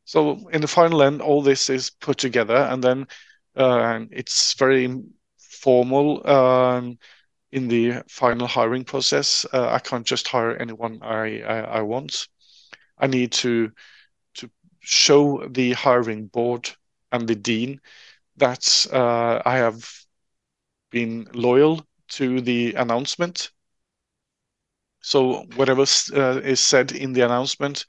So 0.05 0.49
in 0.49 0.61
the 0.63 0.69
final 0.69 1.03
end, 1.03 1.23
all 1.23 1.43
this 1.43 1.71
is 1.71 1.91
put 1.91 2.19
together, 2.19 2.57
and 2.57 2.83
then 2.83 3.07
it's 4.11 4.55
very 4.55 5.03
formal. 5.39 6.27
Um, 6.29 6.99
in 7.51 7.69
the 7.69 8.03
final 8.09 8.47
hiring 8.47 8.85
process, 8.85 9.47
I 9.53 9.79
can't 9.79 10.07
just 10.07 10.29
hire 10.29 10.57
anyone 10.57 10.99
I, 11.03 11.41
I, 11.43 11.59
I 11.79 11.83
want. 11.83 12.29
I 12.99 13.07
need 13.07 13.33
to 13.33 13.73
show 14.81 15.47
the 15.49 15.73
hiring 15.73 16.27
board 16.29 16.71
and 17.13 17.29
the 17.29 17.35
dean 17.35 17.81
that 18.37 18.87
uh, 18.93 19.43
I 19.45 19.57
have 19.57 19.87
been 20.91 21.29
loyal 21.35 21.85
to 22.09 22.41
the 22.41 22.75
announcement. 22.75 23.51
So 25.01 25.45
whatever 25.57 25.83
uh, 25.83 26.41
is 26.43 26.61
said 26.61 26.93
in 26.93 27.13
the 27.13 27.23
announcement, 27.23 27.87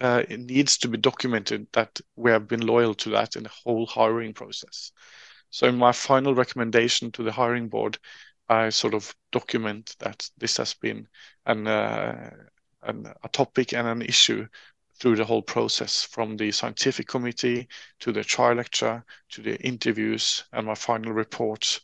uh, 0.00 0.22
it 0.28 0.40
needs 0.40 0.78
to 0.78 0.88
be 0.88 0.98
documented 0.98 1.66
that 1.72 2.00
we 2.16 2.30
have 2.30 2.48
been 2.48 2.66
loyal 2.66 2.94
to 2.94 3.10
that 3.10 3.36
in 3.36 3.44
the 3.44 3.50
whole 3.50 3.86
hiring 3.86 4.34
process. 4.34 4.92
So 5.50 5.66
in 5.66 5.76
my 5.76 5.92
final 5.92 6.34
recommendation 6.34 7.12
to 7.12 7.22
the 7.22 7.32
hiring 7.32 7.68
board, 7.68 7.98
I 8.48 8.68
sort 8.70 8.94
of 8.94 9.14
document 9.32 9.96
that 9.98 10.28
this 10.38 10.56
has 10.58 10.74
been 10.74 11.08
an, 11.46 11.66
uh, 11.66 12.30
an 12.82 13.12
a 13.22 13.28
topic 13.28 13.72
and 13.72 13.86
an 13.88 14.02
issue 14.02 14.46
through 14.98 15.16
the 15.16 15.24
whole 15.24 15.42
process 15.42 16.02
from 16.02 16.36
the 16.36 16.50
scientific 16.52 17.06
committee 17.06 17.68
to 18.00 18.12
the 18.12 18.24
trial 18.24 18.54
lecture 18.54 19.04
to 19.30 19.42
the 19.42 19.60
interviews 19.62 20.44
and 20.52 20.66
my 20.66 20.74
final 20.74 21.12
report. 21.12 21.80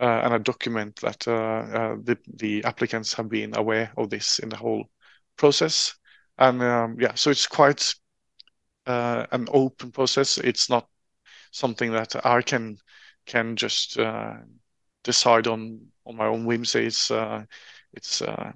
Uh, 0.00 0.22
and 0.24 0.32
a 0.32 0.38
document 0.38 0.96
that 1.02 1.28
uh, 1.28 1.32
uh, 1.32 1.96
the, 2.02 2.16
the 2.38 2.64
applicants 2.64 3.12
have 3.12 3.28
been 3.28 3.54
aware 3.54 3.92
of 3.98 4.08
this 4.08 4.38
in 4.38 4.48
the 4.48 4.56
whole 4.56 4.88
process. 5.36 5.94
And 6.38 6.62
um, 6.62 6.96
yeah, 6.98 7.14
so 7.14 7.30
it's 7.30 7.46
quite 7.46 7.94
uh, 8.86 9.26
an 9.30 9.46
open 9.52 9.92
process. 9.92 10.38
It's 10.38 10.70
not 10.70 10.88
something 11.52 11.92
that 11.92 12.24
I 12.24 12.40
can 12.42 12.78
can 13.26 13.56
just 13.56 13.98
uh, 13.98 14.36
decide 15.04 15.46
on 15.46 15.80
on 16.06 16.16
my 16.16 16.26
own 16.26 16.46
whims. 16.46 16.74
It's 16.74 17.10
uh, 17.10 17.44
it's 17.92 18.22
uh, 18.22 18.52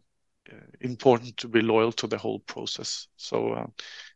important 0.81 1.37
to 1.39 1.49
be 1.49 1.61
loyal 1.61 1.93
to 1.93 2.07
the 2.07 2.19
whole 2.19 2.41
process. 2.41 3.09
So 3.17 3.53
uh, 3.53 3.67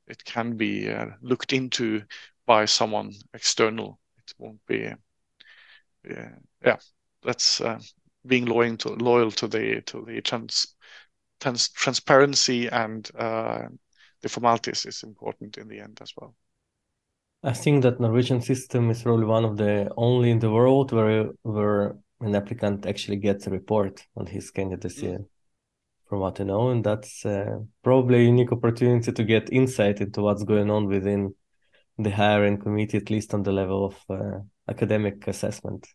it 0.07 0.25
can 0.25 0.57
be 0.57 0.89
uh, 0.89 1.07
looked 1.21 1.53
into 1.53 2.03
by 2.47 2.65
someone 2.65 3.13
external. 3.35 4.01
It 4.17 4.35
won't 4.39 4.65
be, 4.67 4.91
yeah, 6.65 6.77
that's 7.29 7.61
being 8.27 8.47
loyal 8.47 8.77
to 8.79 8.89
loyal 8.89 9.31
to 9.31 9.47
the 9.47 9.83
to 9.83 10.05
the 10.07 10.21
trans, 10.23 10.75
trans 11.41 11.69
transparency 11.69 12.69
and 12.69 13.05
the 14.23 14.29
formalities 14.29 14.87
is 14.87 15.03
important 15.03 15.59
in 15.59 15.69
the 15.69 15.81
end 15.81 15.99
as 16.01 16.13
well. 16.17 16.35
I 17.43 17.53
think 17.53 17.83
that 17.83 18.01
Norwegian 18.01 18.41
system 18.41 18.91
is 18.91 19.03
probably 19.03 19.27
one 19.27 19.45
of 19.45 19.57
the 19.57 19.91
only 19.97 20.31
in 20.31 20.39
the 20.39 20.51
world 20.51 20.93
where 20.93 21.31
where 21.43 21.97
an 22.21 22.35
applicant 22.35 22.87
actually 22.87 23.19
gets 23.19 23.47
a 23.47 23.51
report 23.51 24.05
on 24.17 24.27
his 24.27 24.51
candidacy. 24.51 25.07
Mm 25.07 25.27
from 26.09 26.21
what 26.21 26.41
I 26.41 26.45
know, 26.45 26.71
and 26.71 26.83
that's 26.83 27.25
uh, 27.27 27.59
probably 27.83 28.21
a 28.21 28.25
unique 28.25 28.53
opportunity 28.53 29.13
to 29.13 29.25
get 29.25 29.53
insight 29.53 30.01
into 30.01 30.23
what's 30.23 30.43
going 30.43 30.71
on 30.71 30.87
within 30.87 31.35
the 31.99 32.11
hiring 32.11 32.59
committee, 32.59 32.97
at 32.97 33.11
least 33.11 33.35
on 33.35 33.43
the 33.43 33.53
level 33.53 33.85
of 33.85 33.97
uh, 34.09 34.39
academic 34.69 35.27
assessment. 35.29 35.87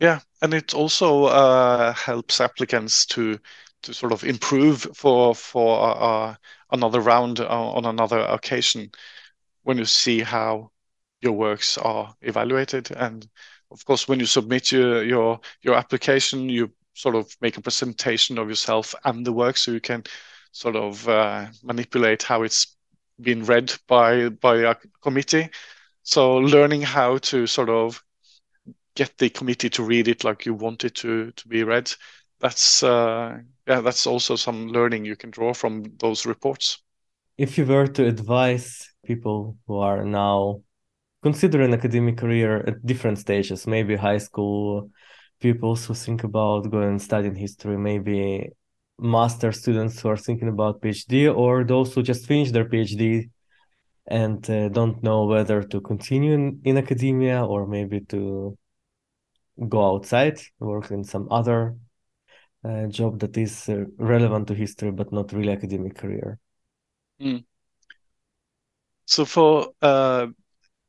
Yeah, 0.00 0.20
and 0.42 0.52
it 0.52 0.74
also 0.74 1.24
uh, 1.24 1.92
helps 1.94 2.40
applicants 2.40 3.06
to 3.06 3.38
to 3.82 3.94
sort 3.94 4.12
of 4.12 4.24
improve 4.24 4.82
for 4.94 5.34
for 5.34 5.96
uh, 6.02 6.34
another 6.72 7.00
round 7.00 7.40
uh, 7.40 7.46
on 7.48 7.84
another 7.86 8.18
occasion 8.20 8.90
when 9.64 9.78
you 9.78 9.84
see 9.86 10.20
how 10.20 10.72
your 11.22 11.32
works 11.32 11.78
are 11.78 12.14
evaluated. 12.22 12.90
And 12.92 13.28
of 13.70 13.84
course 13.86 14.08
when 14.08 14.20
you 14.20 14.26
submit 14.26 14.72
your 14.72 15.04
your, 15.04 15.40
your 15.62 15.74
application 15.76 16.48
you 16.50 16.72
sort 16.94 17.14
of 17.16 17.34
make 17.40 17.56
a 17.58 17.62
presentation 17.62 18.38
of 18.38 18.48
yourself 18.48 18.94
and 19.04 19.26
the 19.26 19.32
work 19.32 19.56
so 19.58 19.72
you 19.72 19.80
can 19.80 20.04
sort 20.52 20.76
of 20.76 21.08
uh, 21.08 21.46
manipulate 21.62 22.22
how 22.22 22.42
it's 22.42 22.76
been 23.20 23.44
read 23.44 23.74
by 23.88 24.28
by 24.30 24.56
a 24.58 24.76
committee. 25.02 25.50
So 26.02 26.36
learning 26.38 26.82
how 26.82 27.18
to 27.18 27.46
sort 27.46 27.70
of 27.70 28.02
get 28.96 29.16
the 29.18 29.30
committee 29.30 29.70
to 29.70 29.82
read 29.84 30.08
it 30.08 30.24
like 30.24 30.46
you 30.46 30.54
want 30.54 30.84
it 30.84 30.94
to 30.96 31.30
to 31.32 31.48
be 31.48 31.62
read. 31.62 31.92
That's 32.40 32.82
uh, 32.82 33.38
yeah 33.66 33.80
that's 33.80 34.06
also 34.06 34.36
some 34.36 34.68
learning 34.68 35.04
you 35.04 35.16
can 35.16 35.30
draw 35.30 35.54
from 35.54 35.84
those 36.00 36.26
reports. 36.26 36.82
If 37.38 37.58
you 37.58 37.66
were 37.66 37.86
to 37.86 38.06
advise 38.06 38.90
people 39.04 39.56
who 39.66 39.78
are 39.78 40.04
now 40.04 40.62
considering 41.22 41.74
academic 41.74 42.16
career 42.16 42.64
at 42.66 42.84
different 42.86 43.18
stages 43.18 43.66
maybe 43.66 43.96
high 43.96 44.18
school 44.18 44.90
people 45.40 45.76
who 45.76 45.94
think 45.94 46.24
about 46.24 46.70
going 46.70 46.88
and 46.88 47.02
studying 47.02 47.34
history, 47.34 47.76
maybe 47.76 48.50
master 48.98 49.52
students 49.52 50.00
who 50.00 50.08
are 50.08 50.16
thinking 50.16 50.48
about 50.48 50.80
PhD, 50.80 51.34
or 51.34 51.64
those 51.64 51.94
who 51.94 52.02
just 52.02 52.26
finished 52.26 52.52
their 52.52 52.68
PhD 52.68 53.30
and 54.06 54.48
uh, 54.48 54.68
don't 54.68 55.02
know 55.02 55.24
whether 55.24 55.62
to 55.62 55.80
continue 55.80 56.32
in, 56.32 56.60
in 56.64 56.78
academia 56.78 57.44
or 57.44 57.66
maybe 57.66 58.00
to 58.00 58.56
go 59.68 59.94
outside, 59.94 60.38
work 60.58 60.90
in 60.90 61.04
some 61.04 61.28
other 61.30 61.76
uh, 62.64 62.86
job 62.86 63.20
that 63.20 63.36
is 63.36 63.68
uh, 63.68 63.84
relevant 63.98 64.48
to 64.48 64.54
history 64.54 64.90
but 64.90 65.12
not 65.12 65.32
really 65.32 65.52
academic 65.52 65.96
career. 65.96 66.38
Mm. 67.20 67.44
So 69.06 69.24
for 69.24 69.68
uh, 69.82 70.26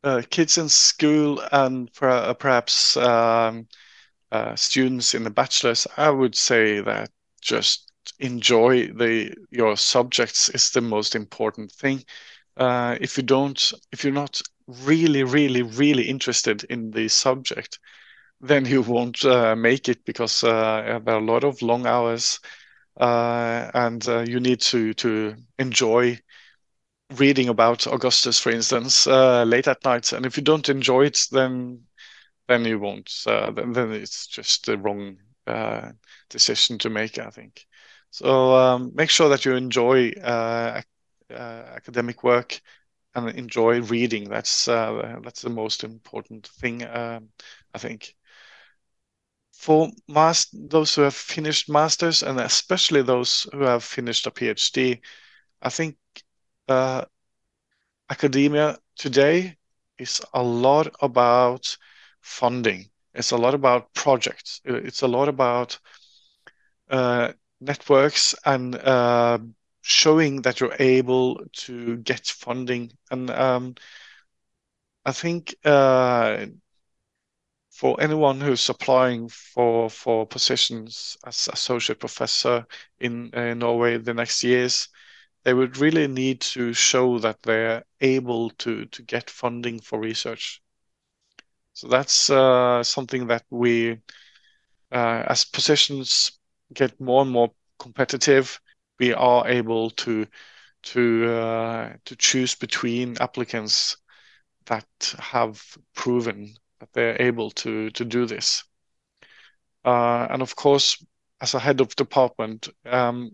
uh, 0.03 0.21
kids 0.29 0.57
in 0.57 0.69
school 0.69 1.41
and 1.51 1.91
per 1.93 2.33
perhaps 2.33 2.97
um, 2.97 3.67
uh, 4.31 4.55
students 4.55 5.13
in 5.13 5.23
the 5.23 5.29
bachelor's, 5.29 5.87
I 5.97 6.09
would 6.09 6.35
say 6.35 6.81
that 6.81 7.09
just 7.41 7.91
enjoy 8.19 8.87
the 8.87 9.33
your 9.51 9.77
subjects 9.77 10.49
is 10.49 10.71
the 10.71 10.81
most 10.81 11.15
important 11.15 11.71
thing. 11.71 12.03
Uh, 12.55 12.97
if 12.99 13.17
you 13.17 13.23
don't, 13.23 13.71
if 13.91 14.03
you're 14.03 14.13
not 14.13 14.41
really, 14.67 15.23
really, 15.23 15.61
really 15.61 16.03
interested 16.03 16.63
in 16.65 16.91
the 16.91 17.07
subject, 17.07 17.79
then 18.41 18.65
you 18.65 18.81
won't 18.81 19.23
uh, 19.25 19.55
make 19.55 19.89
it 19.89 20.05
because 20.05 20.43
uh, 20.43 20.99
there 21.03 21.15
are 21.15 21.19
a 21.19 21.23
lot 21.25 21.43
of 21.43 21.61
long 21.61 21.85
hours, 21.87 22.39
uh, 22.99 23.71
and 23.73 24.07
uh, 24.07 24.21
you 24.21 24.39
need 24.39 24.61
to 24.61 24.93
to 24.95 25.35
enjoy 25.59 26.19
reading 27.17 27.49
about 27.49 27.87
Augustus, 27.87 28.39
for 28.39 28.51
instance, 28.51 29.07
uh, 29.07 29.43
late 29.43 29.67
at 29.67 29.83
night. 29.85 30.11
And 30.13 30.25
if 30.25 30.37
you 30.37 30.43
don't 30.43 30.69
enjoy 30.69 31.05
it, 31.05 31.27
then 31.31 31.85
then 32.47 32.65
you 32.65 32.79
won't. 32.79 33.11
Then 33.25 33.73
then 33.73 33.91
it's 33.93 34.27
just 34.27 34.65
the 34.67 34.77
wrong 34.77 35.17
decision 36.29 36.77
to 36.79 36.89
make, 36.89 37.17
I 37.19 37.29
think. 37.29 37.65
So 38.11 38.55
um, 38.55 38.91
make 38.95 39.09
sure 39.09 39.29
that 39.29 39.45
you 39.45 39.55
enjoy 39.55 40.11
academic 41.29 42.23
work 42.23 42.59
and 43.15 43.29
enjoy 43.29 43.81
reading. 43.81 44.29
That's 44.29 44.67
uh, 44.67 45.19
that's 45.23 45.41
the 45.41 45.49
most 45.49 45.83
important 45.83 46.47
thing, 46.47 46.83
um, 46.85 47.29
I 47.73 47.79
think. 47.79 48.15
For 49.57 49.91
mas- 50.07 50.47
those 50.53 50.95
who 50.95 51.01
have 51.01 51.15
finished 51.15 51.69
masters 51.69 52.23
and 52.23 52.39
especially 52.39 53.01
those 53.01 53.47
who 53.51 53.63
have 53.63 53.83
finished 53.83 54.25
a 54.27 54.31
PhD, 54.31 55.01
I 55.61 55.69
think 55.69 55.97
uh, 56.67 57.05
academia 58.09 58.77
today 58.97 59.57
is 59.97 60.21
a 60.33 60.43
lot 60.43 60.87
about 61.01 61.77
funding. 62.21 62.89
It's 63.13 63.31
a 63.31 63.37
lot 63.37 63.53
about 63.53 63.93
projects. 63.93 64.61
It's 64.65 65.01
a 65.01 65.07
lot 65.07 65.27
about 65.29 65.79
uh, 66.89 67.31
networks 67.59 68.35
and 68.45 68.75
uh, 68.75 69.39
showing 69.81 70.41
that 70.43 70.59
you're 70.59 70.75
able 70.79 71.41
to 71.53 71.97
get 71.97 72.25
funding. 72.27 72.91
And 73.11 73.29
um, 73.29 73.75
I 75.05 75.11
think 75.11 75.55
uh, 75.65 76.45
for 77.77 78.01
anyone 78.01 78.41
who's 78.41 78.69
applying 78.69 79.29
for 79.29 79.87
for 79.87 80.25
positions 80.25 81.15
as 81.27 81.47
associate 81.53 81.99
professor 81.99 82.65
in 82.99 83.29
uh, 83.35 83.53
Norway 83.53 83.97
the 83.99 84.15
next 84.15 84.43
years, 84.43 84.89
they 85.43 85.53
would 85.53 85.77
really 85.77 86.07
need 86.07 86.41
to 86.41 86.73
show 86.73 87.19
that 87.19 87.43
they're 87.43 87.83
able 88.01 88.49
to 88.57 88.85
to 88.87 89.03
get 89.03 89.29
funding 89.29 89.79
for 89.79 89.99
research. 89.99 90.59
So 91.73 91.87
that's 91.87 92.31
uh, 92.31 92.83
something 92.83 93.27
that 93.27 93.45
we, 93.51 93.91
uh, 94.91 95.23
as 95.29 95.45
positions 95.45 96.31
get 96.73 96.99
more 96.99 97.21
and 97.21 97.31
more 97.31 97.51
competitive, 97.77 98.59
we 98.99 99.13
are 99.13 99.47
able 99.47 99.91
to 99.91 100.25
to 100.93 101.29
uh, 101.29 101.93
to 102.05 102.15
choose 102.15 102.55
between 102.55 103.17
applicants 103.21 103.97
that 104.65 104.87
have 105.19 105.61
proven 105.93 106.55
that 106.79 106.93
they're 106.93 107.21
able 107.21 107.51
to 107.51 107.89
to 107.91 108.05
do 108.05 108.25
this. 108.25 108.63
Uh, 109.85 110.27
and 110.29 110.41
of 110.41 110.55
course, 110.55 111.03
as 111.41 111.53
a 111.53 111.59
head 111.59 111.81
of 111.81 111.95
department, 111.95 112.69
um, 112.85 113.31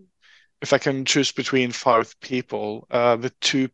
if 0.61 0.73
I 0.73 0.77
can 0.77 1.05
choose 1.05 1.31
between 1.31 1.71
five 1.71 2.19
people, 2.19 2.87
uh, 2.91 3.15
the 3.17 3.31
two 3.41 3.69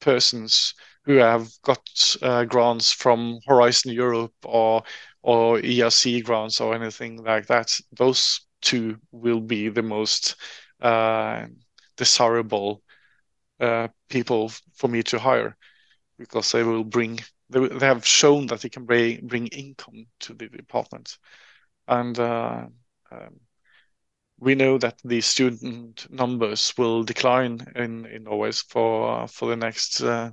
persons 0.00 0.74
who 1.04 1.14
have 1.14 1.50
got 1.62 1.80
uh, 2.22 2.44
grants 2.44 2.92
from 2.92 3.38
Horizon 3.46 3.92
Europe 3.92 4.34
or 4.44 4.82
or 5.22 5.58
ERC 5.58 6.22
grants 6.24 6.60
or 6.60 6.74
anything 6.74 7.22
like 7.22 7.46
that, 7.46 7.72
those 7.92 8.40
two 8.60 8.98
will 9.12 9.40
be 9.40 9.68
the 9.68 9.82
most 9.82 10.36
uh, 10.80 11.46
desirable 11.96 12.82
uh, 13.60 13.88
people 14.08 14.50
for 14.74 14.88
me 14.88 15.02
to 15.02 15.18
hire 15.18 15.56
because 16.18 16.52
they 16.52 16.62
will 16.62 16.84
bring 16.84 17.18
they, 17.50 17.66
they 17.68 17.86
have 17.86 18.06
shown 18.06 18.46
that 18.46 18.60
they 18.60 18.68
can 18.68 18.84
bring 18.84 19.26
bring 19.26 19.46
income 19.48 20.06
to 20.20 20.34
the 20.34 20.48
department 20.48 21.18
and 21.86 22.18
uh, 22.18 22.66
um, 23.10 23.40
we 24.40 24.54
know 24.54 24.78
that 24.78 24.98
the 25.04 25.20
student 25.20 26.06
numbers 26.10 26.72
will 26.78 27.02
decline 27.02 27.66
in 27.74 28.06
in 28.06 28.24
Norway 28.24 28.52
for 28.52 29.26
for 29.28 29.48
the 29.48 29.56
next 29.56 30.00
uh, 30.00 30.30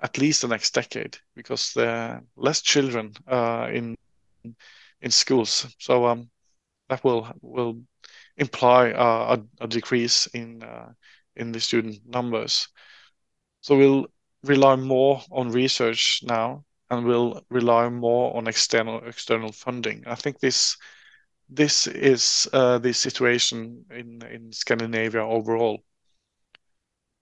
at 0.00 0.18
least 0.18 0.42
the 0.42 0.48
next 0.48 0.74
decade 0.74 1.16
because 1.34 1.72
there 1.74 1.90
are 1.90 2.22
less 2.36 2.60
children 2.60 3.12
uh, 3.26 3.68
in 3.72 3.96
in 5.00 5.10
schools. 5.10 5.66
So 5.78 6.06
um, 6.06 6.30
that 6.88 7.02
will 7.04 7.28
will 7.40 7.80
imply 8.36 8.88
a, 8.88 9.38
a, 9.60 9.66
decrease 9.66 10.26
in 10.28 10.62
uh, 10.62 10.92
in 11.36 11.52
the 11.52 11.60
student 11.60 12.00
numbers. 12.06 12.68
So 13.60 13.76
we'll 13.76 14.06
rely 14.44 14.76
more 14.76 15.22
on 15.30 15.50
research 15.50 16.22
now, 16.24 16.64
and 16.90 17.04
we'll 17.04 17.44
rely 17.50 17.88
more 17.88 18.36
on 18.36 18.48
external 18.48 19.04
external 19.06 19.52
funding. 19.52 20.04
I 20.06 20.14
think 20.14 20.40
this 20.40 20.76
this 21.48 21.86
is 21.86 22.48
uh, 22.52 22.78
the 22.78 22.92
situation 22.92 23.84
in 23.90 24.22
in 24.22 24.52
Scandinavia 24.52 25.22
overall. 25.24 25.82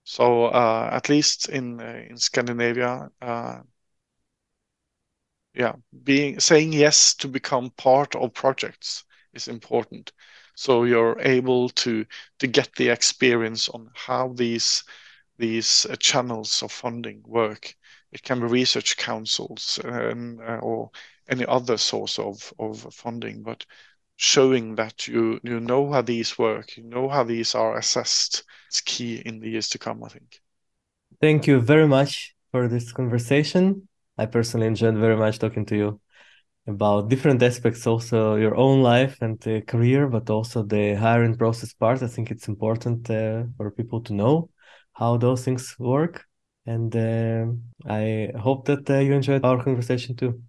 So 0.03 0.45
uh, 0.45 0.89
at 0.91 1.09
least 1.09 1.49
in 1.49 1.79
uh, 1.81 2.03
in 2.09 2.17
Scandinavia, 2.17 3.11
uh, 3.21 3.61
yeah, 5.53 5.73
being 6.03 6.39
saying 6.39 6.73
yes 6.73 7.15
to 7.15 7.27
become 7.27 7.71
part 7.71 8.15
of 8.15 8.33
projects 8.33 9.03
is 9.33 9.47
important. 9.47 10.11
So 10.55 10.83
you're 10.85 11.19
able 11.19 11.69
to 11.69 12.05
to 12.39 12.47
get 12.47 12.73
the 12.75 12.89
experience 12.89 13.69
on 13.69 13.89
how 13.93 14.33
these 14.33 14.83
these 15.37 15.85
uh, 15.89 15.95
channels 15.97 16.63
of 16.63 16.71
funding 16.71 17.23
work. 17.25 17.75
It 18.11 18.23
can 18.23 18.39
be 18.39 18.47
research 18.47 18.97
councils 18.97 19.79
and, 19.83 20.41
uh, 20.41 20.59
or 20.61 20.91
any 21.29 21.45
other 21.45 21.77
source 21.77 22.19
of, 22.19 22.53
of 22.59 22.93
funding, 22.93 23.43
but 23.43 23.65
showing 24.15 24.75
that 24.75 25.07
you 25.07 25.39
you 25.43 25.59
know 25.59 25.91
how 25.91 26.01
these 26.01 26.37
work, 26.37 26.77
you 26.77 26.83
know 26.83 27.07
how 27.09 27.23
these 27.23 27.55
are 27.55 27.77
assessed. 27.77 28.43
It's 28.67 28.81
key 28.81 29.21
in 29.25 29.39
the 29.39 29.49
years 29.49 29.69
to 29.69 29.77
come, 29.77 30.03
I 30.03 30.09
think. 30.09 30.41
Thank 31.21 31.47
you 31.47 31.59
very 31.61 31.87
much 31.87 32.35
for 32.51 32.67
this 32.67 32.91
conversation. 32.91 33.87
I 34.17 34.25
personally 34.25 34.67
enjoyed 34.67 34.97
very 34.97 35.15
much 35.15 35.39
talking 35.39 35.65
to 35.67 35.75
you 35.75 36.01
about 36.65 37.09
different 37.09 37.41
aspects, 37.41 37.87
also 37.87 38.35
your 38.35 38.55
own 38.55 38.81
life 38.81 39.17
and 39.21 39.39
uh, 39.47 39.61
career, 39.61 40.07
but 40.07 40.29
also 40.29 40.63
the 40.63 40.95
hiring 40.95 41.37
process 41.37 41.73
part. 41.73 42.03
I 42.03 42.07
think 42.07 42.29
it's 42.31 42.47
important 42.47 43.09
uh, 43.09 43.43
for 43.55 43.71
people 43.71 44.01
to 44.01 44.13
know 44.13 44.49
how 44.97 45.17
those 45.17 45.45
things 45.45 45.75
work. 45.79 46.25
And 46.65 46.95
uh, 46.95 47.45
I 47.87 48.31
hope 48.37 48.65
that 48.65 48.89
uh, 48.89 48.99
you 48.99 49.13
enjoyed 49.13 49.45
our 49.45 49.63
conversation 49.63 50.15
too. 50.15 50.41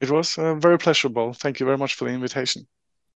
It 0.00 0.10
was 0.10 0.36
uh, 0.38 0.54
very 0.56 0.78
pleasurable. 0.78 1.32
Thank 1.32 1.60
you 1.60 1.66
very 1.66 1.78
much 1.78 1.94
for 1.94 2.06
the 2.06 2.10
invitation. 2.10 2.66